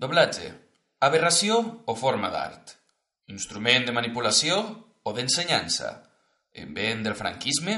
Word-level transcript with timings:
Doblatge. 0.00 0.46
Aberració 1.04 1.58
o 1.84 1.94
forma 1.94 2.30
d'art. 2.32 2.70
Instrument 3.28 3.84
de 3.84 3.92
manipulació 3.92 4.56
o 5.04 5.12
d'ensenyança. 5.12 5.90
Invent 6.62 7.02
del 7.04 7.16
franquisme? 7.18 7.74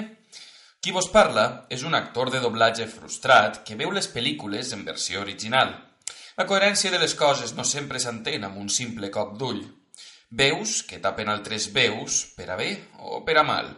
Qui 0.78 0.94
vos 0.94 1.08
parla 1.10 1.66
és 1.76 1.82
un 1.82 1.98
actor 1.98 2.30
de 2.30 2.38
doblatge 2.44 2.86
frustrat 2.92 3.64
que 3.66 3.74
veu 3.80 3.90
les 3.90 4.06
pel·lícules 4.14 4.70
en 4.76 4.84
versió 4.86 5.24
original. 5.26 5.74
La 6.38 6.46
coherència 6.46 6.94
de 6.94 7.02
les 7.02 7.16
coses 7.18 7.56
no 7.58 7.66
sempre 7.66 7.98
s'entén 7.98 8.46
amb 8.46 8.62
un 8.62 8.70
simple 8.70 9.10
cop 9.10 9.34
d'ull. 9.40 9.64
Veus 10.30 10.78
que 10.86 11.02
tapen 11.02 11.32
altres 11.32 11.72
veus 11.74 12.22
per 12.38 12.52
a 12.54 12.60
bé 12.60 12.70
o 13.02 13.24
per 13.26 13.40
a 13.42 13.46
mal. 13.50 13.74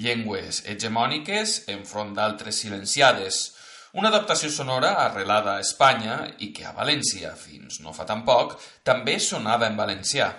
Llengües 0.00 0.64
hegemòniques 0.64 1.66
enfront 1.76 2.16
d'altres 2.16 2.64
silenciades. 2.64 3.50
Una 3.92 4.08
adaptació 4.08 4.48
sonora 4.48 4.94
arrelada 5.02 5.58
a 5.58 5.60
Espanya 5.60 6.14
i 6.40 6.46
que 6.56 6.64
a 6.64 6.70
València, 6.72 7.34
fins 7.36 7.82
no 7.84 7.92
fa 7.92 8.06
tan 8.08 8.22
poc, 8.24 8.54
també 8.88 9.18
sonava 9.20 9.66
en 9.68 9.76
valencià. 9.76 10.30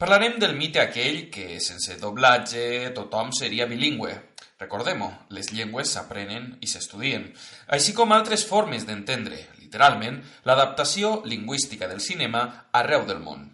Parlarem 0.00 0.38
del 0.40 0.54
mite 0.56 0.80
aquell 0.80 1.26
que, 1.34 1.60
sense 1.60 1.98
doblatge, 2.00 2.94
tothom 2.96 3.28
seria 3.36 3.66
bilingüe. 3.68 4.14
Recordem-ho, 4.62 5.10
les 5.36 5.52
llengües 5.52 5.92
s'aprenen 5.92 6.48
i 6.64 6.70
s'estudien, 6.70 7.28
així 7.76 7.92
com 7.92 8.16
altres 8.16 8.46
formes 8.48 8.88
d'entendre, 8.88 9.42
literalment, 9.60 10.22
l'adaptació 10.48 11.18
lingüística 11.28 11.90
del 11.92 12.00
cinema 12.00 12.46
arreu 12.72 13.04
del 13.04 13.20
món. 13.20 13.50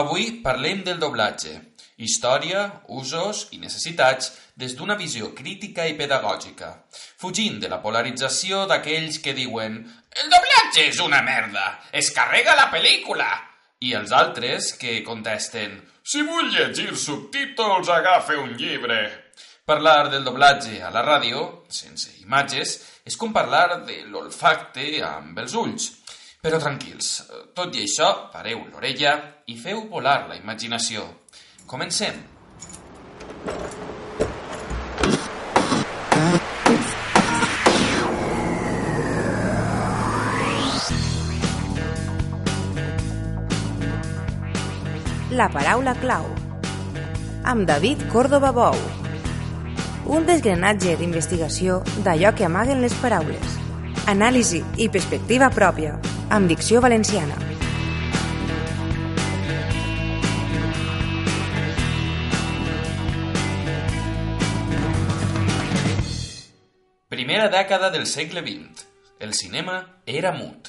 Avui 0.00 0.40
parlem 0.40 0.80
del 0.88 1.02
doblatge, 1.02 1.58
història, 2.06 2.64
usos 2.88 3.46
i 3.54 3.60
necessitats 3.62 4.32
des 4.56 4.74
d'una 4.76 4.96
visió 4.96 5.30
crítica 5.36 5.86
i 5.88 5.96
pedagògica, 5.98 6.70
fugint 7.20 7.60
de 7.62 7.70
la 7.72 7.80
polarització 7.84 8.66
d'aquells 8.70 9.20
que 9.24 9.36
diuen 9.36 9.78
«El 10.10 10.32
doblatge 10.32 10.88
és 10.88 11.00
una 11.04 11.22
merda! 11.22 11.66
Es 11.92 12.10
carrega 12.16 12.56
la 12.58 12.70
pel·lícula!» 12.72 13.30
i 13.80 13.94
els 13.96 14.12
altres 14.12 14.74
que 14.80 15.00
contesten 15.06 15.78
«Si 16.02 16.22
vull 16.26 16.50
llegir 16.52 16.96
subtítols, 16.96 17.88
agafe 17.88 18.36
un 18.36 18.56
llibre!» 18.56 19.00
Parlar 19.70 20.10
del 20.10 20.24
doblatge 20.26 20.80
a 20.82 20.90
la 20.90 21.04
ràdio, 21.06 21.44
sense 21.70 22.10
imatges, 22.24 22.72
és 23.06 23.16
com 23.16 23.32
parlar 23.32 23.84
de 23.86 24.00
l'olfacte 24.10 24.88
amb 25.06 25.38
els 25.38 25.54
ulls. 25.54 25.92
Però 26.40 26.58
tranquils, 26.58 27.10
tot 27.54 27.76
i 27.76 27.84
això, 27.84 28.08
pareu 28.32 28.64
l'orella 28.66 29.12
i 29.46 29.58
feu 29.60 29.84
volar 29.92 30.24
la 30.26 30.38
imaginació. 30.40 31.04
Comencem. 31.70 32.16
La 45.30 45.46
paraula 45.54 45.94
clau. 46.00 46.26
Amb 47.44 47.68
David 47.68 48.02
Córdoba 48.10 48.50
Bou. 48.50 48.74
Un 50.10 50.26
desgranatge 50.26 50.96
d'investigació 50.98 51.84
d'allò 52.02 52.34
que 52.34 52.48
amaguen 52.48 52.82
les 52.82 52.98
paraules. 52.98 53.54
Anàlisi 54.10 54.64
i 54.74 54.90
perspectiva 54.90 55.52
pròpia, 55.54 55.94
amb 56.34 56.50
dicció 56.50 56.82
valenciana. 56.82 57.49
Primera 67.40 67.62
dècada 67.62 67.88
del 67.88 68.02
segle 68.04 68.42
XX. 68.44 68.82
El 69.18 69.32
cinema 69.32 69.76
era 70.04 70.30
mut. 70.30 70.68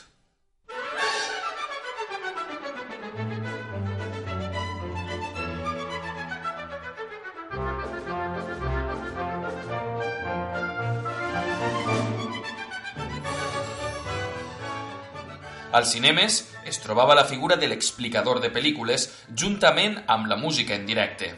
Als 15.74 15.92
cinemes 15.92 16.48
es 16.64 16.80
trobava 16.80 17.20
la 17.20 17.26
figura 17.26 17.60
de 17.60 17.68
l'explicador 17.68 18.40
de 18.40 18.48
pel·lícules 18.48 19.10
juntament 19.36 20.06
amb 20.08 20.32
la 20.32 20.40
música 20.40 20.80
en 20.80 20.88
directe. 20.88 21.36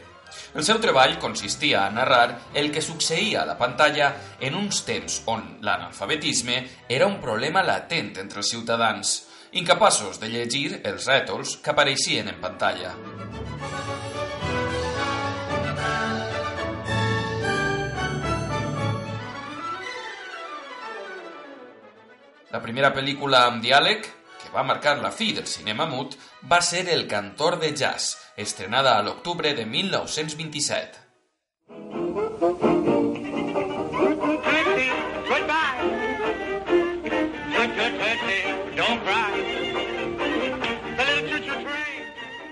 El 0.54 0.62
seu 0.62 0.78
treball 0.78 1.16
consistia 1.18 1.80
a 1.82 1.90
narrar 1.90 2.52
el 2.54 2.68
que 2.70 2.82
succeïa 2.82 3.40
a 3.42 3.48
la 3.48 3.56
pantalla 3.58 4.12
en 4.38 4.54
uns 4.54 4.84
temps 4.86 5.16
on 5.32 5.42
l'analfabetisme 5.66 6.60
era 6.86 7.08
un 7.10 7.16
problema 7.22 7.64
latent 7.66 8.12
entre 8.22 8.38
els 8.38 8.52
ciutadans, 8.54 9.14
incapaços 9.58 10.20
de 10.22 10.30
llegir 10.30 10.78
els 10.86 11.08
rètols 11.10 11.56
que 11.58 11.74
apareixien 11.74 12.30
en 12.30 12.38
pantalla. 12.38 12.94
La 22.54 22.62
primera 22.62 22.94
pel·lícula 22.94 23.48
amb 23.48 23.58
diàleg, 23.58 24.06
va 24.54 24.62
marcar 24.62 24.98
la 25.02 25.10
fi 25.10 25.32
del 25.34 25.46
cinema 25.50 25.86
mut, 25.90 26.14
va 26.50 26.60
ser 26.62 26.88
El 26.88 27.08
cantor 27.08 27.58
de 27.58 27.74
jazz, 27.74 28.16
estrenada 28.36 28.98
a 28.98 29.02
l'octubre 29.02 29.54
de 29.54 29.66
1927. 29.66 31.02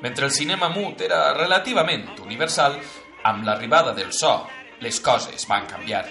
Mentre 0.03 0.27
el 0.27 0.33
cinema 0.33 0.69
mut 0.69 1.01
era 1.01 1.33
relativament 1.37 2.09
universal, 2.25 2.75
amb 3.23 3.47
l'arribada 3.47 3.95
del 3.95 4.11
so, 4.13 4.33
les 4.83 4.99
coses 5.01 5.47
van 5.47 5.69
canviar. 5.71 6.03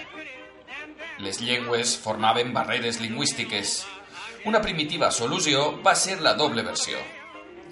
Les 1.20 1.42
llengües 1.44 1.98
formaven 2.00 2.54
barreres 2.56 3.02
lingüístiques. 3.04 3.82
Una 4.42 4.58
primitiva 4.58 5.12
solució 5.14 5.68
va 5.86 5.94
ser 5.94 6.16
la 6.26 6.34
doble 6.34 6.64
versió. 6.66 6.98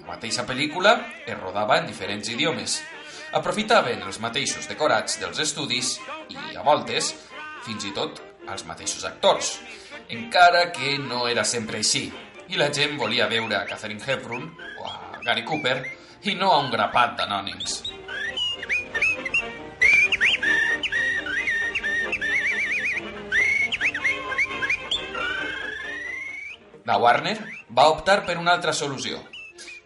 La 0.02 0.12
mateixa 0.12 0.44
pel·lícula 0.46 0.92
es 1.26 1.34
rodava 1.34 1.80
en 1.80 1.88
diferents 1.90 2.30
idiomes. 2.30 2.76
Aprofitaven 3.34 4.04
els 4.06 4.20
mateixos 4.22 4.68
decorats 4.70 5.18
dels 5.18 5.42
estudis 5.42 5.96
i, 6.30 6.38
a 6.54 6.62
voltes, 6.62 7.10
fins 7.66 7.88
i 7.90 7.92
tot 7.96 8.22
els 8.46 8.62
mateixos 8.70 9.02
actors, 9.08 9.56
encara 10.14 10.68
que 10.70 10.96
no 11.02 11.26
era 11.26 11.42
sempre 11.42 11.82
així, 11.82 12.06
i 12.50 12.58
la 12.58 12.70
gent 12.74 12.94
volia 12.98 13.26
veure 13.30 13.58
a 13.58 13.66
Catherine 13.66 14.02
Hepburn 14.06 14.46
o 14.78 14.86
a 14.86 15.24
Gary 15.26 15.42
Cooper 15.46 15.78
i 16.30 16.38
no 16.38 16.54
a 16.54 16.62
un 16.62 16.70
grapat 16.70 17.18
d'anònims. 17.18 17.80
La 26.90 26.96
Warner 26.98 27.36
va 27.70 27.84
optar 27.86 28.24
per 28.26 28.34
una 28.40 28.50
altra 28.56 28.72
solució, 28.74 29.20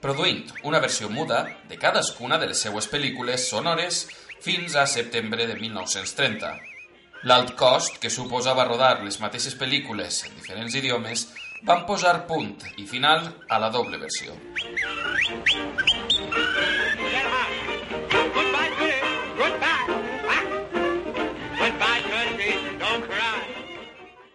produint 0.01 0.39
una 0.65 0.79
versió 0.81 1.11
muda 1.13 1.43
de 1.69 1.77
cadascuna 1.77 2.39
de 2.41 2.47
les 2.49 2.63
seues 2.65 2.87
pel·lícules 2.89 3.45
sonores 3.51 3.99
fins 4.41 4.73
a 4.81 4.87
setembre 4.89 5.45
de 5.45 5.59
1930. 5.59 6.55
L'alt 7.29 7.53
cost 7.61 7.99
que 8.01 8.09
suposava 8.09 8.65
rodar 8.65 9.03
les 9.05 9.21
mateixes 9.21 9.53
pel·lícules 9.61 10.23
en 10.25 10.33
diferents 10.39 10.79
idiomes 10.81 11.27
van 11.69 11.85
posar 11.85 12.23
punt 12.31 12.55
i 12.81 12.89
final 12.89 13.29
a 13.53 13.61
la 13.61 13.69
doble 13.69 14.01
versió. 14.01 14.33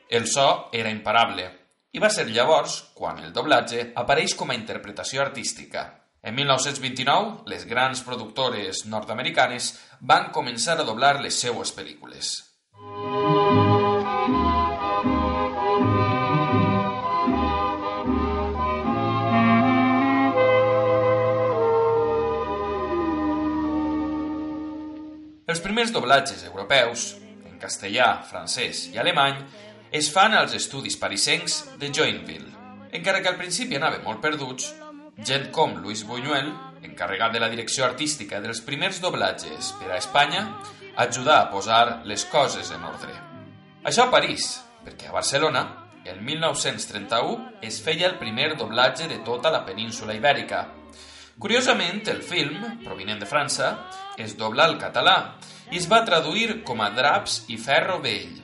El 0.10 0.28
so 0.28 0.70
era 0.72 0.94
imparable 0.94 1.59
i 1.92 2.02
va 2.02 2.10
ser 2.14 2.28
llavors 2.30 2.76
quan 2.98 3.18
el 3.24 3.32
doblatge 3.34 3.90
apareix 3.98 4.36
com 4.38 4.52
a 4.52 4.58
interpretació 4.58 5.24
artística. 5.24 5.88
En 6.22 6.36
1929, 6.36 7.48
les 7.50 7.66
grans 7.66 8.04
productores 8.04 8.84
nord-americanes 8.86 9.72
van 10.02 10.30
començar 10.36 10.76
a 10.78 10.86
doblar 10.86 11.16
les 11.24 11.40
seues 11.40 11.72
pel·lícules. 11.74 12.36
Els 25.50 25.64
primers 25.66 25.90
doblatges 25.90 26.44
europeus, 26.46 27.16
en 27.50 27.58
castellà, 27.58 28.20
francès 28.30 28.84
i 28.94 29.00
alemany, 29.02 29.40
es 29.92 30.12
fan 30.14 30.36
als 30.38 30.54
estudis 30.54 30.98
parisencs 31.02 31.64
de 31.82 31.90
Joinville. 31.90 32.52
Encara 32.94 33.22
que 33.22 33.30
al 33.32 33.40
principi 33.40 33.78
anaven 33.78 34.04
molt 34.06 34.22
perduts, 34.22 34.68
gent 35.26 35.50
com 35.54 35.76
Luis 35.82 36.04
Buñuel, 36.06 36.52
encarregat 36.86 37.34
de 37.34 37.42
la 37.42 37.50
direcció 37.50 37.86
artística 37.86 38.40
dels 38.42 38.62
primers 38.62 39.02
doblatges 39.02 39.74
per 39.80 39.90
a 39.90 39.98
Espanya, 39.98 40.44
ajudà 40.96 41.40
a 41.42 41.50
posar 41.50 42.02
les 42.06 42.26
coses 42.30 42.70
en 42.76 42.86
ordre. 42.86 43.16
Això 43.84 44.06
a 44.06 44.14
París, 44.14 44.60
perquè 44.86 45.10
a 45.10 45.16
Barcelona, 45.16 45.64
el 46.06 46.22
1931, 46.22 47.62
es 47.66 47.80
feia 47.82 48.08
el 48.08 48.20
primer 48.22 48.56
doblatge 48.58 49.08
de 49.10 49.20
tota 49.26 49.50
la 49.50 49.64
península 49.66 50.14
ibèrica. 50.14 50.68
Curiosament, 51.40 52.04
el 52.12 52.22
film, 52.22 52.62
provinent 52.84 53.24
de 53.24 53.30
França, 53.30 53.72
es 54.18 54.38
dobla 54.38 54.68
al 54.70 54.78
català 54.78 55.40
i 55.72 55.80
es 55.80 55.90
va 55.90 56.04
traduir 56.06 56.62
com 56.68 56.82
a 56.84 56.92
Draps 56.94 57.46
i 57.50 57.58
ferro 57.58 58.00
vell, 58.04 58.38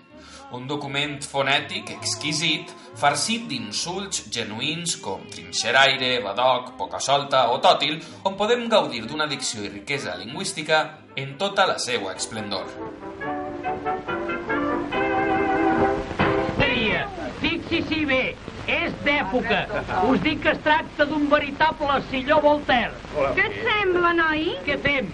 un 0.55 0.67
document 0.67 1.19
fonètic 1.27 1.91
exquisit 1.97 2.71
farcit 2.95 3.43
d'insults 3.49 4.23
genuïns 4.31 4.95
com 5.03 5.23
trinxeraire, 5.31 6.21
badoc, 6.23 6.73
poca 6.79 7.01
solta 7.03 7.49
o 7.51 7.59
tòtil, 7.63 7.99
on 8.23 8.37
podem 8.39 8.69
gaudir 8.71 9.03
d'una 9.05 9.27
dicció 9.27 9.65
i 9.65 9.73
riquesa 9.73 10.15
lingüística 10.19 10.85
en 11.19 11.35
tota 11.41 11.67
la 11.67 11.77
seva 11.79 12.15
esplendor. 12.15 12.71
Fixi-s'hi 17.41 18.05
bé, 18.07 18.23
és 18.71 18.93
d'època. 19.05 19.59
Us 20.09 20.21
dic 20.23 20.41
que 20.45 20.53
es 20.55 20.61
tracta 20.65 21.05
d'un 21.09 21.27
veritable 21.29 21.99
silló 22.09 22.39
Voltaire. 22.43 22.93
Què 23.35 23.47
et 23.49 23.57
sembla, 23.67 24.13
noi? 24.17 24.53
Què 24.65 24.77
fem? 24.85 25.09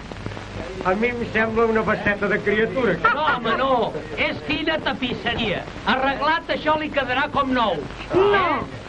A 0.85 0.93
mi 0.97 1.11
em 1.13 1.19
sembla 1.33 1.65
una 1.69 1.83
basteta 1.85 2.27
de 2.27 2.39
criatura. 2.41 2.95
No, 3.03 3.25
home, 3.35 3.55
no. 3.57 3.73
És 4.17 4.39
fina 4.47 4.79
tapisseria. 4.81 5.61
Arreglat 5.93 6.49
això 6.55 6.77
li 6.81 6.89
quedarà 6.93 7.27
com 7.35 7.53
nou. 7.53 7.77
No, 8.15 8.45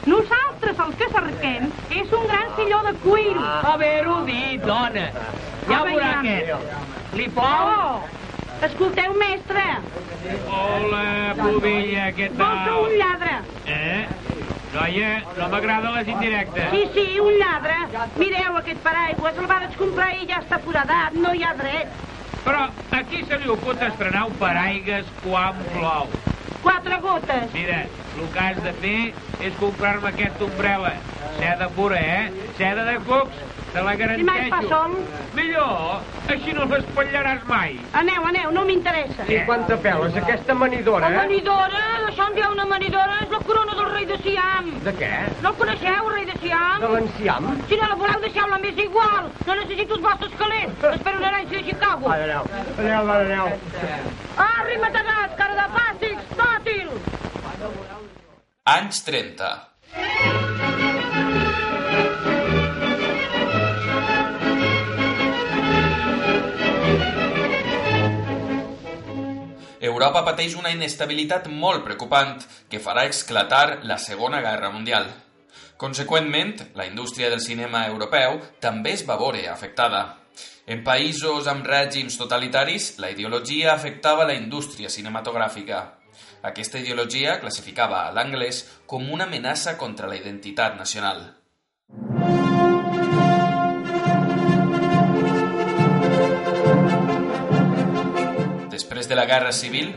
nosaltres 0.09 0.81
el 0.87 0.95
que 1.01 1.11
cerquem 1.13 1.69
és 1.91 2.17
un 2.19 2.27
gran 2.31 2.55
silló 2.57 2.81
de 2.89 2.95
cuir. 3.05 3.37
Haver-ho 3.73 4.23
dit, 4.29 4.65
dona. 4.65 5.11
Ja 5.69 5.83
veurà 5.89 6.15
aquest. 6.21 7.13
Li 7.19 7.29
plau? 7.37 7.75
Oh, 7.77 8.65
escolteu, 8.65 9.13
mestre, 9.21 9.67
Hola, 10.23 11.35
pubilla, 11.35 12.11
què 12.15 12.29
vol 12.39 12.59
que 12.63 12.75
un 12.79 12.93
lladre. 13.01 13.33
Eh? 13.67 14.42
Noia, 14.73 15.21
no 15.37 15.49
m'agraden 15.53 15.93
les 15.99 16.09
indirectes. 16.09 16.71
Sí, 16.73 16.83
sí, 16.95 17.21
un 17.21 17.35
lladre. 17.37 17.77
Mireu 18.17 18.57
aquest 18.57 18.81
paraigües, 18.87 19.37
el 19.43 19.49
vaig 19.51 19.77
comprar 19.77 20.09
i 20.17 20.29
ja 20.31 20.41
està 20.41 20.59
foradat, 20.65 21.17
no 21.19 21.35
hi 21.37 21.45
ha 21.45 21.53
dret. 21.59 21.93
Però 22.43 22.63
aquí 22.99 23.21
se 23.29 23.39
li 23.43 23.51
ocut 23.53 23.83
estrenar 23.85 24.25
un 24.31 24.39
paraigues 24.41 25.11
quan 25.23 25.61
plou. 25.75 26.09
Quatre 26.63 26.99
gotes. 27.05 27.53
Mira, 27.53 27.83
el 28.17 28.29
que 28.33 28.41
has 28.47 28.63
de 28.65 28.73
fer 28.81 28.99
és 29.45 29.55
comprar-me 29.61 30.09
aquesta 30.09 30.47
ombrella. 30.47 30.95
Seda 31.37 31.69
pura, 31.77 32.01
eh? 32.01 32.49
Seda 32.57 32.87
de 32.89 32.97
cucs, 33.07 33.45
te 33.73 33.81
la 33.83 33.93
Si 33.93 33.97
mai 33.97 33.97
garanteixo. 33.97 34.51
fa 34.51 34.61
sol, 34.69 34.97
Millor, 35.35 36.01
així 36.29 36.53
no 36.53 36.65
l'espatllaràs 36.67 37.45
mai. 37.49 37.79
aneu, 37.93 38.25
aneu, 38.27 38.51
no 38.53 38.65
m'interessa. 38.65 39.25
I 39.29 39.45
quanta 39.47 39.77
peles, 39.77 40.15
aquesta 40.17 40.55
manidora, 40.55 41.09
La 41.09 41.15
eh? 41.15 41.17
manidora, 41.23 41.81
d'això 42.07 42.29
en 42.29 42.35
dieu 42.35 42.51
una 42.53 42.67
manidora, 42.67 43.19
és 43.23 43.31
la 43.31 43.39
corona 43.41 43.75
del 43.75 43.91
rei 43.95 44.05
de 44.07 44.19
Siam. 44.23 44.71
De 44.85 44.93
què? 44.93 45.11
No 45.43 45.49
el 45.51 45.55
coneixeu, 45.57 46.07
el 46.09 46.13
rei 46.15 46.25
de 46.27 46.37
Siam? 46.43 46.81
De 46.81 46.89
l'enciam? 46.89 47.49
Si 47.69 47.77
no 47.77 47.89
la 47.89 47.95
voleu, 47.95 48.21
deixeu-la 48.21 48.59
més 48.59 48.77
igual. 48.79 49.31
No 49.47 49.55
necessito 49.55 49.95
els 49.95 50.03
vostres 50.03 50.33
calents. 50.39 50.85
Espero 50.93 51.17
una 51.19 51.29
herència 51.33 51.59
de 51.59 51.65
Chicago. 51.71 52.09
Aneu, 52.13 52.45
aneu, 52.79 53.07
va, 53.07 53.17
aneu. 53.21 53.49
Ah, 54.37 54.63
rimatanat, 54.67 55.37
cara 55.37 55.55
de 55.55 55.69
fàstics, 55.79 56.25
tòtil. 56.37 56.89
Anys 58.65 59.03
30. 59.05 59.51
Europa 69.83 70.21
pateix 70.23 70.53
una 70.55 70.71
inestabilitat 70.71 71.49
molt 71.51 71.83
preocupant 71.83 72.37
que 72.71 72.79
farà 72.79 73.03
esclatar 73.11 73.81
la 73.83 73.97
Segona 73.99 74.39
Guerra 74.45 74.71
Mundial. 74.71 75.09
Conseqüentment, 75.77 76.53
la 76.79 76.87
indústria 76.87 77.31
del 77.33 77.43
cinema 77.43 77.81
europeu 77.89 78.39
també 78.63 78.93
es 78.95 79.03
va 79.09 79.19
veure 79.19 79.43
afectada. 79.51 80.05
En 80.71 80.85
països 80.87 81.51
amb 81.51 81.67
règims 81.67 82.15
totalitaris, 82.21 82.93
la 83.03 83.11
ideologia 83.11 83.75
afectava 83.75 84.29
la 84.29 84.39
indústria 84.39 84.89
cinematogràfica. 84.89 85.83
Aquesta 86.47 86.79
ideologia 86.79 87.41
classificava 87.43 88.05
a 88.07 88.15
l'anglès 88.15 88.63
com 88.87 89.11
una 89.11 89.27
amenaça 89.27 89.75
contra 89.83 90.07
la 90.07 90.15
identitat 90.23 90.79
nacional. 90.79 91.27
Després 99.03 99.17
de 99.17 99.17
la 99.19 99.27
Guerra 99.27 99.51
Civil, 99.51 99.89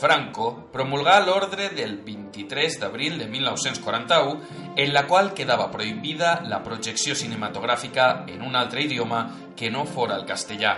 Franco 0.00 0.46
promulgà 0.72 1.18
l'ordre 1.20 1.66
del 1.76 1.98
23 2.00 2.78
d'abril 2.80 3.18
de 3.20 3.26
1941 3.28 4.70
en 4.80 4.92
la 4.94 5.02
qual 5.04 5.34
quedava 5.36 5.66
prohibida 5.68 6.38
la 6.48 6.62
projecció 6.64 7.12
cinematogràfica 7.12 8.24
en 8.24 8.40
un 8.40 8.56
altre 8.56 8.86
idioma 8.86 9.20
que 9.54 9.68
no 9.68 9.84
fora 9.84 10.16
el 10.16 10.24
castellà. 10.24 10.72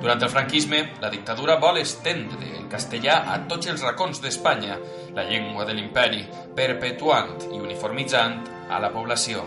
Durant 0.00 0.24
el 0.24 0.32
franquisme, 0.32 0.80
la 1.04 1.12
dictadura 1.12 1.58
vol 1.60 1.82
estendre 1.82 2.54
el 2.56 2.72
castellà 2.72 3.20
a 3.34 3.36
tots 3.44 3.68
els 3.68 3.84
racons 3.84 4.24
d'Espanya, 4.24 4.80
la 5.12 5.28
llengua 5.28 5.68
de 5.68 5.76
l'imperi, 5.76 6.24
perpetuant 6.56 7.50
i 7.52 7.60
uniformitzant 7.60 8.40
a 8.72 8.80
la 8.80 8.94
població. 8.96 9.44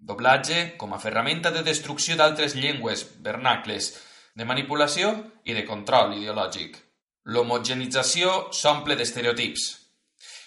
Doblatge 0.00 0.78
com 0.80 0.96
a 0.96 1.02
ferramenta 1.02 1.52
de 1.52 1.60
destrucció 1.60 2.16
d'altres 2.16 2.56
llengües 2.56 3.04
vernacles, 3.20 3.92
de 4.36 4.44
manipulació 4.44 5.14
i 5.48 5.56
de 5.56 5.64
control 5.64 6.14
ideològic. 6.18 6.76
L'homogenització 7.32 8.52
s'omple 8.54 8.94
d'estereotips. 8.98 9.64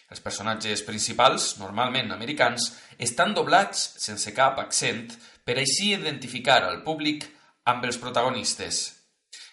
Els 0.09 0.21
personatges 0.25 0.83
principals, 0.85 1.55
normalment 1.59 2.13
americans, 2.13 2.69
estan 2.97 3.33
doblats 3.33 3.81
sense 4.01 4.31
cap 4.37 4.61
accent 4.61 5.09
per 5.45 5.57
així 5.57 5.91
identificar 5.95 6.61
al 6.65 6.81
públic 6.85 7.25
amb 7.69 7.85
els 7.89 7.99
protagonistes. 8.01 8.79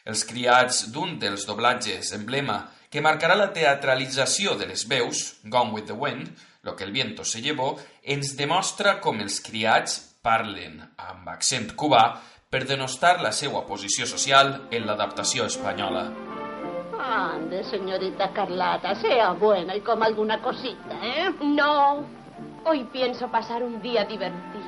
Els 0.06 0.22
criats 0.28 0.84
d'un 0.94 1.16
dels 1.18 1.48
doblatges 1.48 2.12
emblema 2.16 2.60
que 2.92 3.02
marcarà 3.02 3.34
la 3.36 3.50
teatralització 3.52 4.54
de 4.60 4.68
les 4.70 4.86
veus, 4.88 5.40
Gone 5.44 5.74
with 5.74 5.88
the 5.90 5.96
Wind, 5.96 6.30
lo 6.62 6.76
que 6.76 6.84
el 6.84 6.92
viento 6.92 7.24
se 7.24 7.42
llevó, 7.42 7.74
ens 8.02 8.36
demostra 8.38 9.00
com 9.00 9.20
els 9.20 9.40
criats 9.40 9.98
parlen 10.22 10.80
amb 10.96 11.28
accent 11.30 11.72
cubà 11.78 12.06
per 12.56 12.64
denostar 12.64 13.18
la 13.20 13.34
seva 13.36 13.60
posició 13.68 14.06
social 14.08 14.54
en 14.72 14.86
l'adaptació 14.88 15.44
espanyola. 15.44 16.06
Ande, 17.06 17.58
señorita 17.68 18.30
Carlata, 18.32 18.94
sea 18.94 19.32
buena 19.32 19.76
y 19.76 19.82
coma 19.82 20.06
alguna 20.06 20.40
cosita, 20.40 20.96
¿eh? 21.02 21.34
No, 21.42 22.06
hoy 22.64 22.84
pienso 22.84 23.28
pasar 23.28 23.62
un 23.62 23.82
día 23.82 24.06
divertido. 24.06 24.64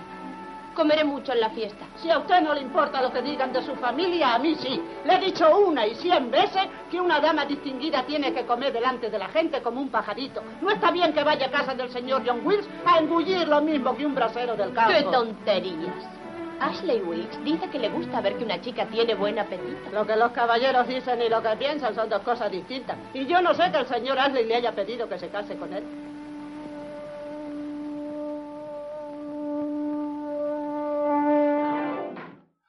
Comeré 0.74 1.02
mucho 1.02 1.32
en 1.32 1.40
la 1.40 1.48
fiesta. 1.48 1.86
Si 1.96 2.10
a 2.10 2.18
usted 2.18 2.42
no 2.42 2.52
le 2.52 2.60
importa 2.60 3.00
lo 3.00 3.10
que 3.10 3.22
digan 3.22 3.54
de 3.54 3.62
su 3.62 3.74
familia, 3.76 4.34
a 4.34 4.38
mí 4.38 4.54
sí. 4.56 4.80
Le 5.06 5.14
he 5.14 5.18
dicho 5.20 5.48
una 5.56 5.86
y 5.86 5.94
cien 5.94 6.30
veces 6.30 6.68
que 6.90 7.00
una 7.00 7.20
dama 7.20 7.46
distinguida 7.46 8.04
tiene 8.04 8.34
que 8.34 8.44
comer 8.44 8.70
delante 8.70 9.08
de 9.08 9.18
la 9.18 9.28
gente 9.28 9.62
como 9.62 9.80
un 9.80 9.88
pajarito. 9.88 10.42
No 10.60 10.70
está 10.70 10.90
bien 10.90 11.14
que 11.14 11.24
vaya 11.24 11.46
a 11.46 11.50
casa 11.50 11.74
del 11.74 11.90
señor 11.90 12.22
John 12.24 12.42
Wills 12.44 12.68
a 12.84 12.98
engullir 12.98 13.48
lo 13.48 13.62
mismo 13.62 13.96
que 13.96 14.04
un 14.04 14.14
brasero 14.14 14.54
del 14.56 14.74
campo. 14.74 14.92
¡Qué 14.92 15.02
tonterías! 15.04 16.17
Ashley 16.60 17.00
Wicks 17.00 17.44
dice 17.44 17.68
que 17.70 17.78
le 17.78 17.88
gusta 17.88 18.20
ver 18.20 18.36
que 18.36 18.44
una 18.44 18.60
chica 18.60 18.86
tiene 18.86 19.14
buen 19.14 19.38
apetito. 19.38 19.90
Lo 19.92 20.06
que 20.06 20.16
los 20.16 20.32
caballeros 20.32 20.88
dicen 20.88 21.22
y 21.22 21.28
lo 21.28 21.42
que 21.42 21.56
piensan 21.56 21.94
son 21.94 22.08
dos 22.08 22.22
cosas 22.22 22.50
distintas. 22.50 22.98
Y 23.14 23.26
yo 23.26 23.40
no 23.40 23.54
sé 23.54 23.70
que 23.70 23.78
el 23.78 23.86
señor 23.86 24.18
Ashley 24.18 24.44
le 24.44 24.56
haya 24.56 24.72
pedido 24.72 25.08
que 25.08 25.18
se 25.18 25.28
case 25.28 25.56
con 25.56 25.72
él. 25.72 25.84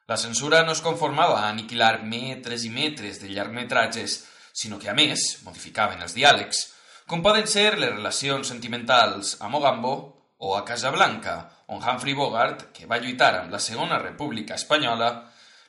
La 0.08 0.18
censura 0.18 0.64
no 0.64 0.72
es 0.72 0.82
conformava 0.82 1.44
a 1.44 1.50
aniquilar 1.50 2.02
metres 2.02 2.64
i 2.66 2.72
metres 2.74 3.20
de 3.22 3.30
llargmetratges, 3.30 4.24
sinó 4.52 4.80
que, 4.82 4.90
a 4.90 4.96
més, 4.98 5.44
modificaven 5.46 6.02
els 6.02 6.16
diàlegs, 6.18 6.64
com 7.06 7.22
poden 7.22 7.46
ser 7.46 7.78
les 7.78 7.94
relacions 7.94 8.50
sentimentals 8.50 9.36
a 9.40 9.50
Mogambo 9.54 9.94
o 10.42 10.56
a 10.58 10.64
Casablanca, 10.66 11.36
on 11.70 11.82
Humphrey 11.84 12.14
Bogart, 12.18 12.72
que 12.74 12.88
va 12.90 12.98
lluitar 13.00 13.34
amb 13.40 13.54
la 13.54 13.60
Segona 13.62 14.00
República 14.02 14.58
Espanyola, 14.58 15.10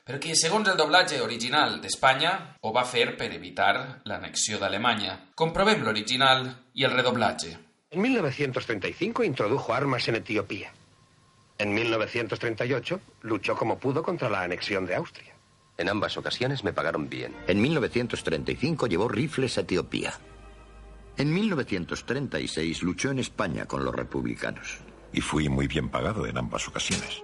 però 0.01 0.17
que, 0.19 0.33
segons 0.35 0.67
el 0.71 0.77
doblatge 0.79 1.21
original 1.21 1.77
d'Espanya, 1.81 2.31
ho 2.65 2.71
va 2.73 2.85
fer 2.89 3.11
per 3.19 3.29
evitar 3.35 4.01
l'annexió 4.09 4.57
d'Alemanya. 4.59 5.17
Comprovem 5.37 5.85
l'original 5.85 6.47
i 6.73 6.87
el 6.87 6.95
redoblatge. 6.95 7.53
En 7.91 8.01
1935 8.01 9.23
introdujo 9.23 9.73
armas 9.73 10.07
en 10.07 10.15
Etiopía. 10.15 10.73
En 11.57 11.73
1938 11.73 12.99
luchó 13.21 13.55
como 13.55 13.77
pudo 13.77 14.01
contra 14.01 14.29
la 14.29 14.41
anexión 14.41 14.87
de 14.87 14.95
Austria. 14.95 15.35
En 15.77 15.89
ambas 15.89 16.17
ocasiones 16.17 16.63
me 16.63 16.73
pagaron 16.73 17.09
bien. 17.09 17.35
En 17.47 17.61
1935 17.61 18.87
llevó 18.87 19.07
rifles 19.07 19.57
a 19.57 19.61
Etiopía. 19.61 20.13
En 21.17 21.31
1936 21.31 22.81
luchó 22.81 23.11
en 23.11 23.19
España 23.19 23.65
con 23.67 23.85
los 23.85 23.93
republicanos. 23.93 24.79
Y 25.13 25.21
fui 25.21 25.49
muy 25.49 25.67
bien 25.67 25.89
pagado 25.89 26.25
en 26.25 26.37
ambas 26.37 26.67
ocasiones. 26.67 27.21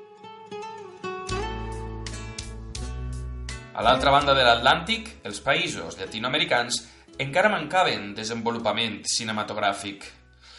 A 3.78 3.84
l'altra 3.86 4.10
banda 4.10 4.34
de 4.34 4.42
l'Atlàntic, 4.42 5.20
els 5.30 5.38
països 5.46 6.00
llatinoamericans 6.00 6.80
encara 7.22 7.52
mancaven 7.54 8.16
desenvolupament 8.18 9.04
cinematogràfic. 9.06 10.02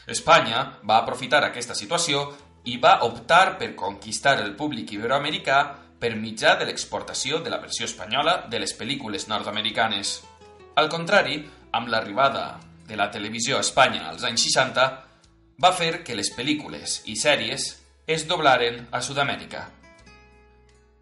Espanya 0.07 0.61
va 0.87 1.01
aprofitar 1.03 1.43
aquesta 1.45 1.75
situació 1.75 2.29
i 2.71 2.77
va 2.79 3.01
optar 3.07 3.57
per 3.59 3.75
conquistar 3.75 4.37
el 4.45 4.55
públic 4.55 4.95
iberoamericà 4.95 5.59
per 5.99 6.15
mitjà 6.15 6.55
de 6.61 6.69
l'exportació 6.69 7.43
de 7.43 7.51
la 7.51 7.59
versió 7.59 7.89
espanyola 7.91 8.45
de 8.47 8.63
les 8.63 8.75
pel·lícules 8.79 9.27
nord-americanes. 9.27 10.21
Al 10.79 10.89
contrari, 10.89 11.43
amb 11.75 11.91
l'arribada 11.91 12.61
de 12.87 12.97
la 12.97 13.11
televisió 13.11 13.59
a 13.59 13.67
Espanya 13.67 14.07
als 14.13 14.23
anys 14.25 14.47
60, 14.47 14.87
va 15.59 15.73
fer 15.75 16.05
que 16.07 16.15
les 16.15 16.31
pel·lícules 16.31 17.00
i 17.11 17.17
sèries 17.19 17.65
es 18.07 18.25
doblaren 18.31 18.85
a 18.95 19.00
Sud-amèrica. 19.03 19.65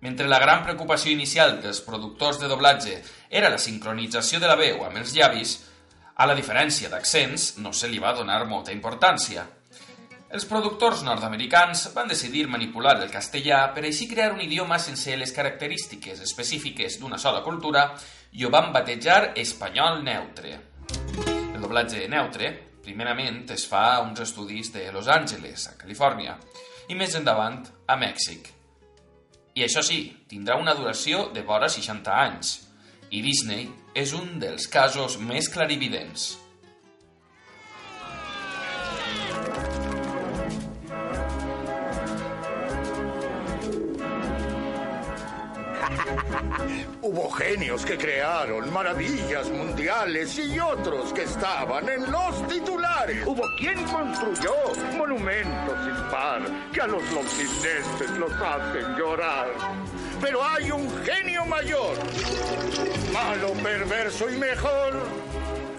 Mentre 0.01 0.29
la 0.29 0.39
gran 0.41 0.63
preocupació 0.65 1.13
inicial 1.13 1.59
dels 1.61 1.83
productors 1.85 2.39
de 2.41 2.49
doblatge 2.49 2.95
era 3.29 3.51
la 3.53 3.61
sincronització 3.61 4.41
de 4.41 4.49
la 4.49 4.57
veu 4.57 4.81
amb 4.87 4.97
els 5.01 5.13
llavis, 5.13 5.59
a 6.17 6.25
la 6.25 6.37
diferència 6.39 6.89
d'accents 6.89 7.59
no 7.61 7.73
se 7.77 7.91
li 7.93 8.01
va 8.01 8.15
donar 8.17 8.47
molta 8.49 8.73
importància. 8.73 9.45
Els 10.33 10.47
productors 10.49 11.03
nord-americans 11.05 11.85
van 11.95 12.09
decidir 12.09 12.47
manipular 12.49 12.97
el 12.97 13.13
castellà 13.13 13.61
per 13.77 13.85
així 13.85 14.09
crear 14.09 14.33
un 14.33 14.41
idioma 14.41 14.79
sense 14.81 15.17
les 15.21 15.35
característiques 15.37 16.23
específiques 16.25 16.97
d'una 17.01 17.21
sola 17.21 17.45
cultura 17.45 17.91
i 18.33 18.45
ho 18.45 18.51
van 18.51 18.73
batejar 18.73 19.35
espanyol 19.37 20.01
neutre. 20.03 20.57
El 21.53 21.61
doblatge 21.61 22.09
neutre, 22.09 22.51
primerament, 22.87 23.43
es 23.53 23.67
fa 23.69 23.99
uns 24.05 24.23
estudis 24.23 24.71
de 24.75 24.87
Los 24.95 25.11
Angeles, 25.11 25.67
a 25.69 25.75
Califòrnia, 25.81 26.39
i 26.89 26.95
més 26.95 27.19
endavant 27.19 27.65
a 27.91 27.99
Mèxic. 27.99 28.53
I 29.57 29.65
això 29.67 29.83
sí, 29.83 30.01
tindrà 30.31 30.59
una 30.61 30.77
duració 30.79 31.27
de 31.35 31.43
vora 31.43 31.69
60 31.73 32.17
anys. 32.23 32.57
I 33.11 33.23
Disney 33.25 33.69
és 33.97 34.13
un 34.17 34.37
dels 34.43 34.67
casos 34.69 35.19
més 35.19 35.49
clarividents. 35.53 36.35
Hubo 47.09 47.31
genios 47.31 47.87
que 47.87 47.97
crearon 47.97 48.73
maravillas 48.73 49.49
mundiales 49.49 50.37
y 50.41 50.59
otros 50.59 51.13
que 51.13 51.23
estaban 51.23 51.89
en 51.89 52.11
los 52.11 52.49
titulares. 52.49 53.25
Hubo 53.25 53.45
quien 53.61 53.81
construyó 53.85 54.53
monumentos 54.97 55.85
sin 55.85 56.11
par 56.11 56.43
que 56.73 56.81
a 56.81 56.89
los 56.89 57.05
londinenses 57.13 58.11
los 58.19 58.33
hacen 58.33 58.97
llorar. 58.97 59.47
Pero 60.21 60.45
hay 60.45 60.73
un 60.73 60.91
genio 61.05 61.47
mayor, 61.47 61.97
malo, 63.13 63.53
perverso 63.63 64.29
y 64.29 64.39
mejor. 64.39 65.01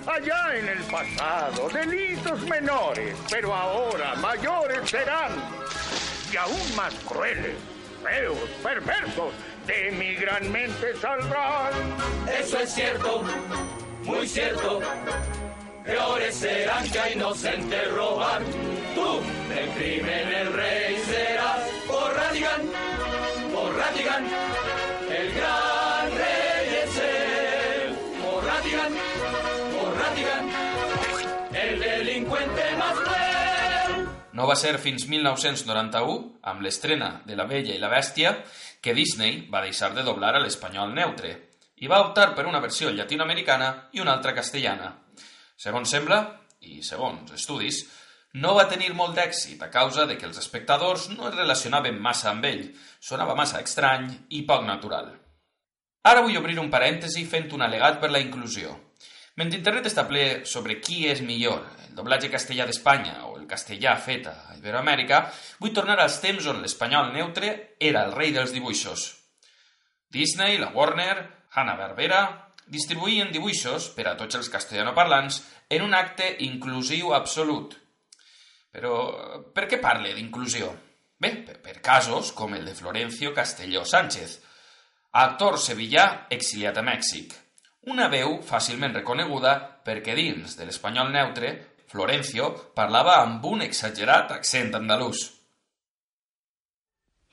Allá 0.08 0.56
en 0.56 0.70
el 0.70 0.84
pasado, 0.86 1.68
delitos 1.74 2.42
menores, 2.44 3.18
pero 3.30 3.54
ahora 3.54 4.16
mayores 4.16 4.90
serán. 4.90 5.34
Y 6.32 6.38
aún 6.38 6.76
más 6.78 6.94
crueles, 7.06 7.58
feos, 8.02 8.50
perversos, 8.64 9.34
de 9.68 9.92
mi 9.92 10.16
gran 10.16 10.52
mente 10.52 10.96
saldrán. 11.00 11.74
Eso 12.40 12.60
es 12.60 12.74
cierto, 12.74 13.22
muy 14.04 14.28
cierto. 14.28 14.82
Peores 15.84 16.36
serán 16.36 16.90
que 16.90 17.00
a 17.00 17.12
inocentes 17.12 17.92
roban. 17.94 18.44
Tú, 18.96 19.22
del 19.50 19.70
crimen 19.72 20.34
el 20.34 20.54
rey 20.54 20.98
serás. 21.06 21.60
Por 21.88 22.14
Radigan, 22.14 22.62
por 23.54 23.76
Radigan, 23.76 24.26
el 25.10 25.34
gran 25.34 26.12
rey 26.18 26.80
es 26.84 26.98
él. 26.98 27.96
Por 28.24 28.44
Radigan, 28.44 28.94
por 29.76 29.98
Radigan, 29.98 30.50
el 31.54 31.80
delincuente 31.80 32.76
más 32.78 32.94
cruel. 33.00 34.08
No 34.34 34.46
va 34.46 34.56
ser 34.56 34.78
fins 34.78 35.08
1991, 35.10 36.38
amb 36.44 36.62
l'estrena 36.62 37.22
de 37.26 37.36
La 37.36 37.48
Bella 37.50 37.74
i 37.74 37.80
la 37.82 37.90
Bèstia, 37.90 38.36
que 38.88 38.96
Disney 38.96 39.42
va 39.52 39.60
deixar 39.66 39.90
de 39.92 40.04
doblar 40.08 40.38
a 40.38 40.40
l'espanyol 40.40 40.94
neutre 40.96 41.34
i 41.84 41.90
va 41.92 42.00
optar 42.06 42.30
per 42.38 42.46
una 42.48 42.62
versió 42.64 42.88
llatinoamericana 42.96 43.90
i 43.92 44.00
una 44.00 44.14
altra 44.16 44.32
castellana. 44.38 44.94
Segons 45.60 45.92
sembla, 45.92 46.22
i 46.64 46.80
segons 46.88 47.34
estudis, 47.36 47.82
no 48.40 48.54
va 48.56 48.68
tenir 48.72 48.94
molt 48.96 49.18
d'èxit 49.18 49.62
a 49.66 49.70
causa 49.74 50.06
de 50.08 50.16
que 50.16 50.28
els 50.30 50.40
espectadors 50.40 51.10
no 51.12 51.28
es 51.28 51.36
relacionaven 51.36 52.00
massa 52.00 52.32
amb 52.32 52.48
ell, 52.48 52.64
sonava 53.04 53.36
massa 53.36 53.60
estrany 53.60 54.08
i 54.40 54.46
poc 54.48 54.64
natural. 54.64 55.12
Ara 56.08 56.24
vull 56.24 56.40
obrir 56.40 56.56
un 56.64 56.72
parèntesi 56.72 57.26
fent 57.28 57.52
un 57.58 57.68
al·legat 57.68 58.00
per 58.00 58.14
la 58.14 58.24
inclusió. 58.24 58.72
Mentre 59.36 59.60
internet 59.60 59.92
està 59.92 60.08
ple 60.08 60.46
sobre 60.48 60.80
qui 60.80 61.04
és 61.12 61.20
millor, 61.20 61.66
el 61.90 61.96
doblatge 62.00 62.32
castellà 62.32 62.66
d'Espanya 62.70 63.26
o 63.28 63.36
el 63.48 63.54
castellà 63.54 63.96
fet 64.04 64.28
a 64.28 64.36
Iberoamèrica, 64.58 65.22
vull 65.64 65.72
tornar 65.74 65.96
als 66.04 66.20
temps 66.20 66.46
on 66.52 66.60
l'espanyol 66.62 67.14
neutre 67.16 67.78
era 67.80 68.04
el 68.04 68.12
rei 68.12 68.34
dels 68.36 68.52
dibuixos. 68.52 69.14
Disney, 70.12 70.58
la 70.60 70.74
Warner, 70.76 71.48
Hanna-Barbera 71.56 72.22
distribuïen 72.68 73.32
dibuixos 73.32 73.88
per 73.96 74.10
a 74.10 74.16
tots 74.20 74.36
els 74.36 74.50
castellanoparlants 74.52 75.40
en 75.72 75.86
un 75.86 75.96
acte 75.96 76.28
inclusiu 76.44 77.14
absolut. 77.16 77.78
Però 78.76 78.94
per 79.56 79.66
què 79.72 79.80
parle 79.80 80.12
d'inclusió? 80.14 80.74
Bé, 81.18 81.32
per 81.48 81.80
casos 81.82 82.34
com 82.36 82.54
el 82.54 82.68
de 82.68 82.76
Florencio 82.76 83.32
Castelló 83.34 83.86
Sánchez, 83.88 84.38
actor 85.24 85.58
sevillà 85.58 86.28
exiliat 86.36 86.78
a 86.78 86.84
Mèxic. 86.84 87.32
Una 87.88 88.12
veu 88.12 88.42
fàcilment 88.44 89.00
reconeguda 89.00 89.56
perquè 89.88 90.14
dins 90.20 90.60
de 90.60 90.68
l'espanyol 90.68 91.16
neutre 91.16 91.56
Florencio 91.88 92.50
parlava 92.76 93.14
amb 93.24 93.46
un 93.48 93.62
exagerat 93.64 94.32
accent 94.36 94.76
andalús. 94.76 95.22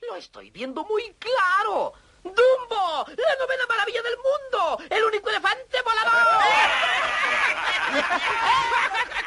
Lo 0.07 0.15
estoy 0.15 0.49
viendo 0.49 0.85
muy 0.85 1.13
claro. 1.19 1.93
¡Dumbo! 2.23 3.05
¡La 3.05 3.35
novena 3.39 3.65
maravilla 3.67 4.01
del 4.01 4.17
mundo! 4.17 4.79
¡El 4.89 5.03
único 5.03 5.29
elefante 5.29 5.81
volador! 5.81 6.13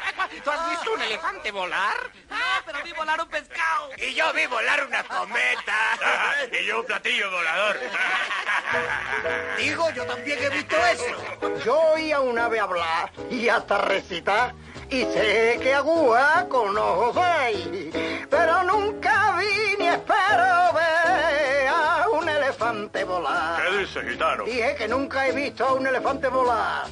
¿Tú 0.44 0.50
has 0.50 0.70
visto 0.70 0.92
un 0.92 1.02
elefante 1.02 1.50
volar? 1.50 1.94
Ah, 2.30 2.62
pero 2.64 2.78
vi 2.85 2.92
volar 2.92 3.20
un 3.20 3.28
pescado. 3.28 3.90
Y 3.97 4.14
yo 4.14 4.32
vi 4.32 4.47
volar 4.47 4.87
una 4.87 5.02
cometa. 5.04 5.76
y 6.52 6.66
yo 6.66 6.80
un 6.80 6.87
platillo 6.87 7.30
volador. 7.30 7.76
Digo, 9.58 9.90
yo 9.90 10.04
también 10.04 10.38
he 10.42 10.49
visto 10.50 10.76
eso. 10.76 11.64
Yo 11.64 11.80
oí 11.94 12.12
a 12.12 12.20
un 12.20 12.38
ave 12.38 12.61
hablar 12.61 13.11
y 13.30 13.49
hasta 13.49 13.78
recitar. 13.78 14.54
Y 14.90 15.02
sé 15.02 15.58
que 15.62 15.75
agua 15.75 16.47
con 16.49 16.76
ojos 16.76 17.16
hay, 17.18 18.26
pero 18.30 18.62
nunca 18.62 19.37
vi 19.37 19.76
ni 19.78 19.88
espero 19.88 20.73
ver 20.73 21.68
a 21.68 22.06
un 22.11 22.26
elefante 22.26 23.04
volar. 23.04 23.62
¿Qué 23.62 23.78
dice, 23.78 24.00
gitano? 24.02 24.44
Dije 24.44 24.76
que 24.76 24.88
nunca 24.88 25.26
he 25.26 25.32
visto 25.32 25.66
a 25.66 25.75
un 25.75 25.87
elefante 25.87 26.28
volar. 26.28 26.87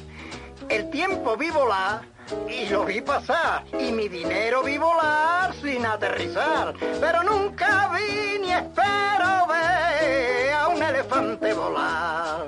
El 0.69 0.91
tiempo 0.91 1.35
vi 1.37 1.49
volar 1.49 2.01
y 2.49 2.69
lo 2.69 2.85
vi 2.85 3.01
pasar. 3.01 3.63
Y 3.79 3.91
mi 3.91 4.07
dinero 4.09 4.63
vi 4.63 4.77
volar 4.77 5.53
sin 5.61 5.85
aterrizar. 5.85 6.73
Pero 6.99 7.23
nunca 7.23 7.89
vi 7.93 8.39
ni 8.39 8.51
espero 8.51 9.47
ver 9.47 10.53
a 10.53 10.67
un 10.67 10.81
elefante 10.81 11.53
volar. 11.53 12.47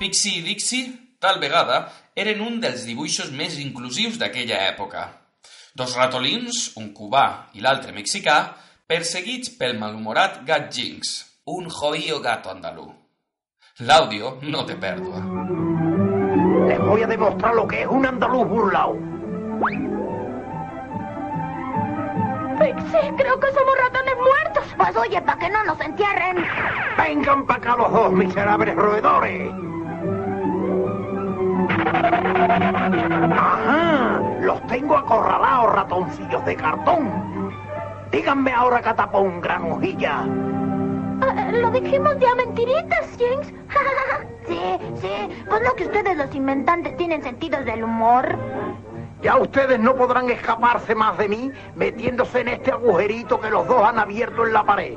Pixie 0.00 0.38
i 0.38 0.40
Dixie, 0.40 1.16
tal 1.20 1.36
vegada, 1.42 1.82
eren 2.16 2.40
un 2.40 2.54
dels 2.62 2.86
dibuixos 2.88 3.28
més 3.36 3.58
inclusius 3.60 4.16
d'aquella 4.16 4.62
època. 4.70 5.02
Dos 5.76 5.92
ratolins, 5.98 6.70
un 6.80 6.88
cubà 6.96 7.52
i 7.52 7.60
l'altre 7.60 7.92
mexicà, 7.92 8.38
perseguits 8.88 9.52
pel 9.60 9.76
malhumorat 9.76 10.40
gat 10.48 10.72
Jinx, 10.72 11.12
un 11.52 11.68
joío 11.68 12.16
gato 12.24 12.48
andalú. 12.48 12.88
L'àudio 13.84 14.38
no 14.40 14.64
té 14.64 14.80
pèrdua. 14.80 15.69
Les 16.70 16.78
voy 16.78 17.02
a 17.02 17.06
demostrar 17.08 17.52
lo 17.56 17.66
que 17.66 17.82
es 17.82 17.88
un 17.88 18.06
andaluz 18.06 18.46
burlao. 18.46 18.96
Pixie, 22.60 23.12
creo 23.16 23.40
que 23.40 23.50
somos 23.50 23.74
ratones 23.76 24.14
muertos. 24.16 24.74
Pues 24.76 24.96
oye, 24.96 25.20
para 25.20 25.38
que 25.40 25.50
no 25.50 25.64
nos 25.64 25.80
entierren. 25.80 26.46
Vengan 26.96 27.44
para 27.44 27.58
acá 27.58 27.76
los 27.76 27.92
dos 27.92 28.12
miserables 28.12 28.76
roedores. 28.76 29.50
Ajá, 33.32 34.20
los 34.40 34.64
tengo 34.68 34.96
acorralados, 34.96 35.74
ratoncillos 35.74 36.44
de 36.44 36.54
cartón. 36.54 37.50
Díganme 38.12 38.52
ahora, 38.52 38.80
catapón, 38.80 39.40
granujilla. 39.40 40.24
Lo 41.52 41.70
dijimos 41.70 42.18
de 42.18 42.26
a 42.26 42.34
mentiritas, 42.34 43.06
Jinx. 43.18 43.46
sí, 44.46 44.60
sí. 45.00 45.44
Pues 45.48 45.62
no 45.62 45.74
que 45.74 45.86
ustedes 45.86 46.16
los 46.16 46.34
inventantes 46.34 46.96
tienen 46.96 47.22
sentidos 47.22 47.64
del 47.64 47.84
humor. 47.84 48.38
Ya 49.22 49.36
ustedes 49.36 49.78
no 49.78 49.94
podrán 49.96 50.30
escaparse 50.30 50.94
más 50.94 51.18
de 51.18 51.28
mí 51.28 51.50
metiéndose 51.74 52.40
en 52.40 52.48
este 52.48 52.70
agujerito 52.70 53.40
que 53.40 53.50
los 53.50 53.66
dos 53.66 53.84
han 53.84 53.98
abierto 53.98 54.46
en 54.46 54.52
la 54.52 54.64
pared. 54.64 54.96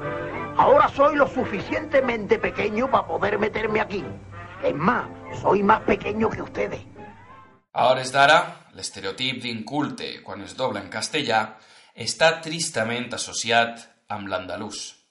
Ahora 0.55 0.87
soy 0.87 1.15
lo 1.15 1.27
suficientemente 1.27 2.39
pequeño 2.39 2.89
para 2.89 3.07
poder 3.07 3.39
meterme 3.39 3.81
aquí. 3.81 4.03
Es 4.63 4.75
más, 4.75 5.05
soy 5.41 5.63
más 5.63 5.81
pequeño 5.81 6.29
que 6.29 6.41
ustedes. 6.41 6.79
A 7.73 7.87
hores 7.89 8.11
d'ara, 8.13 8.69
l'estereotip 8.77 9.41
d'inculte 9.41 10.19
quan 10.21 10.43
es 10.45 10.53
dobla 10.53 10.77
en 10.83 10.91
castellà 10.93 11.39
està 11.97 12.35
tristament 12.45 13.09
associat 13.17 13.81
amb 14.13 14.29
l'andalús. 14.29 15.02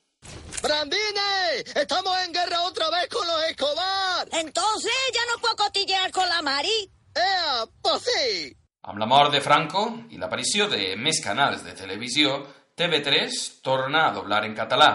¡Brandine! 0.63 1.65
¡Estamos 1.75 2.17
en 2.25 2.33
guerra 2.33 2.63
otra 2.63 2.89
vez 2.91 3.09
con 3.09 3.27
los 3.27 3.45
Escobar! 3.45 4.29
Entonces 4.33 4.93
ya 5.13 5.21
no 5.33 5.41
puedo 5.41 5.57
cotillear 5.57 6.11
con 6.13 6.29
la 6.29 6.41
Mari. 6.41 6.91
¡Ea! 7.15 7.67
¡Pues 7.83 8.03
sí! 8.03 8.57
Amb 8.83 8.99
la 8.99 9.07
mort 9.07 9.31
de 9.31 9.41
Franco 9.41 9.83
i 10.11 10.19
l'aparició 10.19 10.69
de 10.71 10.97
més 10.99 11.21
canals 11.23 11.63
de 11.63 11.75
televisió, 11.79 12.41
TV3 12.79 13.37
torna 13.63 14.07
a 14.09 14.13
doblar 14.15 14.45
en 14.47 14.57
català. 14.59 14.89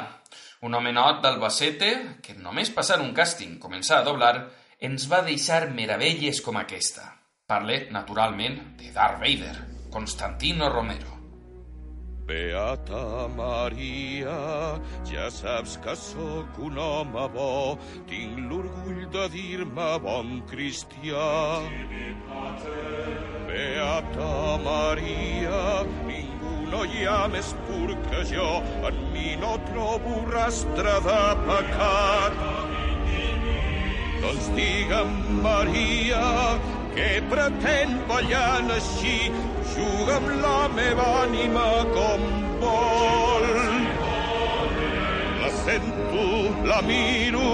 Un 0.67 0.75
homenot 0.75 1.22
d'Albacete, 1.24 1.91
que 2.24 2.36
només 2.36 2.74
passar 2.75 3.00
un 3.03 3.13
càsting 3.15 3.60
començar 3.63 4.01
a 4.01 4.07
doblar, 4.07 4.34
ens 4.79 5.07
va 5.12 5.22
deixar 5.27 5.69
meravelles 5.72 6.41
com 6.43 6.60
aquesta. 6.60 7.12
Parle, 7.48 7.86
naturalment, 7.91 8.60
de 8.79 8.91
Darth 8.91 9.22
Vader, 9.24 9.55
Constantino 9.93 10.67
Romero. 10.74 11.16
Beata 12.27 13.29
Maria, 13.38 14.36
ja 15.07 15.29
saps 15.31 15.77
que 15.79 15.93
sóc 15.96 16.57
un 16.60 16.75
home 16.75 17.24
bo, 17.31 17.77
tinc 18.10 18.41
l'orgull 18.50 19.05
de 19.13 19.27
dir-me 19.31 19.88
bon 20.03 20.34
cristià. 20.50 21.29
Beata 23.48 24.34
Maria, 24.65 25.63
ningú 26.10 26.53
no 26.74 26.84
hi 26.84 27.07
ha 27.07 27.22
més 27.31 27.53
pur 27.69 27.96
que 28.10 28.25
jo, 28.34 28.50
en 28.91 29.00
mi 29.13 29.38
no 29.39 29.55
trobo 29.69 30.19
rastre 30.34 31.00
de 31.07 31.22
pecat. 31.48 32.41
Doncs 34.19 34.51
digue'm, 34.60 35.15
Maria, 35.48 36.25
què 36.98 37.13
pretén 37.31 38.01
ballant 38.12 38.75
així? 38.81 39.22
Juga 39.75 40.15
amb 40.17 40.29
la 40.41 40.67
meva 40.74 41.05
ànima 41.24 41.65
com 41.95 42.21
vol. 42.62 43.45
La 45.41 45.50
sento, 45.63 46.25
la 46.69 46.81
miro, 46.81 47.50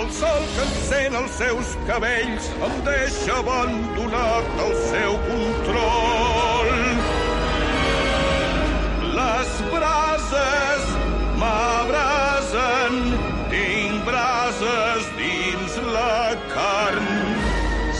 el 0.00 0.08
sol 0.20 0.42
que 0.54 0.64
encén 0.66 1.16
els 1.20 1.36
seus 1.40 1.74
cabells 1.88 2.48
em 2.68 2.74
deixa 2.88 3.36
abandonat 3.42 4.50
al 4.64 4.74
seu 4.88 5.18
control. 5.28 6.72
Les 9.18 9.54
brases 9.74 10.90
m'abrasen, 11.42 13.00
tinc 13.52 14.04
brases 14.08 15.08
dins 15.20 15.80
la 15.94 16.34
carn, 16.52 17.08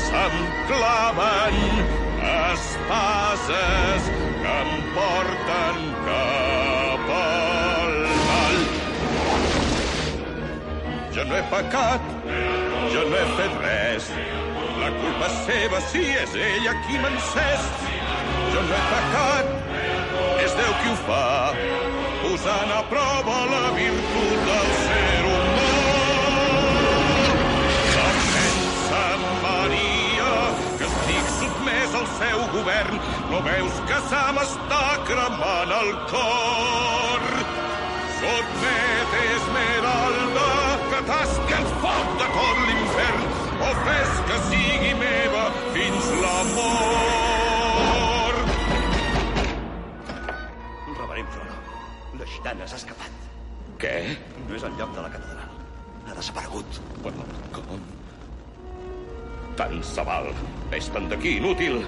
se'm 0.05 0.45
claven 0.69 2.08
espases 2.29 4.09
que 4.43 4.55
em 4.55 4.71
porten 4.97 5.79
cap 6.07 7.13
al 7.17 7.97
mal. 8.29 8.59
Jo 11.17 11.25
no 11.31 11.39
he 11.39 11.45
pecat, 11.55 12.11
jo 12.95 13.07
no 13.11 13.17
he 13.17 13.27
fet 13.41 13.59
res. 13.65 14.11
La 14.79 14.93
culpa 15.01 15.27
és 15.27 15.39
seva, 15.47 15.81
sí, 15.93 16.05
és 16.23 16.37
ella 16.51 16.77
qui 16.87 17.01
m'ha. 17.03 17.15
Jo 18.55 18.63
no 18.69 18.79
he 18.79 18.85
pecat, 18.95 19.47
és 20.45 20.57
Déu 20.61 20.73
qui 20.83 20.93
ho 20.93 20.99
fa, 21.09 21.27
posant 22.23 22.73
a 22.79 22.83
prova 22.93 23.43
la 23.53 23.67
virtut 23.77 24.18
seu 32.17 32.41
govern. 32.55 33.01
No 33.31 33.41
veus 33.47 33.79
que 33.91 33.99
se 34.11 34.23
m'està 34.37 34.85
cremant 35.09 35.75
el 35.79 35.91
cor? 36.13 37.27
Sotmet 38.19 39.13
Esmeralda, 39.23 40.49
que 40.91 41.01
tasqui 41.11 41.55
el 41.59 41.69
foc 41.85 42.17
de 42.23 42.31
tot 42.37 42.65
l'infern, 42.71 43.29
o 43.69 43.71
fes 43.85 44.17
que 44.31 44.41
sigui 44.49 44.95
meva 45.03 45.45
fins 45.77 46.11
la 46.25 46.37
mort. 46.57 48.43
Reverend 50.99 51.31
Frodo, 51.37 51.61
la 52.19 52.27
gitana 52.35 52.67
s'ha 52.67 52.83
escapat. 52.83 53.13
Què? 53.79 53.95
No 54.49 54.59
és 54.59 54.67
al 54.67 54.75
lloc 54.81 54.91
de 54.97 55.07
la 55.07 55.13
catedral. 55.15 55.55
Ha 56.09 56.19
desaparegut. 56.19 56.83
Però 57.05 57.31
com? 57.55 57.87
Tant 59.59 59.81
se 59.83 60.03
val. 60.07 60.29
Vés-te'n 60.71 61.09
d'aquí, 61.11 61.33
inútil. 61.41 61.81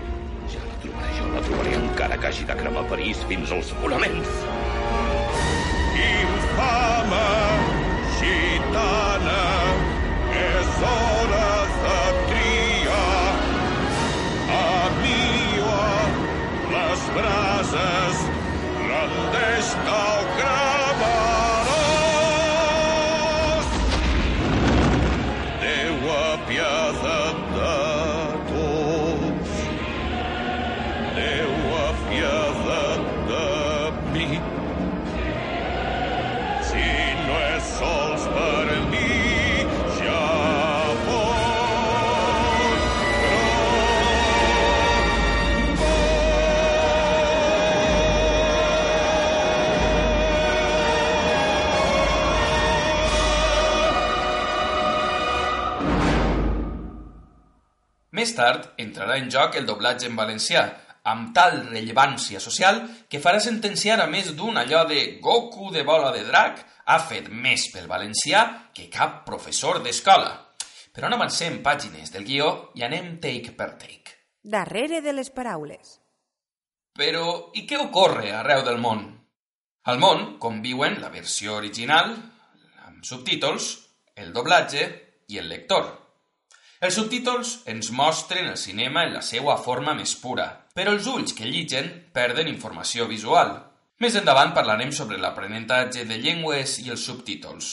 Ja 0.50 0.62
la 0.64 0.78
trobaré 0.82 1.10
jo, 1.14 1.26
la 1.30 1.42
trobaré 1.46 1.74
encara 1.78 2.16
que 2.18 2.26
hagi 2.26 2.46
de 2.48 2.56
cremar 2.58 2.82
París 2.90 3.20
fins 3.30 3.52
als 3.54 3.70
fonaments. 3.78 4.32
Infama, 6.06 7.28
gitana, 8.16 9.44
és 10.40 10.72
hora 10.88 11.52
de 11.84 12.00
triar. 12.32 13.36
A 14.56 14.72
mi 14.98 15.62
o 15.62 15.76
a 15.76 16.02
les 16.74 17.06
brases, 17.20 18.26
rendeix-te 18.90 20.00
o 20.00 20.26
cremaràs. 20.40 20.69
Més 58.20 58.34
tard 58.36 58.74
entrarà 58.82 59.14
en 59.16 59.30
joc 59.32 59.54
el 59.56 59.64
doblatge 59.64 60.04
en 60.10 60.16
valencià, 60.18 60.62
amb 61.08 61.30
tal 61.36 61.54
rellevància 61.70 62.40
social 62.44 62.82
que 63.08 63.20
farà 63.24 63.38
sentenciar 63.40 63.96
a 64.02 64.08
més 64.12 64.34
d'un 64.36 64.58
allò 64.60 64.82
de 64.90 65.20
Goku 65.24 65.70
de 65.72 65.84
bola 65.88 66.10
de 66.12 66.26
drac 66.26 66.58
ha 66.84 66.98
fet 67.00 67.30
més 67.32 67.64
pel 67.72 67.86
valencià 67.88 68.42
que 68.76 68.90
cap 68.92 69.22
professor 69.24 69.80
d'escola. 69.80 70.34
Però 70.92 71.08
no 71.08 71.16
avancem 71.16 71.62
pàgines 71.64 72.12
del 72.12 72.26
guió 72.28 72.50
i 72.76 72.84
anem 72.84 73.14
take 73.24 73.54
per 73.56 73.70
take. 73.80 74.18
Darrere 74.42 75.00
de 75.00 75.16
les 75.16 75.32
paraules. 75.32 75.96
Però 77.00 77.54
i 77.56 77.64
què 77.64 77.80
ocorre 77.80 78.34
arreu 78.36 78.66
del 78.68 78.82
món? 78.84 79.06
Al 79.88 80.02
món 80.02 80.36
conviuen 80.44 81.00
la 81.00 81.08
versió 81.08 81.56
original, 81.56 82.12
amb 82.84 83.00
subtítols, 83.00 83.72
el 84.20 84.34
doblatge 84.36 84.84
i 85.32 85.40
el 85.40 85.48
lector. 85.48 85.88
Els 86.80 86.94
subtítols 86.96 87.48
ens 87.68 87.90
mostren 87.92 88.46
el 88.48 88.56
cinema 88.56 89.02
en 89.04 89.10
la 89.12 89.20
seva 89.20 89.58
forma 89.60 89.92
més 89.92 90.14
pura, 90.16 90.46
però 90.72 90.94
els 90.96 91.04
ulls 91.12 91.34
que 91.36 91.44
lligen 91.44 91.90
perden 92.16 92.48
informació 92.48 93.04
visual. 93.10 93.50
Més 94.00 94.14
endavant 94.16 94.54
parlarem 94.56 94.88
sobre 94.96 95.18
l'aprenentatge 95.20 96.06
de 96.08 96.16
llengües 96.22 96.78
i 96.80 96.88
els 96.94 97.02
subtítols. 97.04 97.66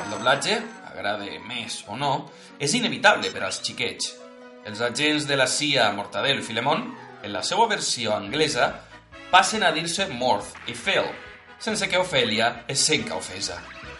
El 0.00 0.08
doblatge, 0.14 0.56
agrade 0.88 1.36
més 1.44 1.76
o 1.92 1.98
no, 2.00 2.12
és 2.56 2.72
inevitable 2.78 3.28
per 3.34 3.44
als 3.44 3.60
xiquets. 3.66 4.14
Els 4.64 4.80
agents 4.86 5.28
de 5.28 5.36
la 5.36 5.44
CIA 5.56 5.90
Mortadelo 5.98 6.40
i 6.40 6.46
Filemón, 6.46 6.86
en 7.20 7.36
la 7.36 7.44
seva 7.44 7.68
versió 7.68 8.16
anglesa, 8.16 8.70
passen 9.28 9.68
a 9.68 9.74
dir-se 9.76 10.08
Morth 10.08 10.56
i 10.64 10.72
Phil, 10.72 11.12
sense 11.60 11.92
que 11.92 12.00
Ofèlia 12.00 12.64
es 12.72 12.88
senca 12.88 13.20
ofesa. 13.20 13.60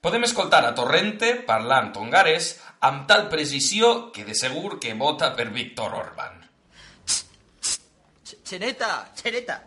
Podem 0.00 0.22
escoltar 0.24 0.64
a 0.64 0.72
Torrente 0.72 1.34
parlant 1.44 1.90
hongarès 2.00 2.54
amb 2.88 3.02
tal 3.08 3.26
precisió 3.28 4.08
que 4.14 4.24
de 4.24 4.32
segur 4.34 4.78
que 4.80 4.94
vota 4.96 5.28
per 5.36 5.50
Víctor 5.52 5.92
Orbán. 5.92 6.38
Cheneta, 8.48 9.10
Cheneta. 9.14 9.58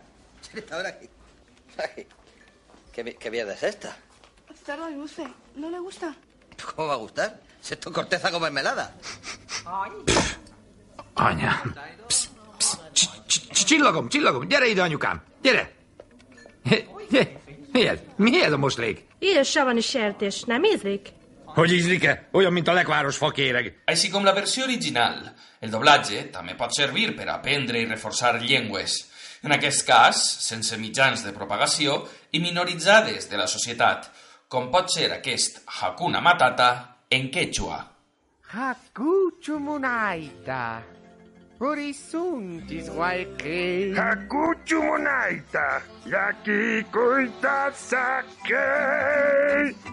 Cheneta, 0.42 0.76
ahora 0.76 0.90
aquí. 0.90 1.08
Ay, 1.78 2.08
¿Qué, 2.92 3.16
qué 3.16 3.30
mierda 3.30 3.54
es 3.54 3.62
esta? 3.62 3.96
Cerdo 4.66 4.90
dulce. 4.90 5.28
¿No 5.56 5.70
le 5.70 5.78
gusta? 5.80 6.16
¿Cómo 6.76 6.88
va 6.88 6.94
a 6.96 6.98
gustar? 6.98 7.40
Si 7.62 7.74
esto 7.76 7.90
es 7.90 7.96
corteza 7.96 8.32
con 8.32 8.42
mermelada. 8.42 8.92
Anya. 11.16 11.62
Csi- 12.94 13.10
csi- 13.28 13.66
Csillagom, 13.66 14.10
csillagom, 14.10 14.48
gyere 14.50 14.68
ide, 14.70 14.82
anyukám, 14.82 15.22
gyere! 15.42 15.76
Mi 17.74 17.86
ez? 17.88 18.00
Mi 18.18 18.42
ez 18.42 18.52
a 18.52 18.58
moslék? 18.58 19.06
Édes 19.24 19.48
savanyú 19.48 19.80
sertés, 19.82 20.44
nem 20.44 20.64
ízlik? 20.64 21.14
Hogy 21.46 21.72
ízlik-e? 21.72 22.28
Olyan, 22.32 22.54
mint 22.54 22.68
a 22.68 22.74
lekváros 22.74 23.18
fakéreg. 23.18 23.82
Així 23.86 24.10
com 24.10 24.24
la 24.24 24.34
versió 24.34 24.64
original, 24.64 25.32
el 25.64 25.72
doblatge 25.72 26.26
també 26.34 26.58
pot 26.60 26.76
servir 26.76 27.14
per 27.16 27.30
aprendre 27.32 27.80
i 27.80 27.88
reforçar 27.88 28.42
llengües. 28.42 28.98
En 29.48 29.56
aquest 29.56 29.86
cas, 29.88 30.20
sense 30.44 30.76
mitjans 30.78 31.24
de 31.24 31.32
propagació 31.32 32.02
i 32.32 32.42
minoritzades 32.44 33.30
de 33.32 33.40
la 33.40 33.48
societat, 33.48 34.10
com 34.48 34.68
pot 34.72 34.92
ser 34.92 35.12
aquest 35.16 35.62
Hakuna 35.80 36.20
Matata 36.20 36.70
en 37.10 37.32
quechua. 37.32 37.80
Pretty 41.60 41.94
soon, 41.94 42.66
this 42.68 42.90
wild 42.90 43.38
Hakuchu 43.38 44.82
monaita, 44.82 45.82
yaki 46.06 46.84
kuita 46.92 47.72
sake. 47.74 48.50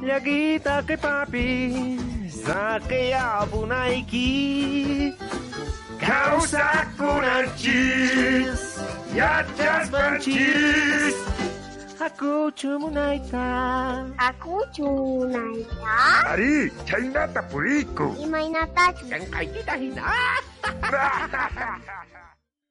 Yaki 0.03 0.59
take 0.65 0.97
papi, 0.99 1.99
sake 2.31 3.13
abunaiki. 3.15 5.15
Kausa 6.01 6.87
kunanchis, 6.97 8.81
yachas. 9.15 9.91
Hakuchu 12.01 12.79
munaita. 12.81 13.45
Hakuchu 14.17 14.89
munaita. 14.89 15.97
Ari, 16.33 16.73
chainata 16.89 17.43
puriku. 17.45 18.17
Imainata 18.17 18.89
Enkaitita 19.13 19.77
hina. 19.77 20.09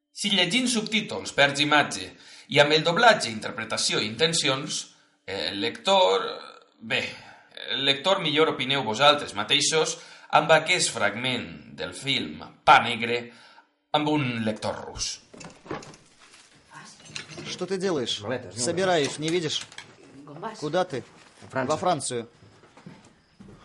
Si 0.09 0.33
llegint 0.33 0.65
subtítols 0.65 1.35
perds 1.37 1.61
imatge 1.61 2.07
i 2.49 2.57
amb 2.57 2.73
el 2.73 2.81
doblatge, 2.81 3.29
interpretació 3.29 4.01
i 4.01 4.09
intencions, 4.09 4.81
el 5.29 5.61
lector... 5.61 6.25
Bé, 6.81 7.03
el 7.75 7.85
lector 7.85 8.23
millor 8.25 8.55
opineu 8.55 8.81
vosaltres 8.81 9.37
mateixos 9.37 9.99
amb 10.41 10.49
aquest 10.57 10.89
fragment 10.95 11.75
del 11.77 11.93
film 11.93 12.41
Pa 12.65 12.79
Negre 12.81 13.21
amb 13.93 14.09
un 14.09 14.39
lector 14.41 14.73
rus. 14.87 15.19
Что 17.47 17.65
ты 17.65 17.77
делаешь? 17.77 18.21
Собираюсь, 18.55 19.19
не 19.19 19.29
видишь? 19.29 19.65
Куда 20.59 20.83
ты? 20.85 21.03
Во 21.51 21.77
Францию. 21.77 22.27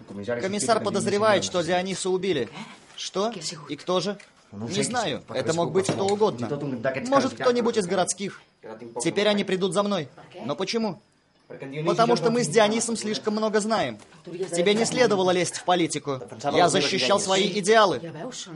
Комиссар 0.06 0.82
подозревает, 0.82 1.44
что 1.44 1.62
Диониса 1.62 2.10
убили. 2.10 2.48
Что? 2.96 3.32
И 3.68 3.76
кто 3.76 4.00
же? 4.00 4.18
Не 4.52 4.82
знаю. 4.82 5.22
Это 5.28 5.52
мог 5.54 5.72
быть 5.72 5.90
кто 5.90 6.06
угодно. 6.06 6.48
Может, 7.08 7.34
кто-нибудь 7.34 7.76
из 7.76 7.86
городских. 7.86 8.40
Теперь 9.02 9.28
они 9.28 9.44
придут 9.44 9.72
за 9.72 9.82
мной. 9.82 10.08
Но 10.44 10.54
почему? 10.54 11.00
Потому 11.86 12.16
что 12.16 12.30
мы 12.30 12.44
с 12.44 12.48
Дионисом 12.48 12.96
слишком 12.96 13.34
много 13.34 13.60
знаем. 13.60 13.98
Тебе 14.24 14.74
не 14.74 14.84
следовало 14.84 15.30
лезть 15.30 15.56
в 15.58 15.64
политику. 15.64 16.20
Я 16.52 16.68
защищал 16.68 17.20
свои 17.20 17.48
идеалы. 17.58 18.00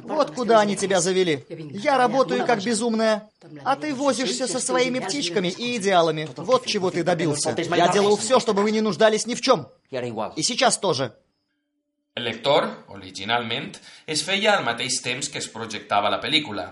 Вот 0.03 0.33
куда 0.33 0.61
они 0.61 0.77
тебя 0.77 1.01
завели. 1.01 1.45
Я 1.49 1.99
работаю 1.99 2.47
как 2.47 2.63
безумная, 2.63 3.29
а 3.65 3.77
ты 3.77 3.95
возишься 3.95 4.47
со 4.47 4.61
своими 4.61 4.99
птичками 4.99 5.49
и 5.49 5.77
идеалами. 5.77 6.29
Вот 6.37 6.67
чего 6.67 6.91
ты 6.91 7.03
добился. 7.03 7.55
Я 7.77 7.89
делал 7.89 8.17
все, 8.17 8.41
чтобы 8.41 8.63
вы 8.63 8.71
не 8.71 8.81
нуждались 8.81 9.27
ни 9.27 9.35
в 9.35 9.41
чем. 9.41 9.69
И 9.91 10.43
сейчас 10.43 10.79
тоже. 10.79 11.15
El 12.19 12.25
lector, 12.25 12.65
originalment, 12.89 13.79
es 14.05 14.25
feia 14.27 14.57
al 14.57 14.65
mateix 14.67 14.97
temps 15.05 15.29
que 15.31 15.39
es 15.39 15.47
projectava 15.55 16.11
la 16.11 16.19
pel·lícula. 16.19 16.65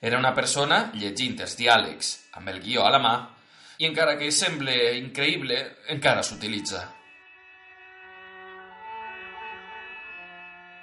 Era 0.00 0.18
una 0.20 0.34
persona 0.36 0.90
llegint 0.92 1.40
els 1.40 1.56
diàlegs 1.56 2.10
amb 2.36 2.52
el 2.52 2.58
guió 2.60 2.84
a 2.84 2.90
la 2.92 3.00
mà 3.00 3.14
i 3.80 3.86
encara 3.88 4.18
que 4.20 4.28
semble 4.28 4.74
increïble, 4.98 5.56
encara 5.88 6.22
s'utilitza. 6.22 6.82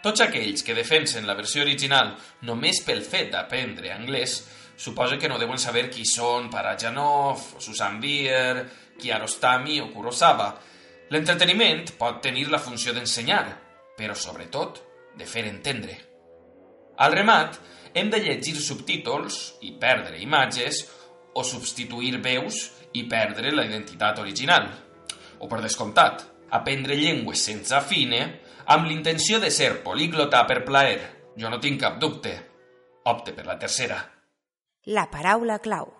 Tots 0.01 0.23
aquells 0.23 0.63
que 0.65 0.73
defensen 0.77 1.27
la 1.29 1.35
versió 1.37 1.61
original 1.61 2.15
només 2.47 2.79
pel 2.85 3.03
fet 3.05 3.29
d'aprendre 3.33 3.91
anglès 3.93 4.39
suposa 4.77 5.17
que 5.21 5.29
no 5.29 5.37
deuen 5.41 5.61
saber 5.61 5.87
qui 5.93 6.05
són 6.05 6.49
Parajanov, 6.53 7.41
Susan 7.61 7.99
Bier, 8.01 8.63
Kiarostami 8.97 9.79
o 9.81 9.89
Kurosawa. 9.93 10.51
L'entreteniment 11.13 11.85
pot 11.99 12.21
tenir 12.23 12.47
la 12.49 12.61
funció 12.61 12.93
d'ensenyar, 12.93 13.45
però 13.97 14.15
sobretot 14.17 14.81
de 15.17 15.25
fer 15.25 15.45
entendre. 15.49 15.97
Al 16.97 17.13
remat, 17.13 17.59
hem 17.93 18.09
de 18.13 18.21
llegir 18.21 18.55
subtítols 18.61 19.59
i 19.65 19.75
perdre 19.81 20.21
imatges 20.21 20.85
o 21.37 21.43
substituir 21.45 22.17
veus 22.21 22.76
i 22.97 23.05
perdre 23.09 23.53
la 23.53 23.65
identitat 23.67 24.19
original. 24.23 24.67
O, 25.39 25.47
per 25.47 25.61
descomptat, 25.61 26.25
aprendre 26.57 26.97
llengües 26.97 27.43
sense 27.49 27.75
afine 27.75 28.21
amb 28.73 28.87
l'intenció 28.89 29.39
de 29.39 29.51
ser 29.53 29.83
políglota 29.83 30.43
per 30.49 30.63
plaer. 30.65 30.99
Jo 31.37 31.51
no 31.53 31.61
tinc 31.63 31.81
cap 31.83 31.99
dubte. 32.01 32.33
Opte 33.07 33.33
per 33.33 33.45
la 33.47 33.57
tercera. 33.59 34.01
La 34.91 35.05
paraula 35.11 35.59
clau. 35.63 35.91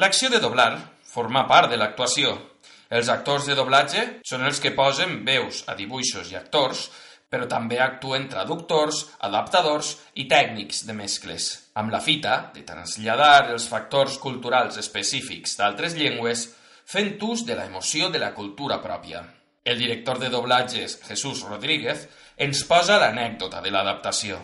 L'acció 0.00 0.30
de 0.32 0.40
doblar 0.40 0.72
forma 1.12 1.44
part 1.46 1.70
de 1.70 1.76
l'actuació. 1.76 2.32
Els 2.92 3.08
actors 3.12 3.46
de 3.48 3.56
doblatge 3.56 4.04
són 4.28 4.44
els 4.48 4.60
que 4.60 4.74
posen 4.76 5.22
veus 5.24 5.62
a 5.68 5.76
dibuixos 5.76 6.30
i 6.32 6.36
actors, 6.36 6.86
però 7.32 7.46
també 7.48 7.78
actuen 7.80 8.26
traductors, 8.28 9.06
adaptadors 9.24 9.94
i 10.20 10.26
tècnics 10.28 10.82
de 10.88 10.96
mescles, 10.96 11.46
amb 11.74 11.92
la 11.92 12.00
fita 12.00 12.50
de 12.54 12.64
traslladar 12.68 13.50
els 13.52 13.68
factors 13.68 14.18
culturals 14.20 14.78
específics 14.80 15.56
d'altres 15.58 15.96
llengües 15.96 16.48
fent 16.84 17.14
ús 17.22 17.46
de 17.48 17.56
la 17.56 17.66
emoció 17.70 18.10
de 18.10 18.20
la 18.20 18.32
cultura 18.34 18.80
pròpia. 18.82 19.22
El 19.64 19.78
director 19.78 20.18
de 20.18 20.28
doblatges, 20.28 20.98
Jesús 21.06 21.44
Rodríguez, 21.46 22.08
ens 22.36 22.64
posa 22.66 22.98
l'anècdota 22.98 23.62
de 23.62 23.70
l'adaptació. 23.70 24.40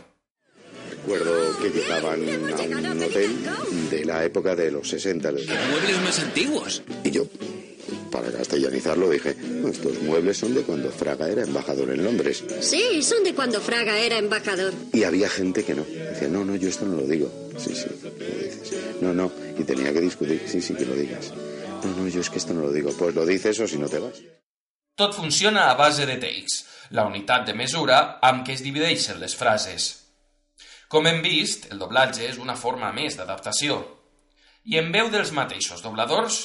Recuerdo 0.91 1.59
que 1.59 1.71
llegaban 1.71 2.21
a 2.29 2.91
un 2.93 3.03
hotel 3.03 3.91
de 3.91 4.05
la 4.05 4.25
época 4.25 4.55
de 4.55 4.71
los 4.71 4.89
60. 4.89 5.33
Muebles 5.33 6.01
más 6.05 6.19
antiguos. 6.21 6.83
Y 7.05 7.11
yo, 7.11 7.25
para 8.11 8.31
castellanizarlo, 8.33 9.11
dije, 9.11 9.37
estos 9.69 10.01
muebles 10.03 10.39
son 10.39 10.55
de 10.55 10.63
cuando 10.63 10.91
Fraga 10.91 11.29
era 11.29 11.43
embajador 11.43 11.91
en 11.91 12.05
Londres. 12.05 12.45
Sí, 12.61 13.03
son 13.03 13.25
de 13.25 13.35
cuando 13.35 13.61
Fraga 13.61 13.99
era 13.99 14.19
embajador. 14.19 14.73
Y 14.93 15.05
había 15.05 15.29
gente 15.29 15.65
que 15.65 15.75
no. 15.75 15.85
Decía, 15.85 16.29
no, 16.29 16.45
no, 16.45 16.57
yo 16.57 16.69
esto 16.69 16.85
no 16.87 16.97
lo 16.97 17.07
digo. 17.07 17.31
Sí, 17.59 17.75
sí, 17.75 17.87
lo 18.03 18.11
dices. 18.11 18.73
No, 19.01 19.13
no. 19.13 19.31
Y 19.59 19.65
tenía 19.65 19.93
que 19.93 20.01
discutir. 20.01 20.43
Sí, 20.47 20.61
sí, 20.61 20.75
que 20.75 20.87
lo 20.87 20.95
digas. 20.95 21.33
No, 21.85 21.97
no, 21.97 22.09
yo 22.09 22.21
es 22.21 22.31
que 22.31 22.39
esto 22.39 22.55
no 22.55 22.63
lo 22.63 22.73
digo. 22.73 22.91
Pues 22.93 23.15
lo 23.15 23.25
dices 23.25 23.59
o 23.61 23.69
si 23.69 23.79
no 23.79 23.89
te 23.89 23.99
vas. 23.99 24.21
Tot 24.99 25.15
funciona 25.15 25.71
a 25.71 25.75
base 25.75 26.07
de 26.07 26.17
takes, 26.19 26.65
la 26.91 27.05
unitat 27.07 27.45
de 27.47 27.55
mesura 27.55 28.19
amb 28.19 28.43
què 28.43 28.57
es 28.57 28.65
divideixen 28.67 29.21
les 29.23 29.37
frases. 29.39 29.85
Com 30.91 31.07
hem 31.07 31.21
vist, 31.23 31.69
el 31.71 31.79
doblatge 31.79 32.25
és 32.27 32.41
una 32.43 32.57
forma 32.59 32.91
més 32.97 33.15
d'adaptació. 33.15 33.77
I 34.67 34.81
en 34.81 34.91
veu 34.91 35.07
dels 35.13 35.31
mateixos 35.37 35.85
dobladors, 35.85 36.41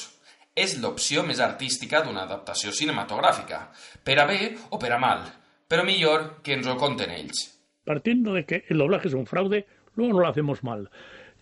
és 0.54 0.76
l'opció 0.78 1.24
més 1.26 1.40
artística 1.42 2.02
d'una 2.04 2.24
adaptació 2.28 2.72
cinematogràfica, 2.72 3.68
per 4.04 4.18
a 4.22 4.26
bé 4.26 4.54
o 4.70 4.78
per 4.78 4.92
a 4.94 5.00
mal, 5.02 5.24
però 5.68 5.84
millor 5.84 6.40
que 6.46 6.54
ens 6.54 6.68
ho 6.70 6.76
conten 6.78 7.10
ells. 7.10 7.48
Partiendo 7.84 8.32
de 8.32 8.44
que 8.46 8.64
el 8.68 8.78
doblaje 8.78 9.08
es 9.08 9.14
un 9.14 9.26
fraude, 9.26 9.66
luego 9.96 10.14
no 10.14 10.20
lo 10.20 10.28
hacemos 10.28 10.62
mal. 10.62 10.90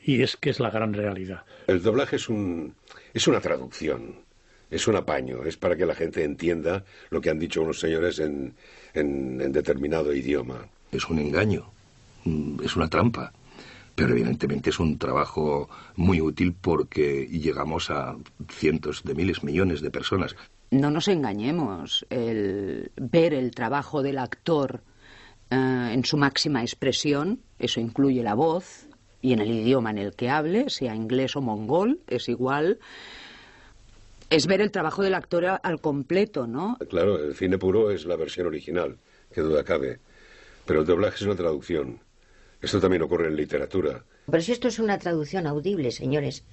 Y 0.05 0.22
es 0.22 0.37
que 0.37 0.51
es 0.51 0.59
la 0.59 0.70
gran 0.70 0.92
realidad. 0.92 1.44
El 1.68 1.81
doblaje 1.83 2.16
es 2.16 2.29
un 2.29 2.75
es 3.14 3.29
una 3.29 3.40
traducción, 3.40 4.16
es 4.70 4.88
un 4.88 4.96
apaño, 4.96 5.44
es 5.44 5.57
para 5.57 5.77
que 5.77 5.87
la 5.87 5.94
gente 5.94 6.25
entienda 6.25 6.85
lo 7.11 7.20
que 7.20 7.31
han 7.31 7.38
dicho 7.38 7.62
unos 7.62 7.79
señores 7.79 8.18
en, 8.18 8.55
en, 8.94 9.40
en 9.40 9.53
determinado 9.53 10.12
idioma. 10.12 10.66
Es 10.90 11.09
un 11.09 11.20
engaño, 11.20 11.70
es 12.64 12.75
una 12.75 12.88
trampa, 12.88 13.33
pero 14.03 14.15
evidentemente 14.15 14.71
es 14.71 14.81
un 14.81 14.99
trabajo 14.99 15.71
muy 15.95 16.21
útil 16.21 16.57
porque 16.61 17.29
llegamos 17.31 17.88
a 17.88 18.17
cientos 18.49 19.05
de 19.05 19.15
miles, 19.15 19.45
millones 19.45 19.81
de 19.81 19.93
personas. 19.93 20.35
No 20.73 20.91
nos 20.91 21.07
engañemos, 21.07 22.05
el 22.11 22.91
ver 22.97 23.33
el 23.33 23.53
trabajo 23.53 24.03
del 24.03 24.19
actor 24.19 24.83
eh, 25.51 25.91
en 25.93 26.05
su 26.05 26.17
máxima 26.17 26.62
expresión, 26.62 27.43
eso 27.61 27.79
incluye 27.79 28.25
la 28.25 28.35
voz, 28.35 28.88
y 29.21 29.35
en 29.35 29.38
el 29.38 29.53
idioma 29.53 29.93
en 29.93 29.99
el 29.99 30.17
que 30.17 30.31
hable, 30.31 30.69
sea 30.69 30.97
inglés 30.97 31.37
o 31.37 31.41
mongol, 31.41 32.01
es 32.09 32.29
igual. 32.29 32.81
Es 34.31 34.49
ver 34.49 34.62
el 34.62 34.73
trabajo 34.73 35.05
del 35.05 35.15
actor 35.15 35.45
al 35.62 35.81
completo, 35.81 36.49
¿no? 36.49 36.77
Claro, 36.91 37.23
el 37.23 37.37
cine 37.37 37.57
puro 37.57 37.93
es 37.93 38.05
la 38.05 38.17
versión 38.17 38.49
original, 38.49 38.97
que 39.33 39.43
duda 39.43 39.62
cabe. 39.62 40.01
Pero 40.67 40.81
el 40.81 40.87
doblaje 40.87 41.19
es 41.19 41.23
una 41.23 41.37
traducción. 41.37 42.01
Esto 42.62 42.81
también 42.81 43.03
ocurre 43.03 43.29
en 43.29 43.37
literatura. 43.37 44.05
Pero 44.31 44.42
si 44.42 44.53
esto 44.53 44.68
es 44.68 44.79
una 44.79 44.98
traducción 44.98 45.46
audible, 45.46 45.90
señores. 45.90 46.44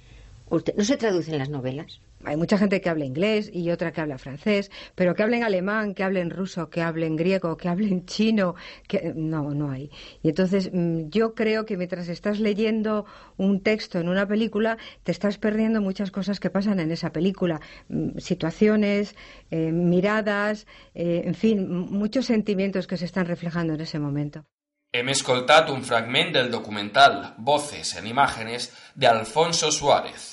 Usted, 0.50 0.74
¿No 0.74 0.82
se 0.82 0.96
traducen 0.96 1.38
las 1.38 1.48
novelas? 1.48 2.00
Hay 2.24 2.36
mucha 2.36 2.58
gente 2.58 2.80
que 2.80 2.90
habla 2.90 3.04
inglés 3.04 3.48
y 3.52 3.70
otra 3.70 3.92
que 3.92 4.00
habla 4.00 4.18
francés, 4.18 4.70
pero 4.96 5.14
que 5.14 5.22
hablen 5.22 5.44
alemán, 5.44 5.94
que 5.94 6.02
hablen 6.02 6.28
ruso, 6.28 6.68
que 6.68 6.82
hablen 6.82 7.14
griego, 7.14 7.56
que 7.56 7.68
hablen 7.68 8.04
chino, 8.04 8.56
que 8.88 9.12
no, 9.14 9.54
no 9.54 9.70
hay. 9.70 9.90
Y 10.22 10.28
entonces 10.30 10.70
mm, 10.72 11.08
yo 11.08 11.36
creo 11.36 11.64
que 11.64 11.76
mientras 11.76 12.08
estás 12.08 12.40
leyendo 12.40 13.06
un 13.36 13.60
texto 13.62 14.00
en 14.00 14.08
una 14.08 14.26
película, 14.26 14.76
te 15.04 15.12
estás 15.12 15.38
perdiendo 15.38 15.80
muchas 15.80 16.10
cosas 16.10 16.40
que 16.40 16.50
pasan 16.50 16.80
en 16.80 16.90
esa 16.90 17.12
película, 17.12 17.60
Mm, 17.88 18.18
situaciones, 18.18 19.14
eh, 19.50 19.72
miradas, 19.72 20.66
eh, 20.94 21.22
en 21.24 21.34
fin, 21.34 21.68
muchos 21.68 22.26
sentimientos 22.26 22.86
que 22.86 22.96
se 22.96 23.04
están 23.04 23.26
reflejando 23.26 23.74
en 23.74 23.80
ese 23.80 23.98
momento. 23.98 24.46
Hem 24.92 25.06
escoltat 25.12 25.68
un 25.70 25.84
fragment 25.86 26.32
del 26.34 26.48
documental 26.50 27.20
Voces 27.46 27.92
en 28.00 28.08
Imàgenes 28.10 28.64
d'Alfonso 28.98 29.68
Suárez, 29.70 30.24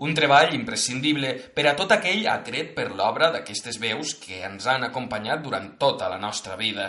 un 0.00 0.14
treball 0.16 0.54
imprescindible 0.56 1.34
per 1.52 1.66
a 1.68 1.74
tot 1.76 1.92
aquell 1.92 2.24
atret 2.32 2.70
per 2.78 2.86
l'obra 2.94 3.28
d'aquestes 3.34 3.76
veus 3.82 4.14
que 4.22 4.40
ens 4.48 4.70
han 4.72 4.88
acompanyat 4.88 5.44
durant 5.44 5.68
tota 5.76 6.08
la 6.08 6.16
nostra 6.16 6.56
vida. 6.56 6.88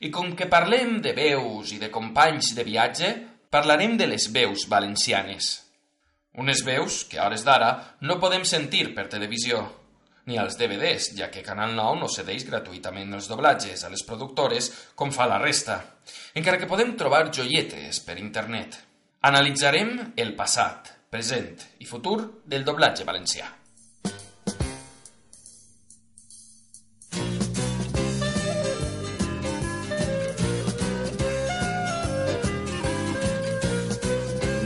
I 0.00 0.08
com 0.08 0.32
que 0.32 0.48
parlem 0.48 0.96
de 1.04 1.12
veus 1.12 1.76
i 1.76 1.78
de 1.82 1.92
companys 1.92 2.54
de 2.56 2.64
viatge, 2.72 3.14
parlarem 3.52 3.98
de 4.00 4.08
les 4.08 4.30
veus 4.32 4.64
valencianes. 4.64 5.54
Unes 6.40 6.64
veus 6.64 7.02
que 7.04 7.20
a 7.20 7.28
hores 7.28 7.44
d'ara 7.44 7.74
no 8.00 8.16
podem 8.16 8.48
sentir 8.48 8.94
per 8.96 9.10
televisió, 9.12 9.60
ni 10.26 10.38
als 10.38 10.56
DVDs, 10.56 11.10
ja 11.18 11.28
que 11.30 11.44
Canal 11.44 11.74
9 11.76 12.00
no 12.00 12.08
cedeix 12.08 12.46
gratuïtament 12.48 13.12
els 13.16 13.28
doblatges 13.28 13.84
a 13.84 13.90
les 13.92 14.04
productores 14.08 14.70
com 14.96 15.12
fa 15.12 15.28
la 15.28 15.40
resta, 15.42 15.80
encara 16.34 16.60
que 16.60 16.70
podem 16.70 16.94
trobar 16.96 17.28
joietes 17.32 18.00
per 18.04 18.18
internet. 18.22 18.78
Analitzarem 19.24 20.14
el 20.20 20.34
passat, 20.36 20.92
present 21.10 21.52
i 21.80 21.86
futur 21.88 22.18
del 22.44 22.64
doblatge 22.64 23.04
valencià. 23.04 23.50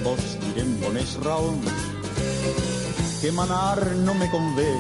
Vos 0.07 0.33
diré 0.47 0.65
amb 0.65 0.87
bones 0.87 1.15
raons 1.27 1.87
que 3.21 3.33
manar 3.35 3.95
no 4.07 4.15
me 4.15 4.31
convé 4.31 4.73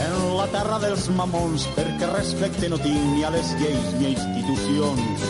en 0.00 0.14
la 0.36 0.46
terra 0.52 0.78
dels 0.82 1.08
mamons 1.16 1.66
perquè 1.76 2.08
respecte 2.10 2.68
no 2.72 2.78
tinc 2.80 3.02
ni 3.12 3.24
a 3.24 3.30
les 3.34 3.52
lleis 3.60 3.88
ni 3.98 4.08
a 4.08 4.12
institucions 4.14 5.24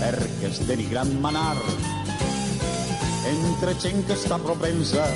perquè 0.00 0.50
és 0.50 0.60
denigrant 0.68 1.12
manar. 1.24 1.56
Entre 3.30 3.74
gent 3.80 4.02
que 4.08 4.16
està 4.18 4.38
propensa 4.42 5.06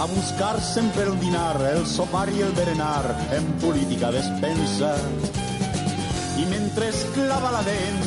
a 0.00 0.06
buscar 0.10 0.56
sempre 0.60 1.04
el 1.06 1.18
dinar, 1.20 1.54
el 1.70 1.84
sopar 1.86 2.26
i 2.34 2.42
el 2.42 2.52
berenar 2.56 3.04
en 3.36 3.46
política 3.62 4.10
despensa. 4.14 4.94
I 6.40 6.46
mentre 6.50 6.90
es 6.90 7.04
clava 7.14 7.52
la 7.54 7.62
dent 7.68 8.00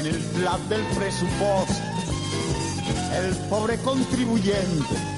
en 0.00 0.10
el 0.12 0.18
plat 0.34 0.66
del 0.72 0.84
pressupost 0.96 1.86
el 3.18 3.32
pobre 3.48 3.78
contribuyent 3.82 5.17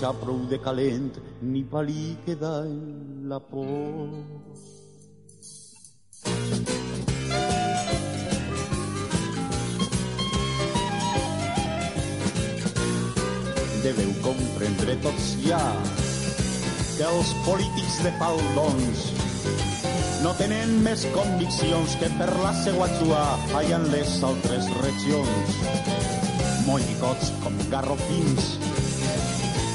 menjar 0.00 0.14
prou 0.16 0.38
de 0.48 0.56
calent 0.56 1.12
ni 1.42 1.62
palí 1.62 2.16
queda 2.24 2.64
en 2.64 3.28
la 3.28 3.38
por 3.38 4.08
deveu 13.82 14.12
comprendre 14.24 14.96
tots 15.04 15.36
ja 15.44 15.60
que 16.96 17.04
els 17.04 17.34
polítics 17.44 18.00
de 18.06 18.14
faldons 18.22 19.04
no 20.24 20.32
tenen 20.40 20.80
més 20.80 21.04
conviccions 21.12 22.00
que 22.00 22.08
per 22.16 22.32
la 22.40 22.56
seua 22.64 22.88
xua 22.96 23.22
allà 23.52 23.76
en 23.76 23.86
les 23.92 24.16
altres 24.24 24.72
regions. 24.80 25.60
Mollicots 26.66 27.32
com 27.44 27.56
garrofins 27.72 28.54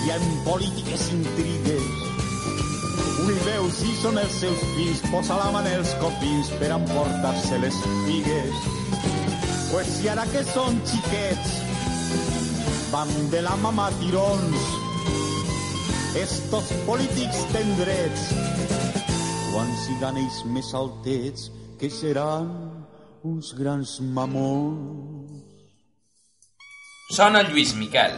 i 0.06 0.12
en 0.16 0.26
polítiques 0.46 1.10
intrigues. 1.14 2.06
Veu, 3.46 3.68
si 3.70 3.92
són 4.00 4.18
els 4.18 4.34
seus 4.42 4.62
fills, 4.74 5.02
posa 5.12 5.36
la 5.38 5.52
mà 5.54 5.60
en 5.62 5.68
els 5.80 5.92
copins 6.02 6.48
per 6.58 6.72
emportar-se 6.74 7.60
les 7.62 7.78
figues. 8.08 8.64
Pues 9.70 9.92
si 9.98 10.10
ara 10.10 10.26
que 10.32 10.42
són 10.50 10.80
xiquets 10.90 11.54
van 12.90 13.12
de 13.34 13.44
la 13.46 13.54
mama 13.62 13.92
tirons, 14.00 14.66
estos 16.22 16.72
polítics 16.88 17.42
tenen 17.54 17.74
drets 17.82 18.30
quan 19.52 19.70
sigan 19.86 20.18
ells 20.22 20.42
més 20.58 20.74
altets 20.78 21.50
que 21.82 21.90
seran 21.94 22.50
uns 23.26 23.54
grans 23.58 23.98
mamons. 24.16 25.44
Sona 27.14 27.46
Lluís 27.46 27.76
Miquel, 27.78 28.18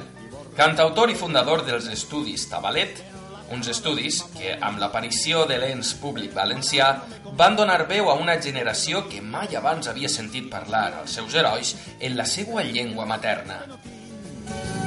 cantautor 0.57 1.11
i 1.13 1.15
fundador 1.15 1.61
dels 1.67 1.85
estudis 1.93 2.47
Tabalet, 2.49 3.03
uns 3.53 3.69
estudis 3.71 4.23
que, 4.33 4.55
amb 4.57 4.81
l'aparició 4.81 5.45
de 5.47 5.59
l'ens 5.61 5.93
públic 6.01 6.33
valencià, 6.35 6.89
van 7.39 7.55
donar 7.55 7.85
veu 7.87 8.09
a 8.09 8.17
una 8.17 8.39
generació 8.41 9.05
que 9.11 9.21
mai 9.21 9.55
abans 9.55 9.87
havia 9.87 10.09
sentit 10.09 10.49
parlar 10.51 10.87
als 11.03 11.13
seus 11.19 11.37
herois 11.37 11.75
en 11.99 12.17
la 12.17 12.25
seva 12.25 12.65
llengua 12.65 13.05
materna. 13.05 13.61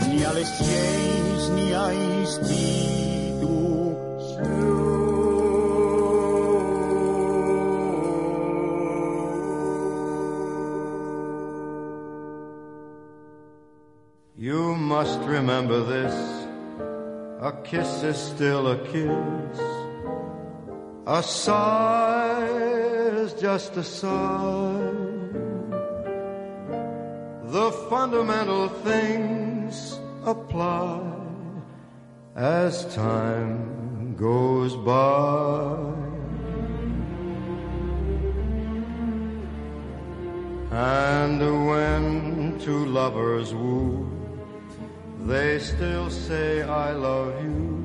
Ni 0.09 0.25
a 0.25 0.35
les 0.35 0.51
lleis 0.59 1.49
ni 1.55 1.71
a 1.73 1.87
You 1.95 3.10
must 14.91 15.21
remember 15.21 15.85
this. 15.85 16.17
A 17.41 17.53
kiss 17.63 18.03
is 18.03 18.17
still 18.17 18.73
a 18.73 18.79
kiss. 18.93 19.59
A 21.07 21.23
sigh 21.23 22.49
is 23.23 23.33
just 23.35 23.77
a 23.77 23.85
sigh. 23.85 24.91
The 27.57 27.71
fundamental 27.89 28.69
things 28.91 30.01
apply 30.25 31.01
as 32.35 32.93
time 32.93 34.17
goes 34.17 34.75
by. 34.75 35.77
And 40.73 41.41
when 41.69 42.59
two 42.59 42.87
lovers 42.87 43.55
woo, 43.55 44.20
they 45.27 45.59
still 45.59 46.11
say 46.11 46.63
I 46.63 46.93
love 46.93 47.35
you. 47.43 47.81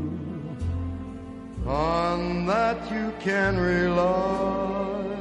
On 1.68 2.46
that 2.46 2.78
you 2.92 3.12
can 3.24 3.58
rely. 3.58 5.16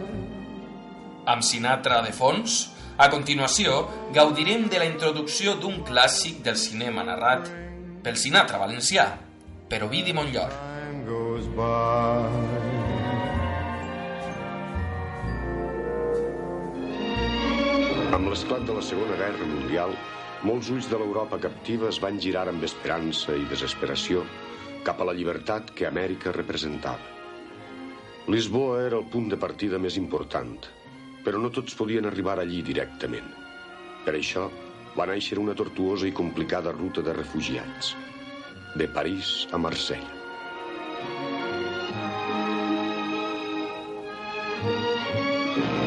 Amb 1.26 1.42
Sinatra 1.42 2.02
de 2.04 2.12
fons, 2.12 2.68
a 2.98 3.08
continuació 3.10 3.88
gaudirem 4.12 4.68
de 4.68 4.78
la 4.78 4.90
introducció 4.90 5.56
d'un 5.56 5.80
clàssic 5.88 6.44
del 6.44 6.60
cinema 6.60 7.02
narrat 7.02 7.48
pel 8.04 8.20
Sinatra 8.20 8.60
valencià, 8.60 9.08
per 9.68 9.82
Ovidi 9.88 10.12
Montllor. 10.12 10.52
goes 11.06 11.46
by. 11.56 12.28
Amb 18.14 18.28
l'esclat 18.30 18.64
de 18.68 18.76
la 18.76 18.84
Segona 18.84 19.16
Guerra 19.20 19.48
Mundial, 19.50 19.96
molts 20.44 20.68
ulls 20.68 20.86
de 20.90 20.98
l'Europa 21.00 21.38
captiva 21.40 21.88
es 21.88 21.98
van 22.04 22.18
girar 22.20 22.44
amb 22.50 22.64
esperança 22.66 23.32
i 23.36 23.46
desesperació 23.48 24.24
cap 24.84 25.00
a 25.00 25.06
la 25.08 25.14
llibertat 25.16 25.72
que 25.76 25.88
Amèrica 25.88 26.34
representava. 26.36 27.12
Lisboa 28.28 28.82
era 28.84 28.98
el 29.00 29.08
punt 29.12 29.30
de 29.32 29.38
partida 29.40 29.80
més 29.80 29.96
important, 30.00 30.52
però 31.24 31.40
no 31.40 31.50
tots 31.52 31.76
podien 31.78 32.08
arribar 32.08 32.36
allí 32.40 32.60
directament. 32.64 33.30
Per 34.04 34.14
això 34.18 34.46
va 34.96 35.08
néixer 35.08 35.40
una 35.40 35.56
tortuosa 35.56 36.08
i 36.08 36.12
complicada 36.12 36.72
ruta 36.76 37.02
de 37.02 37.16
refugiats, 37.16 37.94
de 38.76 38.88
París 38.88 39.46
a 39.52 39.60
Marsella. 39.60 40.12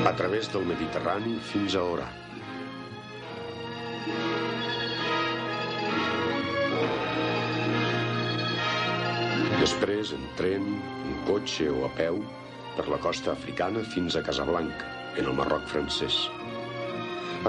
A 0.08 0.14
través 0.18 0.50
del 0.54 0.66
Mediterrani 0.66 1.38
fins 1.52 1.76
a 1.76 1.84
Orà. 1.84 2.08
Després, 9.68 10.14
en 10.16 10.22
tren, 10.40 10.64
en 11.04 11.16
cotxe 11.28 11.66
o 11.68 11.82
a 11.84 11.88
peu, 11.98 12.22
per 12.78 12.86
la 12.88 12.98
costa 13.04 13.34
africana 13.34 13.82
fins 13.92 14.16
a 14.16 14.22
Casablanca, 14.24 14.86
en 15.20 15.26
el 15.28 15.34
Marroc 15.36 15.66
francès. 15.68 16.20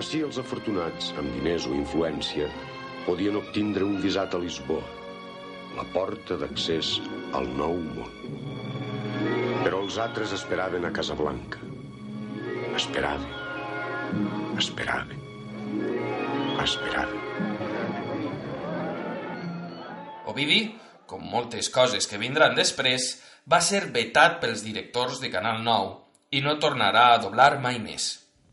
Així 0.01 0.25
els 0.27 0.41
afortunats, 0.43 1.13
amb 1.23 1.31
diners 1.37 1.69
o 1.71 1.77
influència, 1.77 2.49
podien 3.05 3.39
obtindre 3.39 3.87
un 3.87 4.01
visat 4.03 4.35
a 4.35 4.41
Lisboa, 4.43 4.83
la 5.77 5.85
porta 5.93 6.41
d'accés 6.41 6.97
al 7.39 7.47
nou 7.61 7.79
món. 8.01 8.11
Però 9.63 9.85
els 9.85 10.01
altres 10.03 10.35
esperaven 10.41 10.91
a 10.91 10.93
Casablanca. 10.99 11.63
Esperaven, 12.81 13.31
esperaven, 14.59 15.23
esperaven. 16.67 17.57
Ovidi, 20.35 20.61
com 21.09 21.25
moltes 21.25 21.71
coses 21.73 22.07
que 22.07 22.21
vindran 22.21 22.55
després, 22.55 23.15
va 23.49 23.63
ser 23.65 23.87
vetat 23.95 24.37
pels 24.43 24.61
directors 24.67 25.23
de 25.23 25.33
Canal 25.33 25.63
9 25.65 26.37
i 26.37 26.43
no 26.45 26.59
tornarà 26.61 27.07
a 27.15 27.21
doblar 27.23 27.55
mai 27.65 27.81
més. 27.81 28.11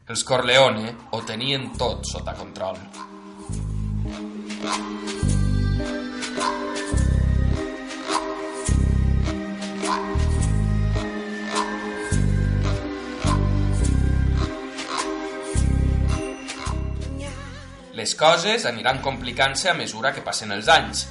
Els 0.07 0.23
Corleone 0.23 0.93
ho 1.11 1.19
tenien 1.27 1.73
tot 1.75 2.07
sota 2.07 2.31
control. 2.37 2.79
Les 17.95 18.15
coses 18.15 18.65
aniran 18.69 19.01
complicant-se 19.03 19.71
a 19.71 19.75
mesura 19.75 20.11
que 20.15 20.23
passen 20.23 20.55
els 20.55 20.71
anys. 20.71 21.05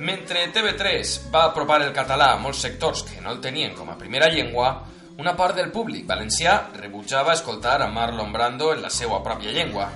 Mentre 0.00 0.46
TV3 0.48 1.28
va 1.28 1.42
apropar 1.50 1.82
el 1.84 1.90
català 1.92 2.30
a 2.32 2.38
molts 2.40 2.62
sectors 2.64 3.02
que 3.04 3.20
no 3.20 3.34
el 3.34 3.40
tenien 3.44 3.74
com 3.76 3.90
a 3.92 3.98
primera 4.00 4.30
llengua, 4.32 4.70
una 5.20 5.34
part 5.36 5.58
del 5.58 5.68
públic 5.74 6.06
valencià 6.08 6.54
rebutjava 6.72 7.34
escoltar 7.36 7.74
a 7.84 7.88
Marlon 7.92 8.32
Brando 8.32 8.70
en 8.72 8.80
la 8.80 8.88
seva 8.88 9.18
pròpia 9.20 9.52
llengua, 9.52 9.90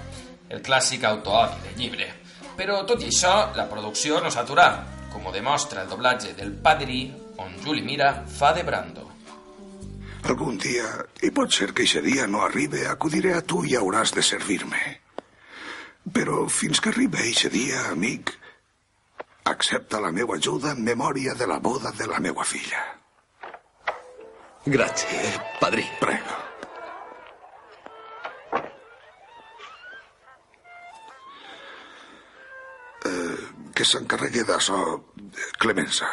el 0.53 0.61
clàssic 0.61 1.09
autoodi 1.09 1.64
de 1.64 1.73
llibre. 1.79 2.11
Però, 2.59 2.83
tot 2.85 3.01
i 3.01 3.09
això, 3.09 3.33
la 3.57 3.64
producció 3.71 4.21
no 4.21 4.29
s'aturà, 4.29 4.69
com 5.09 5.25
ho 5.25 5.33
demostra 5.33 5.87
el 5.87 5.88
doblatge 5.88 6.37
del 6.37 6.53
Padrí, 6.53 7.07
on 7.40 7.57
Juli 7.64 7.81
Mira 7.81 8.12
fa 8.29 8.53
de 8.53 8.69
Brando. 8.69 9.09
Algun 10.29 10.61
dia, 10.61 10.85
i 11.25 11.33
pot 11.33 11.49
ser 11.49 11.73
que 11.73 11.88
aquest 11.88 12.05
dia 12.05 12.29
no 12.29 12.45
arribi, 12.45 12.85
acudiré 12.85 13.33
a 13.38 13.40
tu 13.40 13.64
i 13.64 13.73
hauràs 13.81 14.12
de 14.12 14.21
servir-me. 14.21 14.85
Però 16.12 16.45
fins 16.53 16.85
que 16.85 16.93
arribi 16.93 17.25
aquest 17.25 17.55
dia, 17.57 17.87
amic, 17.97 18.37
accepta 19.44 20.00
la 20.00 20.11
meva 20.11 20.37
ajuda 20.37 20.72
en 20.72 20.85
memòria 20.85 21.35
de 21.35 21.46
la 21.46 21.59
boda 21.59 21.92
de 21.92 22.07
la 22.09 22.20
meva 22.20 22.44
filla. 22.44 22.80
Gràcies, 24.64 25.38
padrí. 25.61 25.85
Prego. 26.00 26.37
Eh, 33.04 33.37
que 33.76 33.85
s'encarregui 33.85 34.46
d'això 34.48 34.80
Clemença. 35.61 36.09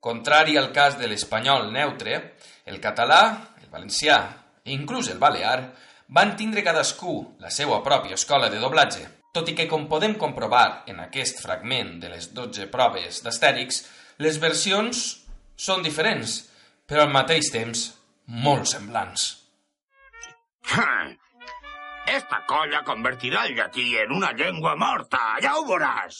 Contrari 0.00 0.56
al 0.56 0.70
cas 0.72 0.96
de 0.96 1.08
l'espanyol 1.10 1.68
neutre, 1.74 2.38
el 2.64 2.80
català, 2.80 3.20
el 3.60 3.68
valencià 3.68 4.18
i 4.64 4.72
inclús 4.72 5.10
el 5.12 5.18
balear 5.18 5.74
van 6.08 6.36
tindre 6.36 6.64
cadascú 6.64 7.34
la 7.42 7.50
seva 7.50 7.82
pròpia 7.84 8.16
escola 8.16 8.48
de 8.48 8.60
doblatge, 8.62 9.04
tot 9.38 9.52
i 9.52 9.54
que, 9.54 9.68
com 9.70 9.86
podem 9.86 10.16
comprovar 10.18 10.82
en 10.90 10.98
aquest 11.04 11.38
fragment 11.44 12.00
de 12.02 12.10
les 12.10 12.32
12 12.34 12.66
proves 12.72 13.22
d'astèrics, 13.22 13.84
les 14.24 14.38
versions 14.42 15.02
són 15.54 15.84
diferents, 15.86 16.40
però 16.90 17.04
al 17.06 17.14
mateix 17.14 17.52
temps 17.54 17.84
molt 18.46 18.66
semblants. 18.66 19.28
Esta 22.18 22.40
colla 22.50 22.82
convertirà 22.88 23.44
el 23.46 23.54
llatí 23.54 23.86
en 24.02 24.16
una 24.16 24.32
llengua 24.34 24.74
morta, 24.80 25.20
ja 25.44 25.54
ho 25.54 25.64
veuràs. 25.68 26.18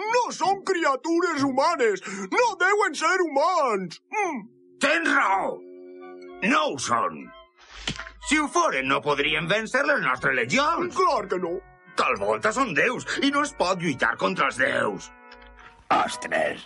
No 0.00 0.24
són 0.34 0.64
criatures 0.66 1.44
humanes! 1.44 2.02
No 2.32 2.48
deuen 2.64 2.96
ser 2.98 3.18
humans! 3.26 4.00
Mm. 4.14 4.40
Tens 4.82 5.12
raó! 5.12 5.52
No 6.48 6.64
ho 6.70 6.78
són. 6.80 7.26
Si 8.30 8.40
ho 8.40 8.48
foren, 8.48 8.88
no 8.88 9.02
podrien 9.04 9.46
vèncer 9.50 9.84
les 9.84 10.00
nostres 10.06 10.34
legions. 10.40 10.96
Clar 10.96 11.28
que 11.28 11.38
no. 11.44 11.58
Tal 11.98 12.16
volta 12.18 12.50
són 12.54 12.74
déus 12.74 13.06
i 13.22 13.30
no 13.34 13.44
es 13.46 13.52
pot 13.58 13.82
lluitar 13.82 14.14
contra 14.18 14.48
els 14.50 14.58
déus. 14.58 15.10
Ostres, 15.94 16.64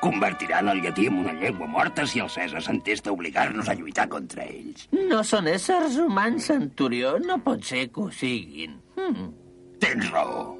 convertiran 0.00 0.70
el 0.72 0.80
llatí 0.84 1.06
en 1.10 1.18
una 1.20 1.34
llengua 1.36 1.68
morta 1.68 2.06
si 2.08 2.22
el 2.24 2.30
César 2.32 2.62
s'entesta 2.64 3.10
a 3.10 3.16
obligar-nos 3.16 3.68
a 3.68 3.76
lluitar 3.76 4.08
contra 4.08 4.46
ells. 4.48 4.88
No 4.96 5.20
són 5.26 5.50
éssers 5.52 5.98
humans, 6.00 6.48
Centurió. 6.48 7.18
No 7.22 7.38
pot 7.44 7.62
ser 7.68 7.86
que 7.92 8.06
ho 8.06 8.10
siguin. 8.10 8.80
Hmm. 8.96 9.30
Tens 9.82 10.10
raó. 10.10 10.50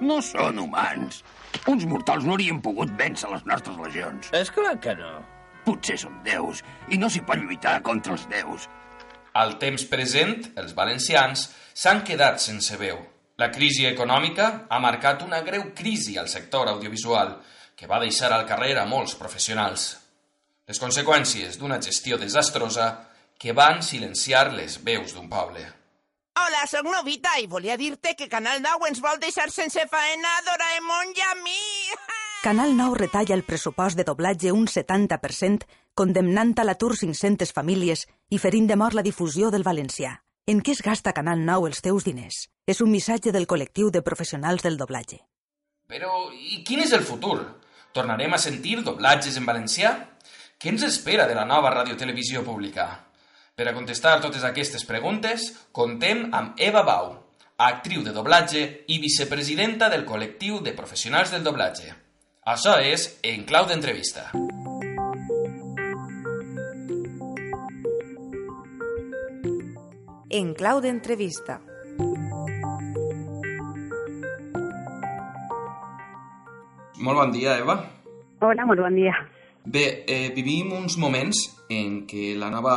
No 0.00 0.18
són 0.20 0.58
humans. 0.60 1.22
Uns 1.70 1.86
mortals 1.88 2.26
no 2.26 2.34
haurien 2.34 2.60
pogut 2.60 2.92
vèncer 2.98 3.30
les 3.32 3.46
nostres 3.48 3.78
legions. 3.80 4.28
És 4.36 4.52
clar 4.52 4.76
que 4.82 4.92
no. 4.98 5.14
Potser 5.66 5.96
són 5.98 6.20
déus 6.26 6.62
i 6.92 6.98
no 7.00 7.08
s'hi 7.10 7.22
pot 7.26 7.40
lluitar 7.40 7.78
contra 7.86 8.14
els 8.14 8.26
déus. 8.30 8.68
Al 9.36 9.56
temps 9.60 9.84
present, 9.88 10.38
els 10.56 10.76
valencians 10.76 11.48
s'han 11.76 12.04
quedat 12.08 12.40
sense 12.40 12.76
veu. 12.80 13.00
La 13.36 13.50
crisi 13.52 13.84
econòmica 13.84 14.46
ha 14.72 14.78
marcat 14.80 15.20
una 15.20 15.42
greu 15.44 15.66
crisi 15.76 16.14
al 16.16 16.28
sector 16.32 16.70
audiovisual, 16.70 17.34
que 17.76 17.88
va 17.88 18.00
deixar 18.00 18.30
al 18.32 18.46
carrer 18.48 18.72
a 18.80 18.86
molts 18.88 19.12
professionals. 19.20 19.90
Les 20.66 20.80
conseqüències 20.80 21.58
d'una 21.60 21.76
gestió 21.84 22.16
desastrosa 22.16 22.86
que 23.36 23.52
van 23.52 23.82
silenciar 23.84 24.54
les 24.54 24.78
veus 24.86 25.12
d'un 25.12 25.28
poble. 25.28 25.66
Hola, 26.40 26.64
sóc 26.68 26.88
Novita 26.88 27.36
i 27.36 27.46
volia 27.46 27.76
dir-te 27.76 28.14
que 28.16 28.30
Canal 28.32 28.64
9 28.64 28.88
ens 28.88 29.04
vol 29.04 29.20
deixar 29.20 29.50
sense 29.52 29.84
faena 29.92 30.32
a 30.32 30.42
Doraemon 30.48 31.12
i 31.12 31.28
a 31.28 31.36
mi. 31.44 31.60
Canal 32.48 32.72
9 32.80 33.04
retalla 33.04 33.36
el 33.36 33.44
pressupost 33.44 34.00
de 34.00 34.08
doblatge 34.08 34.56
un 34.56 34.64
70%, 34.64 35.68
condemnant 35.92 36.56
a 36.56 36.64
l'atur 36.64 36.94
500 36.96 37.52
famílies 37.52 38.08
i 38.32 38.40
ferint 38.40 38.72
de 38.72 38.80
mort 38.80 38.96
la 38.96 39.04
difusió 39.04 39.52
del 39.52 39.64
valencià. 39.64 40.22
En 40.48 40.64
què 40.64 40.72
es 40.72 40.80
gasta 40.80 41.12
Canal 41.12 41.44
9 41.44 41.74
els 41.74 41.84
teus 41.84 42.04
diners? 42.08 42.46
És 42.66 42.80
un 42.82 42.90
missatge 42.90 43.30
del 43.30 43.46
col·lectiu 43.46 43.92
de 43.94 44.02
professionals 44.02 44.64
del 44.66 44.74
doblatge. 44.76 45.20
Però, 45.86 46.32
i 46.34 46.64
quin 46.66 46.80
és 46.82 46.92
el 46.96 47.04
futur? 47.06 47.38
Tornarem 47.94 48.32
a 48.34 48.40
sentir 48.42 48.80
doblatges 48.82 49.36
en 49.38 49.46
valencià? 49.46 49.92
Què 50.58 50.72
ens 50.72 50.82
espera 50.82 51.28
de 51.30 51.36
la 51.38 51.44
nova 51.46 51.70
radiotelevisió 51.70 52.42
pública? 52.42 52.88
Per 53.54 53.68
a 53.70 53.74
contestar 53.76 54.16
totes 54.24 54.42
aquestes 54.42 54.82
preguntes, 54.84 55.46
contem 55.70 56.26
amb 56.34 56.58
Eva 56.58 56.82
Bau, 56.82 57.12
actriu 57.68 58.02
de 58.02 58.12
doblatge 58.16 58.64
i 58.90 58.98
vicepresidenta 58.98 59.86
del 59.88 60.02
col·lectiu 60.04 60.58
de 60.58 60.74
professionals 60.74 61.30
del 61.30 61.46
doblatge. 61.46 61.94
Això 62.50 62.80
és 62.82 63.06
En 63.22 63.46
Clau 63.46 63.70
d'Entrevista. 63.70 64.32
En 70.36 70.52
clau 70.58 70.82
d'entrevista. 70.82 71.60
Molt 77.06 77.20
bon 77.20 77.30
dia, 77.30 77.52
Eva. 77.62 77.76
Hola, 78.42 78.64
molt 78.66 78.80
bon 78.82 78.96
dia. 78.98 79.12
Bé, 79.62 79.84
eh, 80.10 80.32
vivim 80.34 80.72
uns 80.74 80.96
moments 80.98 81.38
en 81.70 82.00
què 82.10 82.32
la 82.34 82.48
nova 82.50 82.72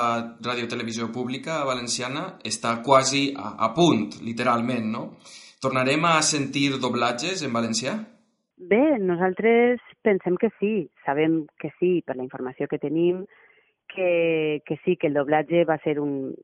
radiotelevisió 0.45 1.07
pública 1.15 1.63
valenciana 1.65 2.36
està 2.45 2.75
quasi 2.86 3.23
a, 3.34 3.55
a 3.65 3.71
punt, 3.73 4.19
literalment, 4.21 4.86
no? 4.93 5.01
Tornarem 5.65 6.05
a 6.05 6.21
sentir 6.21 6.77
doblatges 6.77 7.41
en 7.41 7.57
valencià? 7.57 7.95
Bé, 8.69 8.84
nosaltres 9.01 9.82
pensem 10.05 10.38
que 10.38 10.51
sí, 10.59 10.73
sabem 11.07 11.41
que 11.57 11.73
sí, 11.80 11.91
per 12.05 12.19
la 12.19 12.25
informació 12.27 12.69
que 12.69 12.77
tenim, 12.77 13.25
que, 13.89 14.61
que 14.65 14.77
sí, 14.86 14.95
que 14.95 15.09
el 15.09 15.17
doblatge 15.17 15.65
va 15.65 15.82
ser 15.82 15.97
un, 16.05 16.36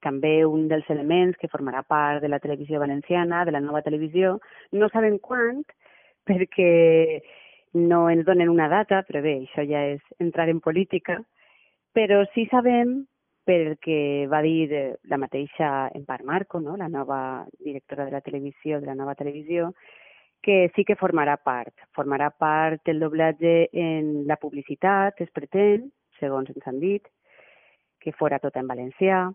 també 0.00 0.38
un 0.48 0.64
dels 0.72 0.88
elements 0.96 1.36
que 1.36 1.52
formarà 1.52 1.84
part 1.84 2.24
de 2.24 2.32
la 2.32 2.40
televisió 2.40 2.80
valenciana, 2.80 3.44
de 3.44 3.52
la 3.52 3.60
nova 3.60 3.84
televisió. 3.84 4.38
No 4.72 4.88
sabem 4.96 5.20
quant, 5.20 5.60
perquè 6.28 7.22
no 7.74 8.08
ens 8.10 8.24
donen 8.26 8.52
una 8.52 8.68
data, 8.68 9.02
però 9.06 9.22
bé, 9.22 9.40
això 9.42 9.64
ja 9.66 9.82
és 9.94 10.02
entrar 10.22 10.48
en 10.48 10.60
política, 10.62 11.18
però 11.94 12.22
sí 12.34 12.46
sabem 12.50 13.02
perquè 13.44 14.26
va 14.30 14.40
dir 14.42 14.72
eh, 14.72 14.84
la 15.10 15.18
mateixa 15.20 15.90
Empar 15.94 16.22
Marco, 16.24 16.60
no? 16.60 16.78
la 16.80 16.88
nova 16.88 17.44
directora 17.60 18.06
de 18.06 18.14
la 18.14 18.22
televisió, 18.24 18.80
de 18.80 18.86
la 18.86 18.96
nova 18.96 19.14
televisió, 19.14 19.72
que 20.44 20.70
sí 20.76 20.84
que 20.84 20.96
formarà 20.96 21.36
part. 21.40 21.72
Formarà 21.96 22.30
part 22.30 22.88
el 22.88 23.00
doblatge 23.00 23.68
en 23.72 24.24
la 24.28 24.36
publicitat, 24.40 25.20
es 25.20 25.30
pretén, 25.32 25.90
segons 26.20 26.50
ens 26.52 26.66
han 26.68 26.80
dit, 26.80 27.06
que 28.00 28.12
fora 28.12 28.40
tot 28.40 28.56
en 28.60 28.68
valencià, 28.68 29.26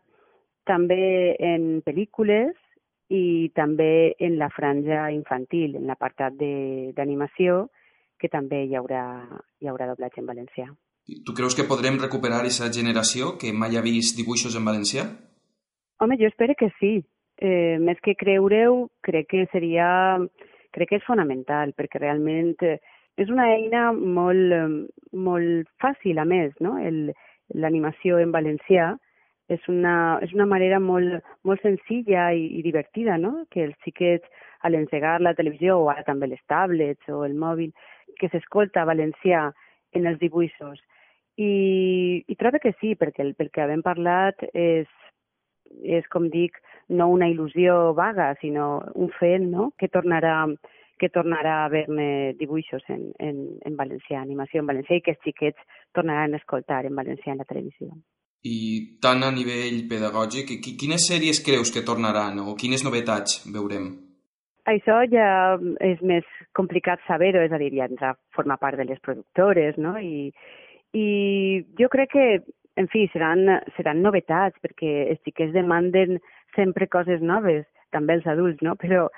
també 0.69 1.35
en 1.41 1.81
pel·lícules 1.85 2.53
i 3.09 3.49
també 3.55 4.15
en 4.19 4.37
la 4.37 4.49
franja 4.53 5.09
infantil, 5.11 5.75
en 5.75 5.87
l'apartat 5.87 6.33
de- 6.37 6.91
d'animació, 6.95 7.69
que 8.19 8.29
també 8.29 8.63
hi 8.65 8.75
haurà, 8.75 9.03
hi 9.61 9.67
haurà 9.67 9.87
doblatge 9.87 10.19
en 10.21 10.27
valencià. 10.27 10.67
Tu 11.25 11.33
creus 11.33 11.55
que 11.55 11.63
podrem 11.65 11.97
recuperar 11.97 12.41
aquesta 12.41 12.69
generació 12.71 13.37
que 13.41 13.51
mai 13.53 13.75
ha 13.77 13.81
vist 13.81 14.15
dibuixos 14.17 14.55
en 14.55 14.65
valencià? 14.65 15.07
Home, 15.99 16.17
jo 16.19 16.27
espero 16.27 16.53
que 16.57 16.69
sí. 16.79 17.03
Eh, 17.41 17.77
més 17.79 17.97
que 18.03 18.15
creure-ho, 18.15 18.89
crec 19.01 19.27
que 19.31 19.45
seria... 19.51 20.19
Crec 20.71 20.89
que 20.89 20.97
és 20.99 21.05
fonamental, 21.07 21.71
perquè 21.73 21.97
realment 21.97 22.51
eh, 22.61 22.75
és 23.17 23.29
una 23.33 23.47
eina 23.55 23.87
molt, 23.91 24.91
molt 25.17 25.65
fàcil, 25.81 26.19
a 26.21 26.25
més, 26.25 26.53
no? 26.59 26.77
El- 26.77 27.13
L'animació 27.57 28.19
en 28.21 28.29
valencià 28.31 28.91
és 29.49 29.65
una, 29.67 30.19
és 30.21 30.33
una 30.37 30.45
manera 30.45 30.79
molt, 30.79 31.25
molt 31.43 31.63
senzilla 31.65 32.29
i, 32.37 32.45
i 32.59 32.61
divertida, 32.65 33.17
no? 33.17 33.45
Que 33.51 33.65
els 33.65 33.77
xiquets, 33.85 34.45
a 34.61 34.69
l'engegar 34.69 35.17
la 35.23 35.33
televisió, 35.37 35.77
o 35.79 35.89
ara 35.89 36.03
també 36.07 36.27
les 36.27 36.41
tablets 36.51 37.09
o 37.09 37.23
el 37.25 37.35
mòbil, 37.39 37.71
que 38.19 38.29
s'escolta 38.29 38.85
valencià 38.85 39.47
en 39.95 40.07
els 40.09 40.19
dibuixos. 40.21 40.81
I, 41.39 42.23
i 42.27 42.35
trobo 42.35 42.59
que 42.61 42.73
sí, 42.81 42.93
perquè 42.99 43.23
el, 43.23 43.33
pel 43.39 43.49
que 43.55 43.63
havem 43.63 43.81
parlat 43.85 44.43
és, 44.51 44.89
és, 45.81 46.05
com 46.11 46.27
dic, 46.29 46.59
no 46.89 47.07
una 47.13 47.29
il·lusió 47.31 47.95
vaga, 47.95 48.33
sinó 48.41 48.83
un 48.95 49.09
fet 49.19 49.41
no? 49.45 49.71
que 49.79 49.89
tornarà 49.89 50.43
que 50.99 51.07
tornarà 51.07 51.61
a 51.61 51.65
haver-ne 51.69 52.33
dibuixos 52.35 52.83
en, 52.91 53.05
en, 53.23 53.37
en 53.63 53.77
valencià, 53.79 54.19
animació 54.19 54.59
en 54.59 54.67
valencià, 54.67 54.97
i 54.99 55.05
que 55.05 55.13
els 55.15 55.21
xiquets 55.23 55.77
tornaran 55.95 56.35
a 56.35 56.41
escoltar 56.43 56.81
en 56.89 56.99
valencià 56.99 57.31
en 57.31 57.39
la 57.39 57.47
televisió. 57.47 57.93
I 58.43 58.99
tant 59.03 59.23
a 59.23 59.31
nivell 59.35 59.81
pedagògic, 59.89 60.53
qui- 60.63 60.77
quines 60.79 61.03
sèries 61.09 61.41
creus 61.43 61.71
que 61.71 61.83
tornaran 61.83 62.39
o 62.39 62.55
quines 62.55 62.83
novetats 62.85 63.43
veurem? 63.51 63.89
Això 64.65 65.01
ja 65.11 65.57
és 65.81 65.99
més 66.01 66.23
complicat 66.53 66.99
saber-ho, 67.07 67.41
és 67.41 67.51
a 67.51 67.57
dir, 67.57 67.73
ja 67.73 67.87
entra 67.89 68.11
a 68.11 68.17
formar 68.35 68.57
part 68.57 68.77
de 68.77 68.85
les 68.85 68.99
productores, 68.99 69.77
no? 69.77 69.97
I, 69.97 70.31
i 70.93 71.65
jo 71.79 71.89
crec 71.89 72.11
que, 72.11 72.27
en 72.77 72.87
fi, 72.87 73.07
seran, 73.11 73.43
seran 73.75 74.01
novetats, 74.01 74.55
perquè 74.61 75.09
els 75.09 75.19
xiquets 75.25 75.53
demanden 75.53 76.19
sempre 76.55 76.87
coses 76.87 77.21
noves, 77.21 77.65
també 77.91 78.13
els 78.13 78.27
adults, 78.27 78.61
no? 78.61 78.75
Però, 78.75 79.09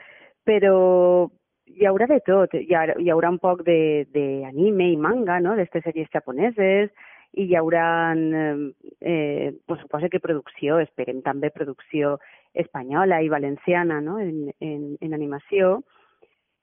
però 0.47 1.30
hi 1.67 1.86
haurà 1.86 2.07
de 2.07 2.19
tot. 2.26 2.53
Hi 2.55 2.74
haurà, 2.74 2.95
hi 2.97 3.11
haurà 3.11 3.30
un 3.30 3.39
poc 3.39 3.61
d'anime 3.67 4.89
i 4.91 4.97
manga, 4.97 5.39
no?, 5.39 5.55
d'aquestes 5.55 5.84
sèries 5.91 6.09
japoneses, 6.13 6.89
i 7.34 7.45
hi 7.47 7.55
haurà, 7.55 8.13
eh, 8.15 9.53
pues, 9.65 9.79
suposo 9.82 10.09
que 10.11 10.19
producció, 10.19 10.79
esperem 10.84 11.21
també 11.23 11.51
producció 11.51 12.17
espanyola 12.53 13.21
i 13.23 13.29
valenciana, 13.32 14.01
no?, 14.01 14.19
en, 14.19 14.51
en, 14.59 14.97
en 14.99 15.13
animació. 15.13 15.77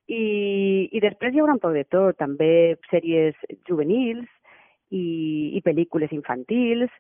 I, 0.09 0.89
I 0.93 1.01
després 1.05 1.35
hi 1.35 1.41
haurà 1.41 1.55
un 1.57 1.62
poc 1.62 1.77
de 1.77 1.85
tot, 1.89 2.16
també 2.21 2.77
sèries 2.91 3.37
juvenils 3.69 4.29
i, 4.91 5.57
i 5.57 5.62
pel·lícules 5.64 6.12
infantils. 6.16 6.93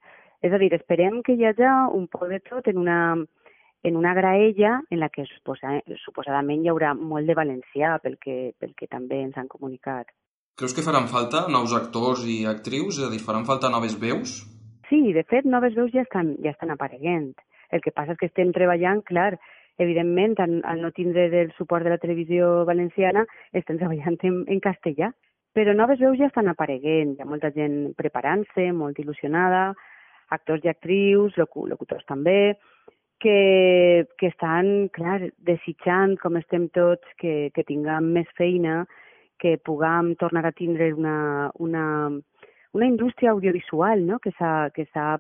És 0.44 0.52
a 0.54 0.60
dir, 0.60 0.70
esperem 0.76 1.22
que 1.26 1.34
hi 1.34 1.44
hagi 1.48 1.68
un 1.96 2.06
poc 2.12 2.28
de 2.30 2.38
tot 2.44 2.68
en 2.70 2.78
una, 2.78 3.00
en 3.82 3.96
una 3.96 4.14
graella 4.14 4.78
en 4.90 5.00
la 5.00 5.08
que 5.08 5.26
suposa, 5.26 5.80
suposadament 6.04 6.64
hi 6.64 6.72
haurà 6.72 6.94
molt 6.94 7.26
de 7.26 7.36
valencià 7.36 7.96
pel 8.04 8.16
que, 8.22 8.54
pel 8.60 8.74
que 8.78 8.88
també 8.88 9.20
ens 9.24 9.36
han 9.36 9.50
comunicat. 9.50 10.08
Creus 10.58 10.72
que 10.74 10.82
faran 10.82 11.04
falta 11.06 11.44
nous 11.54 11.70
actors 11.70 12.24
i 12.26 12.40
actrius? 12.50 12.96
És 12.98 13.04
a 13.06 13.10
dir, 13.12 13.20
faran 13.22 13.44
falta 13.46 13.68
noves 13.70 13.92
veus? 14.02 14.40
Sí, 14.88 14.98
de 15.14 15.22
fet, 15.22 15.46
noves 15.46 15.76
veus 15.78 15.92
ja 15.94 16.02
estan, 16.02 16.32
ja 16.42 16.50
estan 16.50 16.72
apareguent. 16.74 17.28
El 17.70 17.84
que 17.84 17.92
passa 17.94 18.16
és 18.16 18.18
que 18.18 18.26
estem 18.26 18.50
treballant, 18.56 19.04
clar, 19.06 19.36
evidentment, 19.78 20.34
al, 20.42 20.58
al 20.66 20.82
no 20.82 20.90
tindre 20.96 21.28
del 21.30 21.54
suport 21.60 21.86
de 21.86 21.94
la 21.94 22.00
televisió 22.02 22.66
valenciana, 22.66 23.22
estem 23.54 23.78
treballant 23.84 24.18
en, 24.26 24.42
en 24.50 24.64
castellà. 24.66 25.12
Però 25.54 25.78
noves 25.78 26.02
veus 26.02 26.18
ja 26.18 26.26
estan 26.26 26.50
apareguent, 26.50 27.14
hi 27.14 27.22
ha 27.22 27.30
molta 27.30 27.54
gent 27.54 27.94
preparant-se, 28.02 28.72
molt 28.74 28.98
il·lusionada, 28.98 29.68
actors 30.34 30.66
i 30.66 30.74
actrius, 30.74 31.38
locu 31.38 31.68
locutors 31.70 32.02
també, 32.10 32.56
que, 33.22 33.40
que 34.18 34.34
estan, 34.34 34.88
clar, 34.90 35.20
desitjant, 35.38 36.18
com 36.18 36.42
estem 36.42 36.66
tots, 36.74 37.18
que, 37.22 37.52
que 37.54 37.70
tinguem 37.70 38.16
més 38.18 38.34
feina, 38.34 38.88
que 39.38 39.56
puguem 39.58 40.14
tornar 40.16 40.44
a 40.46 40.52
tindre 40.52 40.92
una, 40.94 41.50
una, 41.58 42.10
una 42.72 42.86
indústria 42.86 43.30
audiovisual 43.30 44.04
no? 44.06 44.18
que 44.18 44.32
s'ha 44.38 45.18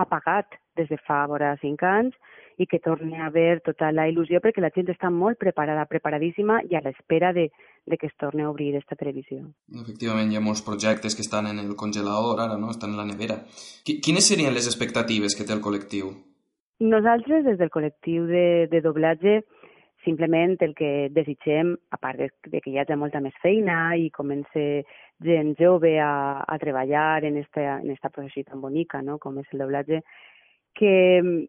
apagat 0.00 0.46
des 0.76 0.88
de 0.88 0.96
fa 1.06 1.26
vora 1.28 1.56
cinc 1.60 1.82
anys 1.84 2.14
i 2.60 2.66
que 2.66 2.78
torni 2.80 3.16
a 3.16 3.26
haver 3.26 3.60
tota 3.64 3.90
la 3.92 4.06
il·lusió 4.08 4.40
perquè 4.40 4.60
la 4.60 4.70
gent 4.74 4.88
està 4.92 5.08
molt 5.10 5.38
preparada, 5.40 5.86
preparadíssima 5.88 6.60
i 6.68 6.76
a 6.76 6.80
l'espera 6.84 7.32
de, 7.32 7.48
de 7.86 7.96
que 7.96 8.06
es 8.08 8.16
torni 8.20 8.42
a 8.42 8.50
obrir 8.50 8.70
aquesta 8.74 8.96
televisió. 9.00 9.42
Efectivament, 9.72 10.32
hi 10.32 10.36
ha 10.36 10.44
molts 10.44 10.62
projectes 10.64 11.16
que 11.16 11.24
estan 11.24 11.46
en 11.48 11.58
el 11.58 11.74
congelador 11.76 12.40
ara, 12.44 12.58
no? 12.60 12.70
Estan 12.70 12.90
en 12.92 13.00
la 13.00 13.06
nevera. 13.08 13.38
Qui- 13.84 14.00
Quines 14.04 14.28
serien 14.28 14.52
les 14.54 14.68
expectatives 14.68 15.36
que 15.36 15.44
té 15.48 15.56
el 15.56 15.62
col·lectiu? 15.64 16.12
Nosaltres, 16.80 17.44
des 17.44 17.58
del 17.60 17.68
col·lectiu 17.72 18.24
de, 18.28 18.44
de 18.72 18.80
doblatge, 18.80 19.40
simplement 20.04 20.56
el 20.64 20.74
que 20.74 21.08
desitgem, 21.12 21.74
a 21.90 21.98
part 22.00 22.18
de, 22.18 22.30
de 22.52 22.60
que 22.60 22.72
hi 22.72 22.78
hagi 22.80 22.96
molta 22.98 23.20
més 23.20 23.36
feina 23.42 23.94
i 23.96 24.10
comence 24.14 24.64
gent 25.24 25.54
jove 25.58 25.96
a, 26.00 26.42
a 26.46 26.58
treballar 26.58 27.24
en 27.24 27.36
esta, 27.36 27.78
en 27.78 27.90
esta 27.90 28.10
professió 28.10 28.44
tan 28.44 28.60
bonica 28.60 29.02
no? 29.02 29.18
com 29.18 29.38
és 29.42 29.50
el 29.52 29.64
doblatge, 29.64 30.00
que 30.78 30.94
mm, 31.20 31.44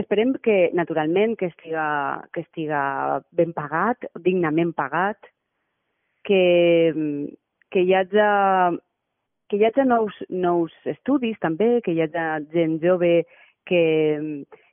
esperem 0.00 0.32
que, 0.42 0.70
naturalment, 0.72 1.36
que 1.36 1.50
estiga, 1.52 1.84
que 2.32 2.46
estiga 2.46 3.20
ben 3.30 3.52
pagat, 3.52 4.08
dignament 4.24 4.72
pagat, 4.76 5.20
que, 6.24 6.92
mm, 6.94 7.28
que 7.72 7.84
hi 7.84 7.94
hagi 7.98 8.80
que 9.52 9.58
hi 9.60 9.66
hagi 9.68 9.84
nous, 9.84 10.16
nous 10.30 10.72
estudis 10.88 11.36
també, 11.44 11.82
que 11.84 11.92
hi 11.92 12.00
hagi 12.00 12.46
gent 12.54 12.78
jove 12.80 13.26
que, 13.68 13.82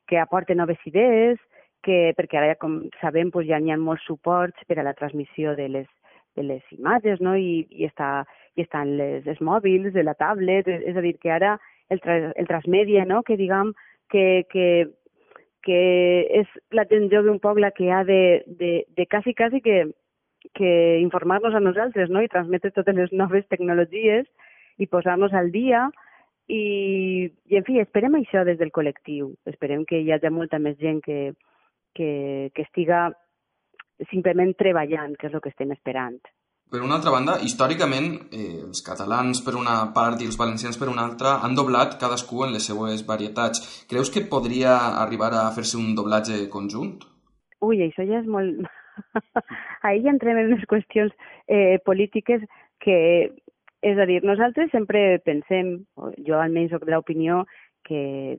que 0.07 0.17
aporte 0.17 0.55
noves 0.55 0.79
idees, 0.87 1.39
que, 1.85 2.13
perquè 2.17 2.39
ara, 2.39 2.57
com 2.59 2.81
sabem, 2.99 3.31
doncs 3.33 3.47
ja 3.49 3.59
n'hi 3.59 3.73
ha 3.73 3.79
molts 3.79 4.05
suports 4.07 4.67
per 4.67 4.79
a 4.79 4.85
la 4.87 4.95
transmissió 4.97 5.55
de 5.55 5.67
les, 5.71 5.87
de 6.35 6.43
les 6.43 6.75
imatges, 6.75 7.21
no? 7.23 7.35
I, 7.35 7.65
i, 7.69 7.87
està, 7.87 8.25
i 8.55 8.65
estan 8.65 8.95
les, 8.99 9.27
els 9.27 9.41
mòbils, 9.41 9.93
de 9.95 10.03
la 10.03 10.15
tablet, 10.19 10.67
és 10.67 10.97
a 10.97 11.03
dir, 11.05 11.15
que 11.21 11.31
ara 11.31 11.57
el, 11.89 12.01
tra, 12.03 12.17
el 12.35 12.47
transmèdia, 12.47 13.05
no? 13.05 13.23
que 13.23 13.37
diguem 13.39 13.73
que, 14.11 14.45
que, 14.51 14.67
que 15.65 15.79
és 16.41 16.51
la 16.75 16.85
gent 16.89 17.09
jove 17.13 17.31
un 17.31 17.41
poc 17.43 17.59
la 17.59 17.71
que 17.75 17.91
ha 17.91 18.03
de, 18.07 18.43
de, 18.59 18.73
de 18.95 19.07
quasi, 19.07 19.33
quasi 19.33 19.61
que, 19.61 19.81
que 20.53 20.99
informar-nos 21.01 21.55
a 21.55 21.63
nosaltres 21.63 22.09
no? 22.09 22.21
i 22.21 22.31
transmetre 22.31 22.71
totes 22.75 22.95
les 22.95 23.11
noves 23.11 23.47
tecnologies 23.49 24.27
i 24.79 24.87
posar-nos 24.87 25.33
al 25.33 25.51
dia 25.51 25.87
i, 26.49 27.29
i, 27.49 27.57
en 27.57 27.65
fi, 27.65 27.79
esperem 27.81 28.15
això 28.17 28.45
des 28.45 28.57
del 28.57 28.73
col·lectiu. 28.73 29.33
Esperem 29.49 29.85
que 29.85 29.99
hi 30.01 30.13
hagi 30.13 30.31
molta 30.33 30.57
més 30.61 30.79
gent 30.81 31.03
que, 31.05 31.33
que, 31.95 32.51
que 32.55 32.65
estiga 32.67 33.07
simplement 34.11 34.53
treballant, 34.57 35.15
que 35.19 35.27
és 35.27 35.33
el 35.33 35.43
que 35.43 35.51
estem 35.51 35.71
esperant. 35.75 36.19
Per 36.69 36.83
una 36.85 36.99
altra 36.99 37.09
banda, 37.09 37.39
històricament, 37.41 38.11
eh, 38.29 38.61
els 38.61 38.83
catalans 38.85 39.39
per 39.41 39.55
una 39.57 39.77
part 39.93 40.21
i 40.21 40.27
els 40.29 40.37
valencians 40.37 40.77
per 40.77 40.91
una 40.91 41.01
altra 41.07 41.39
han 41.45 41.55
doblat 41.57 41.95
cadascú 42.01 42.43
en 42.45 42.53
les 42.53 42.67
seues 42.69 43.01
varietats. 43.07 43.63
Creus 43.89 44.11
que 44.13 44.21
podria 44.21 44.75
arribar 45.01 45.31
a 45.33 45.47
fer-se 45.55 45.79
un 45.81 45.95
doblatge 45.97 46.43
conjunt? 46.53 46.99
Ui, 47.65 47.81
això 47.87 48.05
ja 48.05 48.21
és 48.21 48.29
molt... 48.29 48.61
Ahir 49.87 50.03
ja 50.05 50.13
entrem 50.13 50.37
en 50.37 50.53
unes 50.53 50.67
qüestions 50.69 51.15
eh, 51.47 51.79
polítiques 51.89 52.45
que, 52.85 52.99
és 53.81 53.97
a 53.97 54.05
dir, 54.05 54.19
nosaltres 54.27 54.69
sempre 54.75 55.23
pensem, 55.25 55.73
jo 56.27 56.37
almenys 56.37 56.75
soc 56.75 56.85
de 56.85 56.93
l'opinió, 56.93 57.45
que 57.87 58.37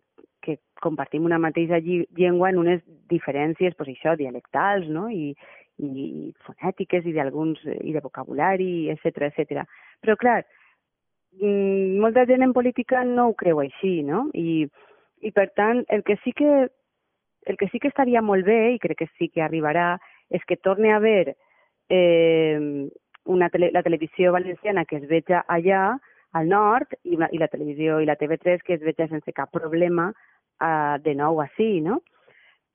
compartim 0.80 1.24
una 1.28 1.38
mateixa 1.38 1.80
llengua 1.80 2.50
en 2.50 2.58
unes 2.58 2.84
diferències, 3.10 3.76
pues 3.78 3.92
això, 3.92 4.16
dialectals, 4.18 4.88
no?, 4.88 5.08
i, 5.10 5.34
i 5.80 6.30
fonètiques 6.46 7.06
i 7.06 7.14
d'alguns 7.16 7.62
i 7.80 7.94
de 7.94 8.02
vocabulari, 8.04 8.90
etc 8.92 9.30
etc. 9.30 9.64
Però 10.04 10.16
clar, 10.20 10.42
mm, 11.40 12.00
molta 12.02 12.26
gent 12.28 12.44
en 12.44 12.52
política 12.56 13.04
no 13.04 13.30
ho 13.30 13.34
creu 13.38 13.62
així, 13.62 14.00
no? 14.04 14.26
I, 14.34 14.66
i 15.24 15.32
per 15.36 15.50
tant, 15.56 15.84
el 15.88 16.04
que 16.04 16.18
sí 16.24 16.32
que 16.36 16.68
el 17.48 17.56
que 17.56 17.68
sí 17.72 17.78
que 17.80 17.88
estaria 17.88 18.20
molt 18.20 18.44
bé, 18.44 18.74
i 18.74 18.78
crec 18.78 18.98
que 19.00 19.08
sí 19.16 19.30
que 19.32 19.42
arribarà, 19.42 19.94
és 20.28 20.44
que 20.46 20.58
torni 20.60 20.90
a 20.90 20.98
haver 21.00 21.36
eh, 21.88 22.88
una 23.24 23.48
tele, 23.48 23.70
la 23.72 23.82
televisió 23.82 24.32
valenciana 24.32 24.84
que 24.84 25.00
es 25.00 25.06
veja 25.08 25.44
allà, 25.48 25.96
al 26.32 26.48
nord, 26.48 26.94
i, 27.02 27.16
una, 27.16 27.28
i 27.32 27.40
la 27.40 27.48
televisió 27.50 27.98
i 28.00 28.06
la 28.06 28.16
TV3 28.20 28.62
que 28.66 28.76
es 28.76 28.84
veja 28.84 29.08
sense 29.10 29.32
cap 29.32 29.50
problema 29.50 30.10
uh, 30.60 30.96
de 31.02 31.14
nou 31.18 31.40
així, 31.42 31.80
no? 31.84 32.00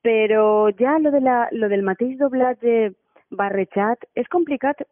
Però 0.06 0.70
ja 0.80 0.98
lo, 1.02 1.12
de 1.14 1.22
la, 1.22 1.46
lo 1.52 1.70
del 1.72 1.86
mateix 1.86 2.18
doblatge 2.20 2.94
barrejat 3.32 4.06
és 4.16 4.28
complicat. 4.30 4.84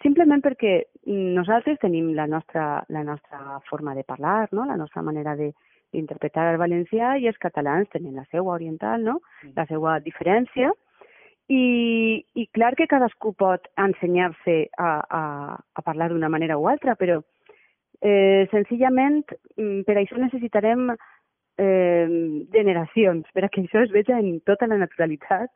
simplement 0.00 0.40
perquè 0.40 0.84
nosaltres 1.04 1.76
tenim 1.80 2.14
la 2.16 2.26
nostra, 2.26 2.82
la 2.88 3.02
nostra 3.02 3.58
forma 3.68 3.94
de 3.94 4.02
parlar, 4.02 4.48
no? 4.52 4.64
la 4.64 4.76
nostra 4.76 5.02
manera 5.02 5.34
de, 5.36 5.50
d'interpretar 5.92 6.46
el 6.52 6.58
valencià 6.58 7.16
i 7.18 7.26
els 7.28 7.36
catalans 7.36 7.90
tenen 7.92 8.14
la 8.16 8.24
seva 8.30 8.54
oriental, 8.54 9.04
no? 9.04 9.18
la 9.56 9.66
seva 9.66 9.98
diferència, 10.00 10.72
i, 11.50 12.24
i 12.38 12.46
clar 12.54 12.76
que 12.78 12.86
cadascú 12.86 13.34
pot 13.34 13.66
ensenyar-se 13.76 14.56
a, 14.78 14.90
a, 15.02 15.22
a 15.58 15.82
parlar 15.82 16.10
d'una 16.10 16.30
manera 16.30 16.58
o 16.58 16.68
altra, 16.70 16.94
però 16.94 17.18
eh, 18.00 18.46
senzillament 18.52 19.24
mm, 19.58 19.82
per 19.88 19.98
això 19.98 20.20
necessitarem 20.20 20.92
eh, 21.60 22.06
generacions, 22.52 23.28
per 23.34 23.44
a 23.46 23.52
que 23.52 23.64
això 23.64 23.84
es 23.84 23.92
veja 23.94 24.18
en 24.18 24.40
tota 24.48 24.68
la 24.70 24.80
naturalitat 24.80 25.52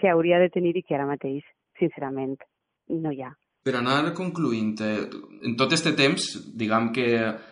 que 0.00 0.10
hauria 0.12 0.40
de 0.40 0.50
tenir 0.52 0.76
i 0.76 0.84
que 0.84 0.96
ara 0.96 1.08
mateix, 1.08 1.44
sincerament, 1.80 2.36
no 2.88 3.12
hi 3.12 3.24
ha. 3.24 3.32
Per 3.60 3.74
anar 3.76 4.14
concluint, 4.16 4.78
eh, 4.80 5.02
en 5.44 5.54
tot 5.60 5.74
aquest 5.74 5.90
temps, 5.96 6.28
diguem 6.56 6.86
que 6.96 7.08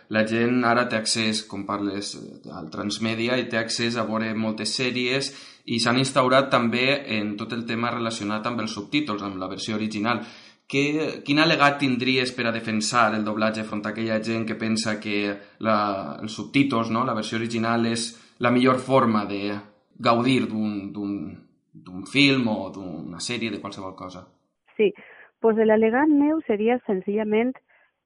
la 0.09 0.23
gent 0.25 0.63
ara 0.65 0.87
té 0.89 0.97
accés, 0.97 1.43
com 1.45 1.67
parles, 1.67 2.15
eh, 2.17 2.49
al 2.49 2.71
transmèdia 2.73 3.37
i 3.37 3.45
té 3.45 3.59
accés 3.59 3.95
a 3.95 4.07
veure 4.09 4.33
moltes 4.33 4.73
sèries 4.79 5.29
i 5.65 5.77
s'han 5.77 6.01
instaurat 6.01 6.49
també 6.49 6.87
en 7.19 7.35
tot 7.37 7.53
el 7.53 7.61
tema 7.69 7.93
relacionat 7.93 8.47
amb 8.47 8.61
els 8.65 8.73
subtítols, 8.73 9.21
amb 9.21 9.37
la 9.37 9.51
versió 9.53 9.75
original. 9.75 10.23
Que, 10.69 10.81
quin 11.25 11.39
al·legat 11.41 11.79
tindries 11.81 12.31
per 12.37 12.45
a 12.45 12.53
defensar 12.53 13.07
el 13.17 13.23
doblatge 13.25 13.63
front 13.65 13.87
a 13.87 13.89
aquella 13.89 14.19
gent 14.21 14.45
que 14.45 14.57
pensa 14.59 14.99
que 15.01 15.33
la, 15.65 15.77
els 16.21 16.35
subtítols, 16.37 16.91
no? 16.93 17.05
la 17.05 17.15
versió 17.17 17.39
original, 17.39 17.87
és 17.89 18.11
la 18.37 18.51
millor 18.53 18.77
forma 18.77 19.25
de 19.25 19.55
gaudir 19.97 20.43
d'un 20.47 22.03
film 22.11 22.51
o 22.53 22.59
d'una 22.75 23.19
sèrie, 23.19 23.49
de 23.49 23.59
qualsevol 23.63 23.95
cosa? 23.97 24.27
Sí, 24.77 24.93
pues 25.41 25.57
l'al·legat 25.57 26.13
meu 26.13 26.39
seria 26.47 26.77
senzillament 26.85 27.55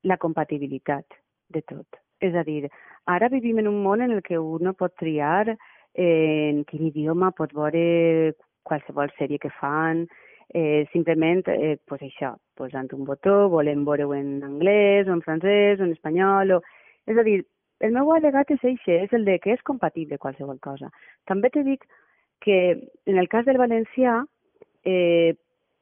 la 0.04 0.18
compatibilitat 0.18 1.20
de 1.54 1.62
tot. 1.68 2.00
És 2.24 2.36
a 2.36 2.44
dir, 2.48 2.70
ara 3.06 3.30
vivim 3.30 3.60
en 3.60 3.68
un 3.68 3.82
món 3.84 4.02
en 4.02 4.16
el 4.16 4.24
que 4.24 4.40
un 4.40 4.72
pot 4.80 4.96
triar 5.00 5.52
eh, 5.52 6.50
en 6.50 6.64
quin 6.70 6.88
idioma 6.88 7.32
pot 7.36 7.54
veure 7.54 8.34
qualsevol 8.64 9.12
sèrie 9.18 9.40
que 9.40 9.52
fan, 9.60 10.08
eh, 10.54 10.86
simplement, 10.94 11.42
eh, 11.48 11.78
pues 11.90 12.02
això, 12.06 12.36
posant 12.56 12.92
un 12.94 13.04
botó, 13.06 13.50
volem 13.50 13.84
veure-ho 13.86 14.14
en 14.14 14.44
anglès, 14.46 15.08
o 15.08 15.16
en 15.18 15.24
francès, 15.26 15.80
o 15.80 15.88
en 15.88 15.96
espanyol, 15.98 16.58
o... 16.58 16.62
És 17.10 17.18
a 17.18 17.26
dir, 17.26 17.42
el 17.84 17.92
meu 17.92 18.14
al·legat 18.14 18.54
és 18.54 18.62
això, 18.64 19.00
és 19.04 19.14
el 19.18 19.26
de 19.26 19.40
que 19.44 19.52
és 19.52 19.66
compatible 19.68 20.22
qualsevol 20.22 20.62
cosa. 20.64 20.92
També 21.28 21.50
te 21.52 21.66
dic 21.66 21.84
que 22.46 22.60
en 23.10 23.18
el 23.18 23.28
cas 23.32 23.46
del 23.50 23.60
valencià, 23.60 24.22
eh, 24.86 25.34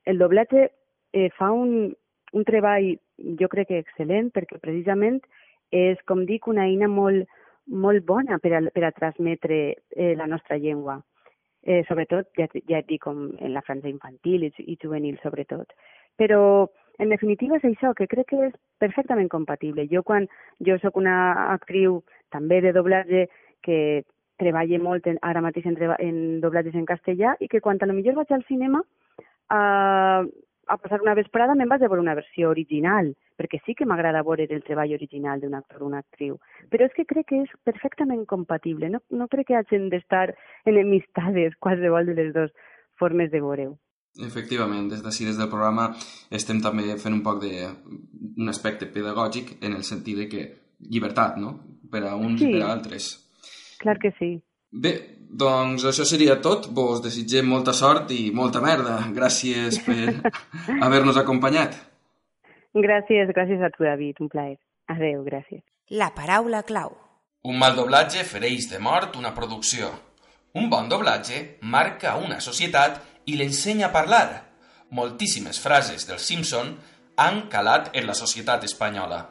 el 0.05 0.17
doblatge 0.17 0.69
eh, 1.13 1.30
fa 1.38 1.51
un, 1.51 1.91
un 2.34 2.47
treball, 2.47 2.95
jo 3.38 3.51
crec 3.51 3.69
que 3.69 3.84
excel·lent, 3.84 4.32
perquè 4.34 4.57
precisament 4.63 5.19
és, 5.72 5.99
com 6.07 6.26
dic, 6.26 6.47
una 6.47 6.65
eina 6.69 6.88
molt, 6.89 7.28
molt 7.67 8.05
bona 8.07 8.39
per 8.41 8.55
a, 8.57 8.61
per 8.74 8.88
a 8.88 8.95
transmetre 8.95 9.61
eh, 9.91 10.13
la 10.17 10.28
nostra 10.28 10.57
llengua. 10.57 11.01
Eh, 11.64 11.84
sobretot, 11.88 12.26
ja, 12.39 12.47
ja 12.70 12.80
et 12.82 12.88
dic, 12.89 13.03
com 13.03 13.28
en 13.38 13.51
la 13.53 13.62
franja 13.62 13.89
infantil 13.89 14.47
i, 14.47 14.51
i 14.66 14.78
juvenil, 14.82 15.20
sobretot. 15.22 15.76
Però, 16.18 16.41
en 16.97 17.14
definitiva, 17.14 17.59
és 17.59 17.68
això, 17.70 17.93
que 17.97 18.09
crec 18.09 18.32
que 18.32 18.39
és 18.47 18.55
perfectament 18.82 19.30
compatible. 19.30 19.86
Jo, 19.91 20.01
quan 20.03 20.26
jo 20.66 20.80
sóc 20.82 20.97
una 20.97 21.16
actriu 21.53 22.01
també 22.34 22.62
de 22.66 22.74
doblatge 22.74 23.28
que 23.62 23.78
treballa 24.41 24.80
molt 24.82 25.05
en, 25.05 25.20
ara 25.22 25.43
mateix 25.45 25.68
en, 25.70 25.78
en 25.99 26.18
doblatges 26.41 26.78
en 26.78 26.88
castellà 26.89 27.36
i 27.39 27.49
que 27.51 27.62
quan 27.62 27.78
a 27.78 27.89
lo 27.89 27.93
millor 27.93 28.18
vaig 28.18 28.34
al 28.34 28.45
cinema 28.47 28.82
eh, 29.53 30.22
a 30.72 30.78
passar 30.80 31.01
una 31.03 31.15
vesprada 31.17 31.55
me'n 31.57 31.69
vaig 31.69 31.84
a 31.84 31.89
veure 31.91 32.03
una 32.03 32.15
versió 32.15 32.49
original, 32.49 33.11
perquè 33.38 33.59
sí 33.65 33.76
que 33.76 33.86
m'agrada 33.89 34.24
veure 34.24 34.47
el 34.47 34.63
treball 34.63 34.93
original 34.95 35.41
d'un 35.41 35.57
actor 35.57 35.84
o 35.84 35.89
una 35.89 35.99
actriu. 35.99 36.38
Però 36.72 36.88
és 36.88 36.95
que 36.95 37.05
crec 37.09 37.28
que 37.32 37.41
és 37.43 37.53
perfectament 37.67 38.26
compatible. 38.30 38.89
No, 38.93 39.01
no 39.11 39.28
crec 39.32 39.51
que 39.51 39.59
hagin 39.59 39.89
d'estar 39.91 40.30
enemistades 40.65 41.57
qualsevol 41.59 42.07
de 42.07 42.17
les 42.19 42.34
dues 42.36 42.53
formes 43.01 43.32
de 43.32 43.41
veure-ho. 43.43 43.76
Efectivament, 44.28 44.89
des 44.91 45.03
d'ací, 45.03 45.26
des 45.28 45.38
del 45.39 45.49
programa, 45.51 45.89
estem 46.32 46.59
també 46.63 46.97
fent 46.99 47.15
un 47.15 47.24
poc 47.24 47.39
de 47.43 47.67
un 48.38 48.51
aspecte 48.51 48.88
pedagògic 48.91 49.57
en 49.63 49.76
el 49.78 49.86
sentit 49.88 50.17
de 50.19 50.28
que 50.32 50.47
llibertat, 50.91 51.38
no?, 51.39 51.59
per 51.91 52.03
a 52.07 52.15
uns 52.15 52.39
sí. 52.39 52.49
i 52.49 52.55
per 52.55 52.65
a 52.65 52.72
altres. 52.74 53.11
Clar 53.84 53.97
que 53.99 54.11
sí. 54.19 54.34
Bé, 54.72 54.91
doncs 55.28 55.84
això 55.88 56.05
seria 56.07 56.38
tot. 56.41 56.69
Vos 56.72 57.01
desitgem 57.03 57.47
molta 57.47 57.74
sort 57.76 58.11
i 58.15 58.32
molta 58.36 58.61
merda. 58.63 58.97
Gràcies 59.15 59.82
per 59.86 60.22
haver-nos 60.86 61.19
acompanyat. 61.19 61.76
Gràcies, 62.72 63.32
gràcies 63.36 63.63
a 63.63 63.69
tu, 63.74 63.84
David. 63.84 64.22
Un 64.24 64.30
plaer. 64.32 64.57
Adeu, 64.91 65.26
gràcies. 65.28 65.63
La 65.91 66.11
paraula 66.15 66.63
clau. 66.63 66.95
Un 67.43 67.57
mal 67.59 67.76
doblatge 67.76 68.24
fereix 68.24 68.69
de 68.72 68.80
mort 68.80 69.17
una 69.19 69.34
producció. 69.36 69.89
Un 70.55 70.69
bon 70.69 70.88
doblatge 70.91 71.57
marca 71.63 72.15
una 72.19 72.39
societat 72.43 73.01
i 73.26 73.36
l'ensenya 73.39 73.89
a 73.89 73.93
parlar. 73.95 74.28
Moltíssimes 74.91 75.59
frases 75.63 76.07
del 76.07 76.19
Simpson 76.19 76.76
han 77.17 77.45
calat 77.51 77.91
en 77.95 78.07
la 78.07 78.15
societat 78.15 78.63
espanyola. 78.67 79.22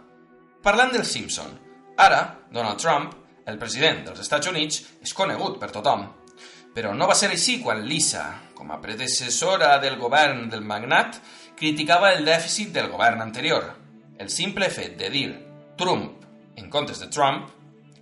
Parlant 0.64 0.92
del 0.92 1.04
Simpson, 1.08 1.52
ara 1.96 2.20
Donald 2.52 2.80
Trump 2.80 3.19
el 3.50 3.58
president 3.58 4.04
dels 4.06 4.22
Estats 4.22 4.48
Units 4.50 4.80
és 5.02 5.14
conegut 5.16 5.58
per 5.60 5.70
tothom. 5.74 6.06
Però 6.74 6.94
no 6.94 7.08
va 7.10 7.16
ser 7.18 7.32
així 7.34 7.58
quan 7.62 7.82
Lisa, 7.82 8.24
com 8.54 8.70
a 8.70 8.78
predecessora 8.80 9.76
del 9.82 9.98
govern 9.98 10.48
del 10.50 10.62
magnat, 10.62 11.18
criticava 11.58 12.12
el 12.14 12.24
dèficit 12.24 12.70
del 12.72 12.88
govern 12.92 13.20
anterior. 13.20 13.66
El 14.18 14.30
simple 14.30 14.70
fet 14.70 14.96
de 15.00 15.10
dir 15.10 15.28
Trump 15.76 16.20
en 16.56 16.70
comptes 16.70 17.00
de 17.00 17.08
Trump 17.08 17.48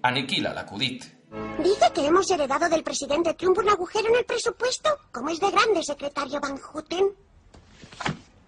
aniquila 0.02 0.52
l'acudit. 0.54 1.06
Dice 1.58 1.90
que 1.94 2.06
hemos 2.06 2.30
heredado 2.30 2.68
del 2.68 2.82
presidente 2.82 3.34
Trump 3.34 3.58
un 3.58 3.68
agujero 3.68 4.08
en 4.08 4.16
el 4.16 4.24
presupuesto. 4.24 4.90
¿Cómo 5.12 5.30
es 5.30 5.40
de 5.40 5.50
grande, 5.50 5.82
secretario 5.82 6.40
Van 6.40 6.58
Houten? 6.58 7.10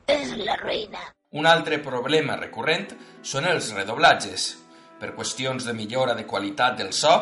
Es 0.06 0.36
la 0.36 0.56
ruïna. 0.56 1.00
Un 1.30 1.46
altre 1.46 1.78
problema 1.78 2.34
recurrent 2.36 2.88
són 3.22 3.46
els 3.46 3.70
redoblatges. 3.76 4.50
Per 5.00 5.14
qüestions 5.16 5.64
de 5.64 5.72
millora 5.72 6.14
de 6.14 6.26
qualitat 6.28 6.76
del 6.78 6.92
so, 6.92 7.14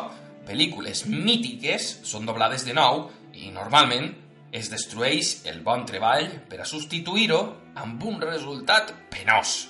pel·lícules 0.47 1.05
mítiques 1.07 1.99
són 2.03 2.27
doblades 2.27 2.65
de 2.67 2.75
nou 2.75 3.05
i 3.39 3.53
normalment 3.55 4.11
es 4.51 4.69
destrueix 4.71 5.45
el 5.47 5.61
bon 5.63 5.85
treball 5.87 6.27
per 6.49 6.59
a 6.59 6.67
substituir-ho 6.67 7.41
amb 7.79 8.03
un 8.03 8.19
resultat 8.21 8.91
penós. 9.13 9.69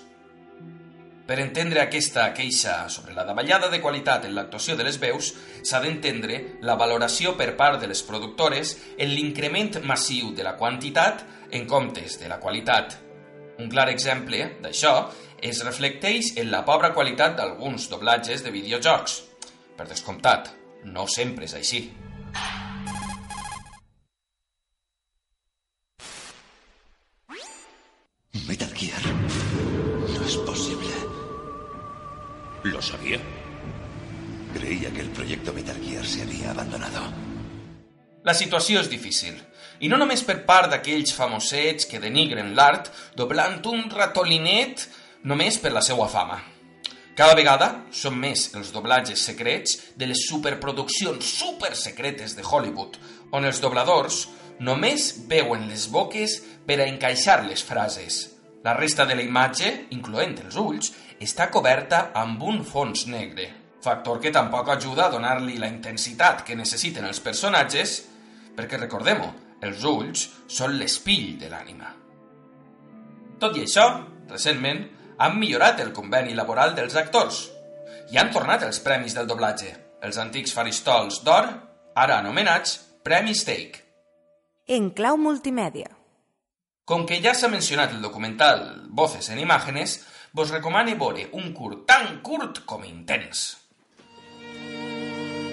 Per 1.29 1.37
entendre 1.37 1.83
aquesta 1.83 2.23
queixa 2.33 2.87
sobre 2.89 3.13
la 3.13 3.21
davallada 3.27 3.67
de 3.69 3.77
qualitat 3.83 4.23
en 4.25 4.33
l'actuació 4.33 4.73
de 4.79 4.87
les 4.87 4.97
veus, 4.97 5.35
s'ha 5.61 5.77
d'entendre 5.83 6.39
la 6.65 6.73
valoració 6.79 7.35
per 7.37 7.51
part 7.59 7.77
de 7.83 7.91
les 7.91 8.01
productores 8.01 8.71
en 8.97 9.13
l'increment 9.13 9.77
massiu 9.85 10.31
de 10.33 10.47
la 10.47 10.55
quantitat 10.57 11.21
en 11.53 11.67
comptes 11.69 12.17
de 12.17 12.31
la 12.31 12.39
qualitat. 12.41 12.97
Un 13.61 13.69
clar 13.69 13.89
exemple 13.91 14.55
d'això 14.63 14.95
es 15.41 15.63
reflecteix 15.63 16.33
en 16.41 16.51
la 16.51 16.63
pobra 16.67 16.91
qualitat 16.93 17.37
d'alguns 17.37 17.87
doblatges 17.91 18.43
de 18.43 18.51
videojocs. 18.51 19.21
Per 19.77 19.87
descomptat, 19.87 20.51
no 20.83 21.07
sempre 21.07 21.47
és 21.47 21.55
així. 21.55 21.81
Metal 28.47 28.73
Gear. 28.73 29.01
No 30.15 30.25
es 30.25 30.37
posible. 30.37 30.93
¿Lo 32.63 32.81
sabía? 32.81 33.19
Creía 34.53 34.91
que 34.91 35.01
el 35.01 35.09
proyecto 35.09 35.53
Metal 35.53 35.79
Gear 35.83 36.05
se 36.05 36.23
había 36.23 36.51
abandonado. 36.51 37.29
La 38.23 38.33
situació 38.35 38.81
és 38.83 38.89
difícil, 38.91 39.37
i 39.79 39.87
no 39.87 39.97
només 39.97 40.25
per 40.27 40.41
part 40.47 40.67
d'aquells 40.73 41.13
famosets 41.15 41.87
que 41.87 42.01
denigren 42.03 42.51
l'art 42.57 42.89
doblant 43.15 43.61
un 43.71 43.85
ratolinet 43.93 44.83
només 45.23 45.57
per 45.59 45.73
la 45.75 45.83
seva 45.83 46.07
fama. 46.07 46.39
Cada 47.19 47.35
vegada 47.35 47.67
són 47.91 48.15
més 48.15 48.45
els 48.55 48.71
doblatges 48.71 49.19
secrets 49.27 49.75
de 49.99 50.07
les 50.07 50.21
superproduccions 50.29 51.31
supersecretes 51.41 52.37
de 52.37 52.45
Hollywood, 52.47 52.95
on 53.35 53.43
els 53.43 53.59
dobladors 53.59 54.27
només 54.63 55.11
veuen 55.27 55.67
les 55.67 55.87
boques 55.91 56.37
per 56.67 56.79
a 56.79 56.87
encaixar 56.87 57.41
les 57.45 57.63
frases. 57.63 58.21
La 58.63 58.73
resta 58.75 59.05
de 59.07 59.15
la 59.15 59.23
imatge, 59.23 59.71
incloent 59.95 60.37
els 60.45 60.55
ulls, 60.59 60.93
està 61.19 61.49
coberta 61.51 62.09
amb 62.15 62.43
un 62.43 62.61
fons 62.67 63.05
negre, 63.11 63.49
factor 63.83 64.19
que 64.23 64.31
tampoc 64.35 64.71
ajuda 64.71 65.07
a 65.07 65.11
donar-li 65.11 65.57
la 65.59 65.67
intensitat 65.71 66.43
que 66.47 66.55
necessiten 66.59 67.07
els 67.07 67.19
personatges, 67.23 67.97
perquè 68.55 68.79
recordem-ho, 68.79 69.31
els 69.63 69.83
ulls 69.83 70.25
són 70.47 70.77
l'espill 70.79 71.35
de 71.39 71.51
l'ànima. 71.51 71.91
Tot 73.39 73.55
i 73.55 73.63
això, 73.63 73.85
recentment, 74.31 74.85
han 75.19 75.35
millorat 75.39 75.81
el 75.83 75.91
conveni 75.93 76.33
laboral 76.35 76.73
dels 76.77 76.95
actors 76.95 77.43
i 78.09 78.17
han 78.17 78.31
tornat 78.33 78.63
els 78.65 78.79
premis 78.81 79.13
del 79.17 79.27
doblatge, 79.27 79.73
els 80.01 80.17
antics 80.17 80.55
faristols 80.55 81.19
d'or, 81.27 81.49
ara 81.95 82.19
anomenats 82.23 82.77
Premi 83.03 83.35
Steak. 83.35 83.81
En 84.67 84.91
clau 84.95 85.17
multimèdia. 85.19 85.91
Com 86.87 87.03
que 87.05 87.19
ja 87.21 87.35
s'ha 87.35 87.51
mencionat 87.51 87.91
el 87.93 88.01
documental 88.01 88.63
Voces 88.89 89.29
en 89.29 89.41
Imágenes, 89.43 89.99
vos 90.33 90.53
recomane 90.55 90.95
veure 90.95 91.27
un 91.37 91.51
curt 91.53 91.83
tan 91.89 92.21
curt 92.25 92.63
com 92.65 92.85
intens. 92.87 93.57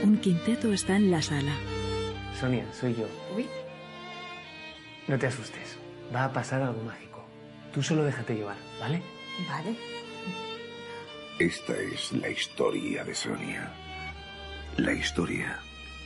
Un 0.04 0.18
quinteto 0.22 0.72
está 0.72 0.96
en 0.96 1.10
la 1.10 1.20
sala. 1.20 1.52
Sonia, 2.38 2.64
soy 2.78 2.94
yo. 2.94 3.08
Uy. 3.34 3.48
No 5.08 5.18
te 5.18 5.26
asustes. 5.26 5.76
Va 6.14 6.24
a 6.24 6.32
pasar 6.32 6.62
algo 6.62 6.82
mágico. 6.82 7.24
Tú 7.72 7.82
solo 7.82 8.04
déjate 8.04 8.34
llevar, 8.34 8.56
¿vale? 8.78 9.02
Vale. 9.48 9.76
Esta 11.38 11.74
es 11.76 12.12
la 12.12 12.28
historia 12.28 13.04
de 13.04 13.14
Sonia. 13.14 13.70
La 14.78 14.92
historia 14.92 15.60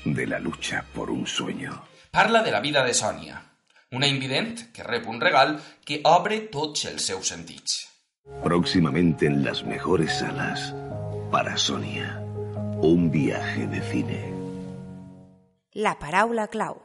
de 0.05 0.27
la 0.27 0.39
lucha 0.39 0.85
por 0.93 1.11
un 1.11 1.27
sueño. 1.27 1.85
Parla 2.11 2.43
de 2.43 2.51
la 2.51 2.61
vida 2.61 2.85
de 2.85 2.93
Sònia, 2.95 3.43
una 3.93 4.09
invident 4.09 4.73
que 4.73 4.83
rep 4.83 5.07
un 5.07 5.21
regal 5.21 5.61
que 5.85 6.01
obre 6.05 6.41
tots 6.51 6.87
els 6.91 7.07
seus 7.07 7.29
sentits. 7.29 7.87
Próximamente 8.43 9.27
en 9.27 9.45
las 9.45 9.63
mejores 9.65 10.19
salas, 10.19 10.75
para 11.31 11.57
Sonia, 11.57 12.19
un 12.83 13.11
viaje 13.11 13.67
de 13.67 13.81
cine. 13.83 14.21
La 15.75 15.99
paraula 15.99 16.49
clau. 16.49 16.81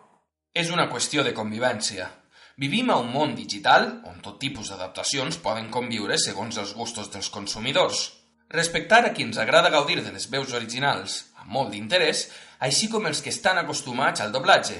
És 0.54 0.70
una 0.70 0.86
qüestió 0.92 1.24
de 1.26 1.34
convivència. 1.34 2.12
Vivim 2.58 2.88
a 2.90 2.96
un 2.96 3.10
món 3.12 3.34
digital 3.36 3.90
on 4.08 4.22
tot 4.24 4.38
tipus 4.40 4.70
d'adaptacions 4.72 5.42
poden 5.44 5.66
conviure 5.74 6.16
segons 6.16 6.56
els 6.62 6.72
gustos 6.78 7.10
dels 7.12 7.28
consumidors. 7.28 8.06
Respectar 8.48 9.02
a 9.04 9.12
qui 9.12 9.26
ens 9.28 9.40
agrada 9.44 9.74
gaudir 9.74 9.98
de 10.00 10.14
les 10.16 10.30
veus 10.32 10.54
originals 10.56 11.18
amb 11.42 11.52
molt 11.52 11.74
d'interès, 11.74 12.30
així 12.64 12.88
com 12.88 13.10
els 13.12 13.20
que 13.20 13.34
estan 13.36 13.60
acostumats 13.60 14.24
al 14.24 14.32
doblatge, 14.32 14.78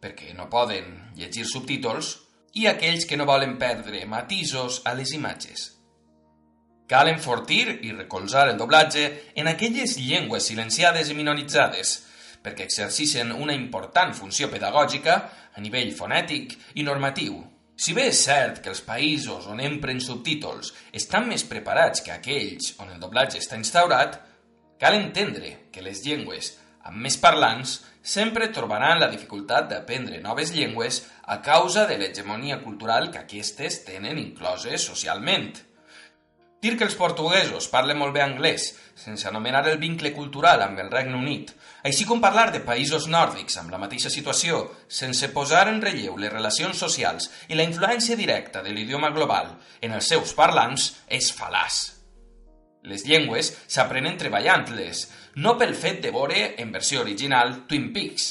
perquè 0.00 0.32
no 0.38 0.48
poden 0.48 1.12
llegir 1.20 1.44
subtítols, 1.44 2.14
i 2.56 2.64
aquells 2.66 3.04
que 3.04 3.20
no 3.20 3.28
volen 3.28 3.58
perdre 3.60 4.06
matisos 4.08 4.80
a 4.88 4.96
les 4.96 5.12
imatges. 5.12 5.74
Cal 6.88 7.12
enfortir 7.12 7.82
i 7.84 7.92
recolzar 7.92 8.48
el 8.48 8.56
doblatge 8.56 9.04
en 9.36 9.52
aquelles 9.52 9.98
llengües 10.00 10.48
silenciades 10.48 11.12
i 11.12 11.18
minoritzades, 11.18 11.98
perquè 12.48 12.64
exercixen 12.64 13.34
una 13.36 13.52
important 13.52 14.16
funció 14.16 14.48
pedagògica 14.48 15.20
a 15.52 15.60
nivell 15.60 15.92
fonètic 15.92 16.56
i 16.80 16.86
normatiu. 16.88 17.36
Si 17.78 17.92
bé 17.94 18.08
és 18.10 18.24
cert 18.24 18.62
que 18.62 18.72
els 18.72 18.80
països 18.82 19.44
on 19.52 19.60
empren 19.62 20.00
subtítols 20.02 20.72
estan 21.00 21.28
més 21.30 21.44
preparats 21.46 22.02
que 22.02 22.10
aquells 22.16 22.72
on 22.82 22.90
el 22.90 22.98
doblatge 22.98 23.38
està 23.38 23.60
instaurat, 23.60 24.16
cal 24.80 24.96
entendre 24.96 25.68
que 25.70 25.84
les 25.84 26.02
llengües 26.06 26.56
amb 26.88 27.04
més 27.04 27.18
parlants 27.20 27.76
sempre 28.02 28.48
trobaran 28.56 28.98
la 28.98 29.10
dificultat 29.12 29.68
d'aprendre 29.70 30.18
noves 30.24 30.50
llengües 30.56 31.02
a 31.28 31.38
causa 31.44 31.84
de 31.86 31.98
l'hegemonia 32.00 32.62
cultural 32.64 33.10
que 33.12 33.20
aquestes 33.22 33.82
tenen 33.84 34.18
incloses 34.18 34.86
socialment. 34.90 35.52
Dir 36.62 36.74
que 36.78 36.86
els 36.88 36.96
portuguesos 36.98 37.68
parlen 37.70 38.00
molt 38.00 38.16
bé 38.16 38.24
anglès, 38.24 38.72
sense 38.98 39.28
anomenar 39.28 39.66
el 39.70 39.78
vincle 39.78 40.10
cultural 40.16 40.64
amb 40.64 40.80
el 40.82 40.90
Regne 40.90 41.14
Unit, 41.20 41.52
així 41.86 42.06
com 42.08 42.20
parlar 42.20 42.48
de 42.50 42.62
països 42.66 43.06
nòrdics 43.06 43.58
amb 43.60 43.70
la 43.70 43.78
mateixa 43.78 44.10
situació, 44.10 44.64
sense 44.88 45.30
posar 45.34 45.68
en 45.70 45.78
relleu 45.82 46.16
les 46.18 46.32
relacions 46.32 46.78
socials 46.78 47.30
i 47.48 47.58
la 47.58 47.66
influència 47.66 48.18
directa 48.18 48.64
de 48.64 48.74
l'idioma 48.74 49.12
global 49.14 49.54
en 49.80 49.94
els 49.94 50.10
seus 50.10 50.34
parlants, 50.34 50.90
és 51.06 51.30
fal·laç. 51.34 51.78
Les 52.88 53.04
llengües 53.06 53.52
s'aprenen 53.66 54.18
treballant-les, 54.18 55.06
no 55.42 55.54
pel 55.58 55.74
fet 55.78 56.02
de 56.02 56.10
veure 56.14 56.54
en 56.58 56.74
versió 56.74 57.02
original 57.04 57.64
Twin 57.70 57.92
Peaks. 57.94 58.28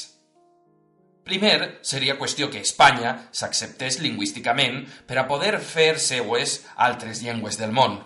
Primer, 1.28 1.80
seria 1.84 2.16
qüestió 2.16 2.48
que 2.48 2.62
Espanya 2.64 3.14
s'acceptés 3.36 3.98
lingüísticament 4.00 4.80
per 5.08 5.18
a 5.20 5.26
poder 5.28 5.58
fer 5.60 5.98
seues 6.00 6.62
altres 6.76 7.20
llengües 7.24 7.60
del 7.60 7.74
món. 7.76 7.98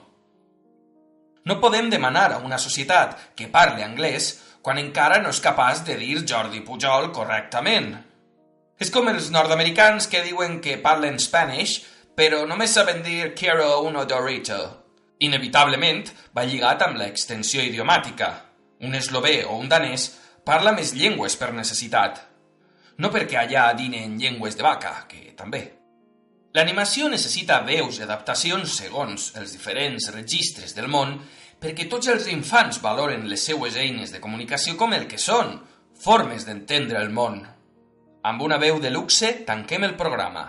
No 1.47 1.59
podem 1.63 1.89
demanar 1.91 2.33
a 2.33 2.41
una 2.43 2.59
societat 2.59 3.15
que 3.39 3.51
parli 3.51 3.83
anglès 3.87 4.35
quan 4.63 4.79
encara 4.79 5.19
no 5.23 5.33
és 5.35 5.43
capaç 5.43 5.83
de 5.87 5.97
dir 5.99 6.23
Jordi 6.23 6.63
Pujol 6.63 7.11
correctament. 7.15 7.97
És 8.79 8.91
com 8.95 9.11
els 9.11 9.31
nord-americans 9.35 10.09
que 10.11 10.23
diuen 10.23 10.61
que 10.63 10.79
parlen 10.83 11.19
Spanish, 11.23 11.83
però 12.17 12.45
només 12.47 12.75
saben 12.75 13.03
dir 13.03 13.35
quiero 13.39 13.83
uno 13.83 14.07
dorito. 14.07 14.61
Inevitablement 15.23 16.09
va 16.35 16.47
lligat 16.47 16.83
amb 16.87 16.99
l'extensió 16.99 17.63
idiomàtica. 17.63 18.33
Un 18.83 18.95
eslové 18.99 19.43
o 19.45 19.59
un 19.59 19.69
danès 19.71 20.09
parla 20.47 20.73
més 20.75 20.95
llengües 20.95 21.37
per 21.39 21.53
necessitat. 21.55 22.19
No 22.99 23.11
perquè 23.11 23.39
allà 23.43 23.69
dinen 23.79 24.19
llengües 24.19 24.59
de 24.59 24.67
vaca, 24.67 24.97
que 25.09 25.33
també. 25.39 25.63
L'animació 26.53 27.09
necessita 27.09 27.63
veus 27.65 27.99
i 27.99 28.03
adaptacions 28.05 28.75
segons 28.83 29.31
els 29.41 29.55
diferents 29.57 30.11
registres 30.13 30.75
del 30.77 30.91
món 30.93 31.15
perquè 31.63 31.87
tots 31.87 32.11
els 32.11 32.27
infants 32.33 32.81
valoren 32.83 33.29
les 33.31 33.45
seues 33.47 33.77
eines 33.79 34.11
de 34.11 34.21
comunicació 34.21 34.75
com 34.81 34.93
el 34.97 35.07
que 35.07 35.21
són, 35.23 35.61
formes 36.03 36.43
d'entendre 36.49 36.99
el 36.99 37.13
món. 37.15 37.39
Amb 38.27 38.43
una 38.43 38.59
veu 38.59 38.81
de 38.83 38.91
luxe 38.91 39.31
tanquem 39.47 39.87
el 39.87 39.95
programa. 39.99 40.49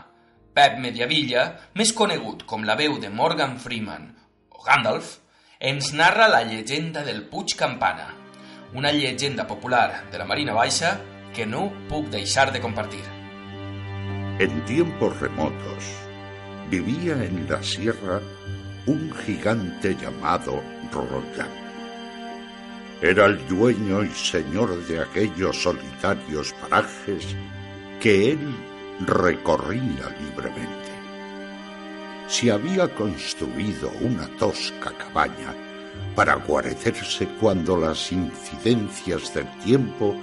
Pep 0.54 0.80
Mediavilla, 0.82 1.46
més 1.78 1.94
conegut 1.94 2.48
com 2.50 2.66
la 2.66 2.76
veu 2.78 2.98
de 3.02 3.14
Morgan 3.14 3.60
Freeman 3.62 4.10
o 4.50 4.66
Gandalf, 4.66 5.20
ens 5.60 5.94
narra 5.94 6.28
la 6.28 6.44
llegenda 6.50 7.06
del 7.06 7.24
Puig 7.30 7.56
Campana, 7.58 8.10
una 8.74 8.92
llegenda 8.92 9.46
popular 9.48 10.10
de 10.12 10.18
la 10.18 10.26
Marina 10.26 10.54
Baixa 10.58 10.98
que 11.34 11.46
no 11.46 11.70
puc 11.90 12.10
deixar 12.14 12.52
de 12.54 12.62
compartir. 12.62 13.04
En 14.42 14.66
tiempos 14.66 15.20
remotos 15.20 15.94
vivía 16.70 17.14
en 17.14 17.46
la 17.48 17.62
sierra 17.62 18.20
un 18.86 19.12
gigante 19.26 19.96
llamado 19.96 20.62
Roldán. 21.02 21.50
Era 23.02 23.26
el 23.26 23.46
dueño 23.48 24.04
y 24.04 24.10
señor 24.10 24.86
de 24.88 25.02
aquellos 25.02 25.62
solitarios 25.62 26.54
parajes 26.54 27.36
que 28.00 28.32
él 28.32 28.56
recorría 29.06 30.16
libremente. 30.22 30.92
Se 32.28 32.52
había 32.52 32.88
construido 32.88 33.92
una 34.02 34.28
tosca 34.38 34.92
cabaña 34.98 35.54
para 36.16 36.36
guarecerse 36.36 37.28
cuando 37.40 37.78
las 37.78 38.12
incidencias 38.12 39.34
del 39.34 39.50
tiempo 39.60 40.16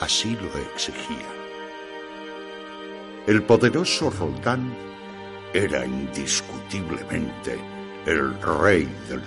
así 0.00 0.36
lo 0.36 0.60
exigían. 0.72 1.38
El 3.26 3.42
poderoso 3.42 4.10
Roldán 4.10 4.72
era 5.52 5.84
indiscutiblemente 5.84 7.58
el 8.06 8.40
rey 8.40 8.88
del 9.08 9.22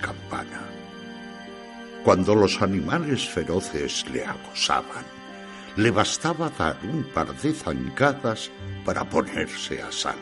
Campana. 0.00 0.62
Cuando 2.04 2.34
los 2.34 2.60
animales 2.60 3.28
feroces 3.28 4.04
le 4.10 4.26
acosaban, 4.26 5.04
le 5.76 5.90
bastaba 5.90 6.50
dar 6.50 6.76
un 6.82 7.04
par 7.04 7.34
de 7.34 7.52
zancadas 7.52 8.50
para 8.84 9.08
ponerse 9.08 9.80
a 9.80 9.90
salvo. 9.92 10.20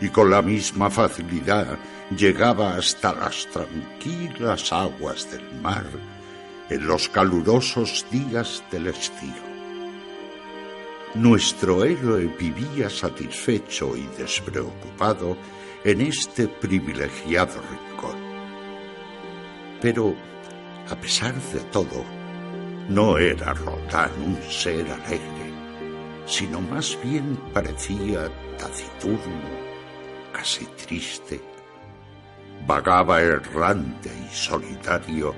Y 0.00 0.08
con 0.08 0.30
la 0.30 0.42
misma 0.42 0.90
facilidad 0.90 1.78
llegaba 2.16 2.76
hasta 2.76 3.14
las 3.14 3.46
tranquilas 3.46 4.72
aguas 4.72 5.30
del 5.30 5.60
mar 5.62 5.86
en 6.68 6.86
los 6.86 7.08
calurosos 7.08 8.04
días 8.10 8.62
del 8.70 8.88
estío. 8.88 9.54
Nuestro 11.14 11.84
héroe 11.84 12.26
vivía 12.26 12.90
satisfecho 12.90 13.96
y 13.96 14.04
despreocupado 14.18 15.36
en 15.84 16.00
este 16.00 16.48
privilegiado 16.48 17.60
rincón. 17.60 18.16
Pero, 19.82 20.14
a 20.88 20.96
pesar 20.96 21.34
de 21.34 21.60
todo, 21.70 22.02
no 22.88 23.18
era 23.18 23.52
Roldán 23.52 24.10
un 24.24 24.42
ser 24.50 24.90
alegre, 24.90 25.52
sino 26.24 26.62
más 26.62 26.98
bien 27.04 27.36
parecía 27.52 28.30
taciturno, 28.56 29.50
casi 30.32 30.64
triste. 30.86 31.38
Vagaba 32.66 33.20
errante 33.20 34.08
y 34.08 34.34
solitario 34.34 35.34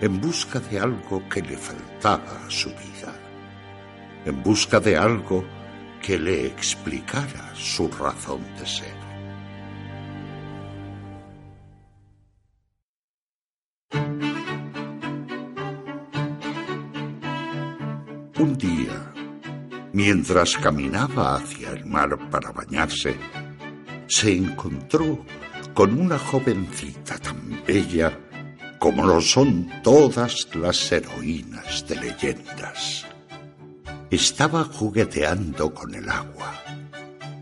en 0.00 0.20
busca 0.20 0.58
de 0.58 0.80
algo 0.80 1.22
que 1.28 1.40
le 1.40 1.56
faltaba 1.56 2.44
a 2.44 2.50
su 2.50 2.70
vida, 2.70 3.14
en 4.24 4.42
busca 4.42 4.80
de 4.80 4.96
algo 4.96 5.44
que 6.02 6.18
le 6.18 6.46
explicara 6.46 7.54
su 7.54 7.88
razón 7.88 8.42
de 8.58 8.66
ser. 8.66 9.03
Un 18.44 18.58
día, 18.58 19.10
mientras 19.94 20.54
caminaba 20.58 21.36
hacia 21.36 21.70
el 21.70 21.86
mar 21.86 22.28
para 22.28 22.52
bañarse, 22.52 23.16
se 24.06 24.36
encontró 24.36 25.24
con 25.72 25.98
una 25.98 26.18
jovencita 26.18 27.16
tan 27.16 27.62
bella 27.66 28.20
como 28.78 29.06
lo 29.06 29.22
son 29.22 29.70
todas 29.82 30.46
las 30.54 30.92
heroínas 30.92 31.88
de 31.88 31.96
leyendas. 31.96 33.06
Estaba 34.10 34.64
jugueteando 34.64 35.72
con 35.72 35.94
el 35.94 36.06
agua 36.10 36.52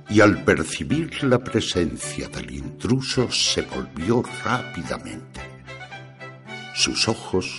y 0.09 0.21
al 0.21 0.45
percibir 0.45 1.25
la 1.25 1.41
presencia 1.41 2.29
del 2.29 2.49
intruso 2.55 3.29
se 3.29 3.63
volvió 3.63 4.23
rápidamente. 4.45 5.41
Sus 6.77 7.09
ojos, 7.09 7.59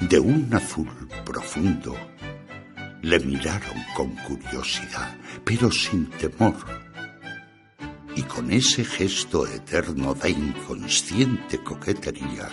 de 0.00 0.18
un 0.18 0.48
azul 0.54 0.88
profundo, 1.26 1.94
le 3.02 3.20
miraron 3.20 3.84
con 3.94 4.16
curiosidad, 4.16 5.16
pero 5.44 5.70
sin 5.70 6.10
temor. 6.10 6.56
Y 8.14 8.22
con 8.22 8.50
ese 8.50 8.84
gesto 8.84 9.46
eterno 9.46 10.14
de 10.14 10.30
inconsciente 10.30 11.62
coquetería, 11.62 12.48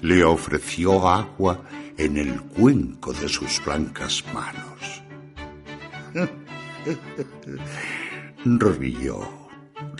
le 0.00 0.24
ofreció 0.24 1.08
agua 1.08 1.62
en 1.96 2.16
el 2.16 2.40
cuenco 2.40 3.12
de 3.12 3.28
sus 3.28 3.64
blancas 3.64 4.24
manos. 4.32 5.02
Rió 8.44 9.42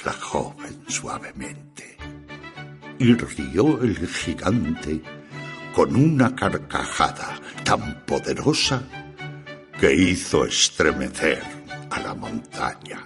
la 0.05 0.13
joven 0.13 0.83
suavemente 0.89 1.97
y 2.99 3.15
rió 3.15 3.81
el 3.83 4.09
gigante 4.09 5.01
con 5.75 5.95
una 5.95 6.35
carcajada 6.35 7.39
tan 7.65 8.05
poderosa 8.05 8.83
que 9.83 9.93
hizo 9.93 10.45
estremecer 10.45 11.43
a 11.91 11.99
la 11.99 12.15
montaña. 12.15 13.05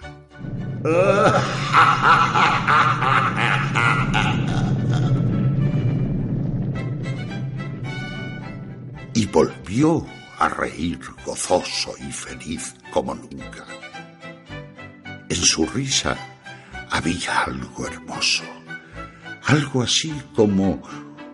y 9.15 9.25
volvió 9.25 10.07
a 10.39 10.51
reír 10.51 11.01
gozoso 11.25 11.95
y 11.99 12.13
feliz 12.13 12.75
como 12.91 13.15
nunca. 13.15 13.65
En 15.31 15.43
su 15.43 15.65
risa 15.65 16.15
había 16.91 17.45
algo 17.45 17.87
hermoso, 17.87 18.45
algo 19.47 19.81
así 19.83 20.13
como 20.35 20.83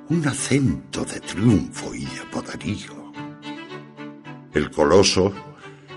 un 0.09 0.29
acento 0.29 1.05
de 1.05 1.19
triunfo 1.19 1.93
y 1.93 2.05
de 2.05 2.23
poderío. 2.31 3.02
El 4.55 4.71
coloso 4.71 5.33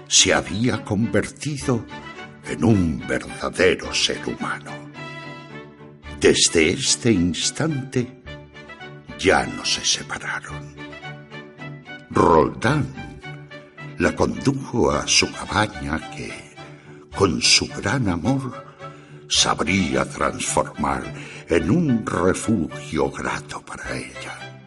se 0.08 0.34
había 0.34 0.84
convertido 0.84 1.86
en 2.48 2.64
un 2.64 3.04
verdadero 3.08 3.94
ser 3.94 4.22
humano. 4.28 4.72
Desde 6.20 6.70
este 6.70 7.12
instante 7.12 8.24
ya 9.20 9.46
no 9.46 9.66
se 9.66 9.84
separaron. 9.84 10.76
Roldán 12.10 12.86
la 13.98 14.16
condujo 14.16 14.92
a 14.92 15.08
su 15.08 15.32
cabaña 15.32 16.12
que, 16.12 16.32
con 17.16 17.42
su 17.42 17.68
gran 17.68 18.08
amor, 18.08 18.66
sabría 19.30 20.06
transformar 20.06 21.04
en 21.50 21.70
un 21.70 22.06
refugio 22.06 23.12
grato 23.12 23.62
para 23.62 23.98
ella. 23.98 24.64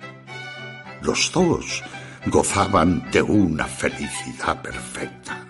Los 1.03 1.31
dos 1.33 1.83
gozaban 2.27 3.11
de 3.11 3.23
una 3.23 3.65
felicidad 3.65 4.61
perfecta. 4.63 5.47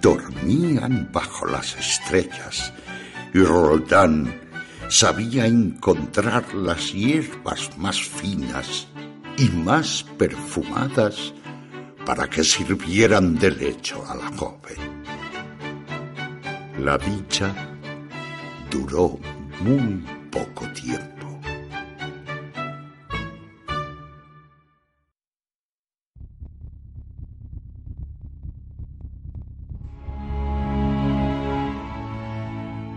Dormían 0.00 1.10
bajo 1.12 1.46
las 1.46 1.76
estrellas 1.76 2.72
y 3.34 3.42
Roldán 3.42 4.40
sabía 4.88 5.46
encontrar 5.46 6.52
las 6.54 6.92
hierbas 6.92 7.76
más 7.78 8.00
finas 8.00 8.88
y 9.36 9.48
más 9.48 10.04
perfumadas 10.18 11.32
para 12.04 12.28
que 12.28 12.42
sirvieran 12.42 13.36
de 13.36 13.50
lecho 13.50 14.04
a 14.08 14.16
la 14.16 14.36
joven. 14.36 15.04
La 16.78 16.98
dicha 16.98 17.54
duró 18.70 19.18
muy 19.60 20.04
poco 20.30 20.66
tiempo. 20.72 21.19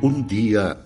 Un 0.04 0.28
día 0.28 0.78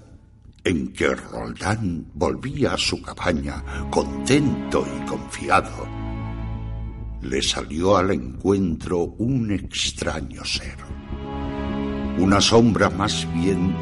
en 0.63 0.93
que 0.93 1.15
Roldán 1.15 2.05
volvía 2.13 2.73
a 2.73 2.77
su 2.77 3.01
cabaña 3.01 3.63
contento 3.89 4.85
y 4.85 5.05
confiado, 5.07 5.87
le 7.23 7.41
salió 7.41 7.97
al 7.97 8.11
encuentro 8.11 9.15
un 9.17 9.49
extraño 9.49 10.45
ser, 10.45 10.77
una 12.19 12.39
sombra 12.39 12.91
más 12.91 13.25
bien 13.33 13.75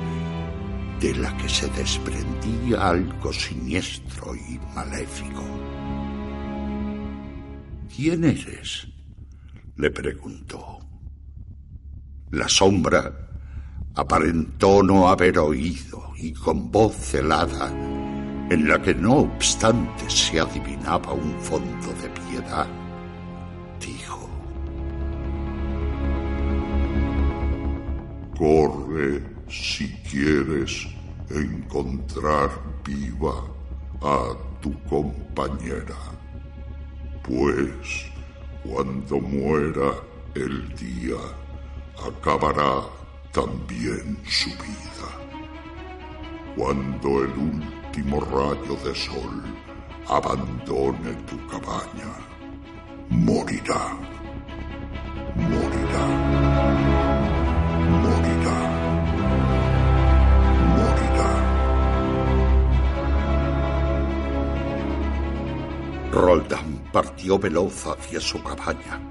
de 1.01 1.13
la 1.15 1.35
que 1.35 1.49
se 1.49 1.67
desprendía 1.71 2.87
algo 2.87 3.33
siniestro 3.33 4.33
y 4.37 4.57
maléfico. 4.73 5.43
¿Quién 7.93 8.23
eres? 8.23 8.87
le 9.75 9.91
preguntó. 9.91 10.79
La 12.31 12.47
sombra 12.47 13.24
aparentó 13.95 14.83
no 14.83 15.07
haber 15.07 15.39
oído 15.39 16.11
y 16.17 16.33
con 16.33 16.69
voz 16.71 16.93
celada, 16.95 17.71
en 18.49 18.67
la 18.67 18.81
que 18.81 18.93
no 18.93 19.19
obstante 19.19 20.09
se 20.09 20.39
adivinaba 20.39 21.13
un 21.13 21.39
fondo 21.39 21.87
de 22.01 22.09
piedad, 22.09 22.67
dijo, 23.79 24.29
Corre 28.37 29.23
si 29.49 29.87
quieres 30.09 30.87
encontrar 31.29 32.49
viva 32.83 33.43
a 34.01 34.33
tu 34.61 34.73
compañera, 34.83 35.95
pues 37.23 38.11
cuando 38.63 39.19
muera 39.19 39.93
el 40.35 40.67
día 40.75 41.15
acabará 42.05 42.81
también 43.35 44.17
su 44.29 44.49
vida. 44.51 45.09
Cuando 46.55 47.21
el 47.21 47.31
último 47.37 48.21
rayo 48.21 48.77
de 48.85 48.95
sol 48.95 49.43
abandone 50.07 51.13
tu 51.27 51.35
cabaña, 51.47 52.13
morirá, 53.09 53.97
morirá, 55.35 56.05
morirá, 58.03 58.57
morirá. 60.77 61.31
Roldán 66.13 66.81
partió 66.93 67.37
veloz 67.37 67.85
hacia 67.85 68.21
su 68.21 68.41
cabaña. 68.41 69.01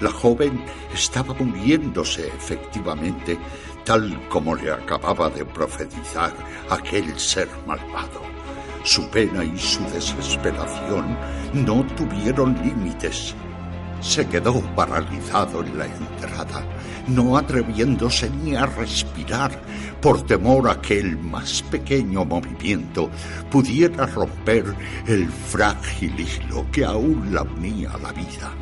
La 0.00 0.10
joven 0.10 0.60
estaba 0.92 1.34
muriéndose 1.34 2.26
efectivamente, 2.28 3.38
tal 3.84 4.28
como 4.28 4.54
le 4.54 4.72
acababa 4.72 5.30
de 5.30 5.44
profetizar 5.44 6.32
aquel 6.68 7.18
ser 7.18 7.48
malvado. 7.66 8.22
Su 8.82 9.08
pena 9.08 9.44
y 9.44 9.56
su 9.56 9.82
desesperación 9.84 11.16
no 11.54 11.86
tuvieron 11.96 12.54
límites. 12.62 13.34
Se 14.00 14.26
quedó 14.26 14.60
paralizado 14.74 15.62
en 15.62 15.78
la 15.78 15.86
entrada, 15.86 16.62
no 17.08 17.38
atreviéndose 17.38 18.28
ni 18.28 18.54
a 18.54 18.66
respirar 18.66 19.58
por 20.02 20.20
temor 20.26 20.68
a 20.68 20.82
que 20.82 20.98
el 20.98 21.16
más 21.16 21.62
pequeño 21.62 22.26
movimiento 22.26 23.08
pudiera 23.50 24.04
romper 24.04 24.74
el 25.06 25.30
frágil 25.30 26.14
hilo 26.20 26.66
que 26.70 26.84
aún 26.84 27.32
la 27.32 27.42
unía 27.42 27.92
a 27.92 27.98
la 27.98 28.12
vida. 28.12 28.52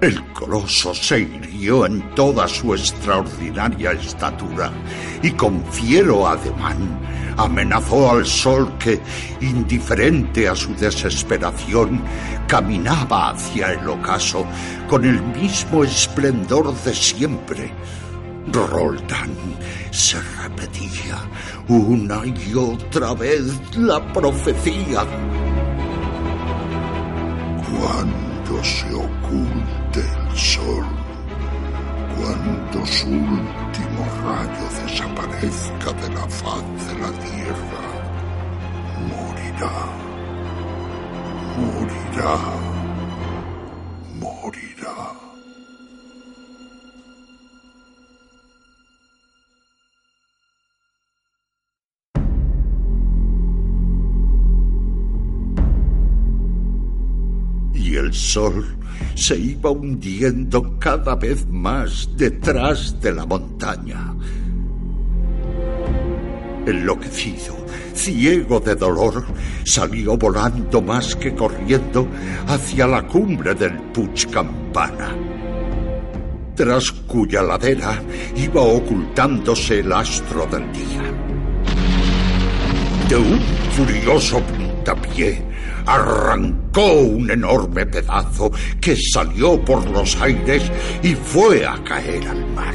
El 0.00 0.24
coloso 0.32 0.94
se 0.94 1.20
hirió 1.20 1.84
en 1.84 2.14
toda 2.14 2.46
su 2.46 2.72
extraordinaria 2.72 3.90
estatura 3.90 4.70
y 5.22 5.32
con 5.32 5.64
fiero 5.72 6.28
ademán 6.28 7.00
amenazó 7.36 8.12
al 8.12 8.24
sol 8.24 8.72
que, 8.78 9.00
indiferente 9.40 10.48
a 10.48 10.54
su 10.54 10.72
desesperación, 10.76 12.00
caminaba 12.46 13.30
hacia 13.30 13.72
el 13.72 13.88
ocaso 13.88 14.46
con 14.88 15.04
el 15.04 15.20
mismo 15.20 15.82
esplendor 15.82 16.72
de 16.84 16.94
siempre. 16.94 17.72
Roldán 18.52 19.34
se 19.90 20.20
repetía 20.42 21.18
una 21.66 22.24
y 22.24 22.54
otra 22.54 23.14
vez 23.14 23.42
la 23.76 24.00
profecía. 24.12 25.04
Cuando 27.68 28.64
se 28.64 28.94
oculte 28.94 29.57
el 29.96 30.36
sol, 30.36 30.84
cuando 32.16 32.86
su 32.86 33.08
último 33.08 34.04
rayo 34.22 34.84
desaparezca 34.84 35.92
de 35.92 36.14
la 36.14 36.28
faz 36.28 36.62
de 36.86 36.98
la 36.98 37.10
tierra, 37.24 37.84
morirá, 39.08 39.72
morirá, 41.56 42.36
morirá. 44.20 45.17
Sol 58.18 58.76
se 59.14 59.38
iba 59.38 59.70
hundiendo 59.70 60.78
cada 60.78 61.14
vez 61.14 61.46
más 61.48 62.08
detrás 62.16 63.00
de 63.00 63.12
la 63.12 63.24
montaña. 63.24 64.14
Enloquecido, 66.66 67.56
ciego 67.94 68.60
de 68.60 68.74
dolor, 68.74 69.24
salió 69.64 70.16
volando 70.16 70.82
más 70.82 71.16
que 71.16 71.34
corriendo 71.34 72.06
hacia 72.46 72.86
la 72.86 73.06
cumbre 73.06 73.54
del 73.54 73.74
Puig 73.92 74.28
Campana, 74.30 75.16
tras 76.54 76.90
cuya 76.90 77.42
ladera 77.42 78.02
iba 78.36 78.60
ocultándose 78.60 79.80
el 79.80 79.92
astro 79.92 80.46
del 80.46 80.70
día. 80.72 81.02
De 83.08 83.16
un 83.16 83.40
furioso 83.72 84.40
puntapié, 84.40 85.42
arrancó 85.88 86.92
un 86.92 87.30
enorme 87.30 87.86
pedazo 87.86 88.52
que 88.78 88.94
salió 88.94 89.64
por 89.64 89.88
los 89.88 90.20
aires 90.20 90.70
y 91.02 91.14
fue 91.14 91.66
a 91.66 91.82
caer 91.82 92.28
al 92.28 92.46
mar. 92.52 92.74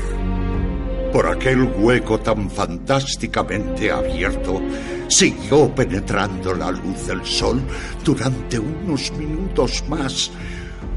Por 1.12 1.28
aquel 1.28 1.64
hueco 1.78 2.20
tan 2.20 2.50
fantásticamente 2.50 3.92
abierto, 3.92 4.60
siguió 5.08 5.74
penetrando 5.76 6.56
la 6.56 6.72
luz 6.72 7.06
del 7.06 7.24
sol 7.24 7.62
durante 8.04 8.58
unos 8.58 9.12
minutos 9.12 9.84
más, 9.88 10.32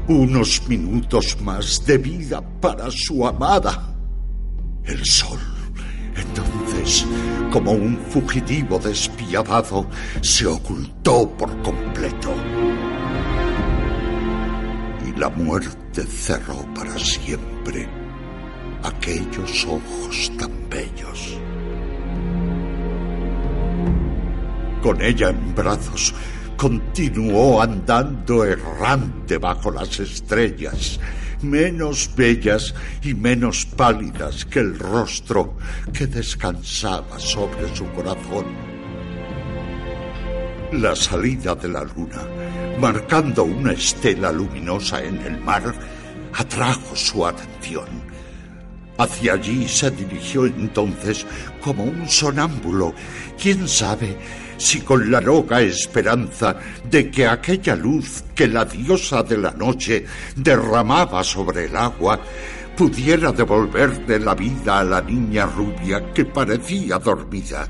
unos 0.07 0.67
minutos 0.67 1.39
más 1.41 1.85
de 1.85 1.99
vida 1.99 2.41
para 2.59 2.89
su 2.89 3.27
amada. 3.27 3.95
El 4.85 5.05
sol, 5.05 5.56
entonces, 6.17 7.05
como 7.51 7.71
un 7.71 7.97
fugitivo 7.97 8.79
despiadado, 8.79 9.87
se 10.21 10.45
ocultó 10.45 11.29
por 11.37 11.61
completo. 11.61 12.33
Y 15.05 15.19
la 15.19 15.29
muerte 15.29 16.03
cerró 16.03 16.65
para 16.73 16.97
siempre 16.97 17.87
aquellos 18.83 19.65
ojos 19.65 20.31
tan 20.37 20.51
bellos. 20.69 21.37
Con 24.81 25.01
ella 25.01 25.29
en 25.29 25.55
brazos, 25.55 26.13
continuó 26.55 27.61
andando 27.61 28.43
errante 28.43 29.37
bajo 29.37 29.71
las 29.71 29.99
estrellas, 29.99 30.99
menos 31.41 32.09
bellas 32.15 32.73
y 33.01 33.13
menos 33.13 33.65
pálidas 33.65 34.45
que 34.45 34.59
el 34.59 34.77
rostro 34.77 35.57
que 35.93 36.07
descansaba 36.07 37.19
sobre 37.19 37.75
su 37.75 37.85
corazón. 37.91 38.45
La 40.73 40.95
salida 40.95 41.55
de 41.55 41.69
la 41.69 41.83
luna, 41.83 42.21
marcando 42.79 43.43
una 43.43 43.71
estela 43.71 44.31
luminosa 44.31 45.03
en 45.03 45.17
el 45.21 45.39
mar, 45.39 45.73
atrajo 46.33 46.95
su 46.95 47.25
atención. 47.25 47.87
Hacia 48.97 49.33
allí 49.33 49.67
se 49.67 49.91
dirigió 49.91 50.45
entonces 50.45 51.25
como 51.61 51.83
un 51.83 52.09
sonámbulo, 52.09 52.93
quién 53.41 53.67
sabe 53.67 54.17
si 54.57 54.81
con 54.81 55.09
la 55.11 55.21
loca 55.21 55.61
esperanza 55.61 56.57
de 56.83 57.09
que 57.11 57.27
aquella 57.27 57.75
luz 57.75 58.23
que 58.35 58.47
la 58.47 58.65
diosa 58.65 59.23
de 59.23 59.37
la 59.37 59.51
noche 59.51 60.05
derramaba 60.35 61.23
sobre 61.23 61.65
el 61.65 61.75
agua 61.75 62.19
pudiera 62.75 63.31
devolverle 63.31 64.19
la 64.19 64.35
vida 64.35 64.79
a 64.79 64.83
la 64.83 65.01
niña 65.01 65.45
rubia 65.45 66.11
que 66.13 66.25
parecía 66.25 66.99
dormida. 66.99 67.67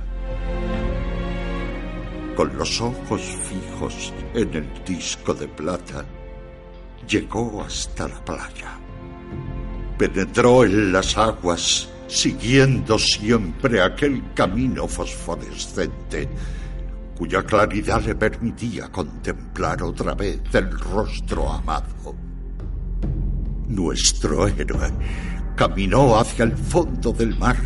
Con 2.35 2.55
los 2.57 2.81
ojos 2.81 3.21
fijos 3.21 4.13
en 4.33 4.53
el 4.53 4.83
disco 4.85 5.33
de 5.33 5.47
plata, 5.47 6.05
llegó 7.07 7.63
hasta 7.63 8.07
la 8.07 8.23
playa. 8.23 8.77
Penetró 9.97 10.63
en 10.63 10.91
las 10.91 11.17
aguas, 11.17 11.89
siguiendo 12.07 12.99
siempre 12.99 13.81
aquel 13.81 14.21
camino 14.35 14.87
fosforescente 14.87 16.29
cuya 17.17 17.41
claridad 17.43 18.03
le 18.03 18.13
permitía 18.15 18.89
contemplar 18.89 19.81
otra 19.81 20.13
vez 20.13 20.39
el 20.53 20.69
rostro 20.79 21.51
amado. 21.51 22.15
Nuestro 23.67 24.47
héroe 24.47 24.91
caminó 25.55 26.19
hacia 26.19 26.45
el 26.45 26.55
fondo 26.55 27.11
del 27.11 27.37
mar, 27.39 27.57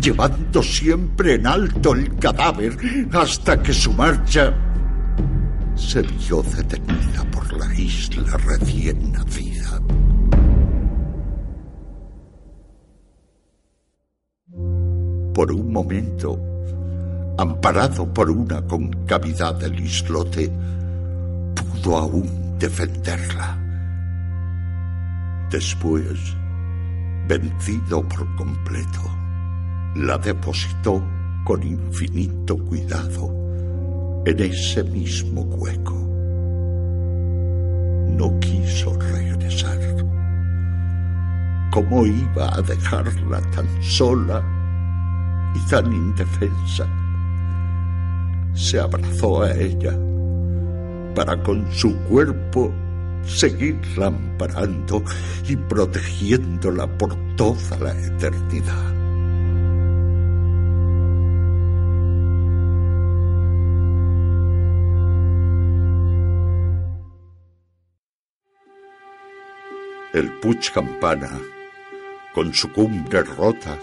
llevando 0.00 0.62
siempre 0.62 1.34
en 1.34 1.46
alto 1.46 1.92
el 1.92 2.16
cadáver 2.16 2.78
hasta 3.12 3.62
que 3.62 3.74
su 3.74 3.92
marcha 3.92 4.54
se 5.74 6.00
vio 6.00 6.42
detenida 6.42 7.24
por 7.30 7.52
la 7.58 7.74
isla 7.74 8.38
recién 8.38 9.12
nacida. 9.12 9.80
Por 15.34 15.52
un 15.52 15.72
momento, 15.72 16.53
amparado 17.36 18.06
por 18.12 18.30
una 18.30 18.62
concavidad 18.62 19.54
del 19.56 19.80
islote, 19.80 20.50
pudo 21.54 21.98
aún 21.98 22.56
defenderla. 22.58 23.58
Después, 25.50 26.34
vencido 27.26 28.06
por 28.08 28.36
completo, 28.36 29.02
la 29.96 30.18
depositó 30.18 31.02
con 31.44 31.62
infinito 31.62 32.56
cuidado 32.56 33.32
en 34.26 34.40
ese 34.40 34.82
mismo 34.84 35.42
hueco. 35.42 35.94
No 38.16 38.38
quiso 38.40 38.98
regresar. 38.98 39.78
¿Cómo 41.70 42.06
iba 42.06 42.54
a 42.54 42.62
dejarla 42.62 43.40
tan 43.50 43.66
sola 43.82 44.42
y 45.54 45.68
tan 45.68 45.92
indefensa? 45.92 46.86
Se 48.54 48.80
abrazó 48.80 49.42
a 49.42 49.52
ella 49.52 49.96
para 51.14 51.40
con 51.42 51.70
su 51.72 51.96
cuerpo 52.04 52.72
seguirla 53.22 54.06
amparando 54.06 55.02
y 55.48 55.56
protegiéndola 55.56 56.86
por 56.98 57.16
toda 57.36 57.78
la 57.78 57.92
eternidad. 57.92 58.94
El 70.12 70.30
Puig 70.38 70.70
Campana, 70.72 71.40
con 72.34 72.54
su 72.54 72.70
cumbre 72.70 73.24
rota, 73.24 73.76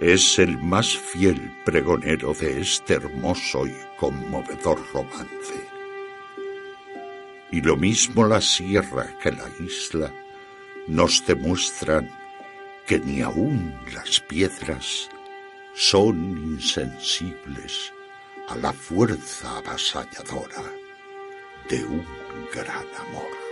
es 0.00 0.38
el 0.38 0.58
más 0.58 0.96
fiel 0.96 1.56
pregonero 1.64 2.34
de 2.34 2.60
este 2.60 2.94
hermoso 2.94 3.66
y 3.66 3.74
conmovedor 3.96 4.78
romance. 4.92 5.68
Y 7.50 7.62
lo 7.62 7.76
mismo 7.76 8.26
la 8.26 8.40
sierra 8.40 9.16
que 9.22 9.32
la 9.32 9.48
isla 9.58 10.12
nos 10.86 11.24
demuestran 11.24 12.10
que 12.86 12.98
ni 12.98 13.22
aun 13.22 13.74
las 13.94 14.20
piedras 14.20 15.08
son 15.74 16.36
insensibles 16.38 17.92
a 18.48 18.56
la 18.56 18.72
fuerza 18.72 19.58
avasalladora 19.58 20.62
de 21.68 21.84
un 21.84 22.06
gran 22.52 22.86
amor. 23.08 23.45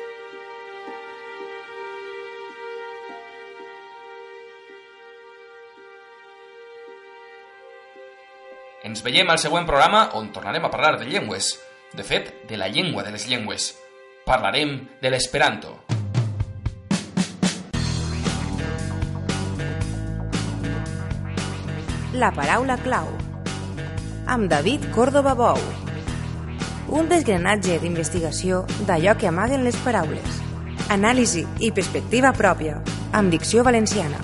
Ens 8.85 9.01
veiem 9.01 9.31
al 9.33 9.39
següent 9.41 9.65
programa 9.65 10.11
on 10.19 10.27
tornarem 10.29 10.67
a 10.67 10.69
parlar 10.69 10.99
de 11.01 11.07
llengües. 11.09 11.55
De 11.97 12.05
fet, 12.05 12.27
de 12.45 12.59
la 12.61 12.67
llengua 12.69 13.03
de 13.03 13.15
les 13.15 13.25
llengües. 13.25 13.71
Parlarem 14.27 14.75
de 15.01 15.09
l'esperanto. 15.09 15.73
La 22.13 22.29
paraula 22.37 22.77
clau. 22.85 23.09
Amb 24.29 24.53
David 24.53 24.85
Córdoba 24.93 25.33
Bou. 25.33 25.65
Un 26.93 27.09
desgranatge 27.09 27.81
d'investigació 27.81 28.67
d'allò 28.85 29.17
que 29.17 29.33
amaguen 29.33 29.65
les 29.65 29.81
paraules. 29.81 30.41
Anàlisi 30.93 31.49
i 31.65 31.73
perspectiva 31.73 32.37
pròpia. 32.37 32.83
Amb 33.17 33.33
dicció 33.33 33.65
valenciana. 33.65 34.21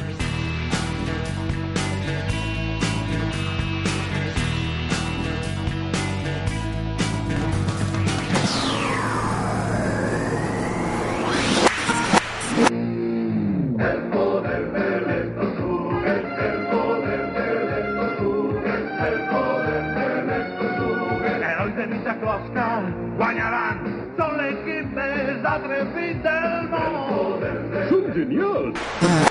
Ah. 29.03 29.30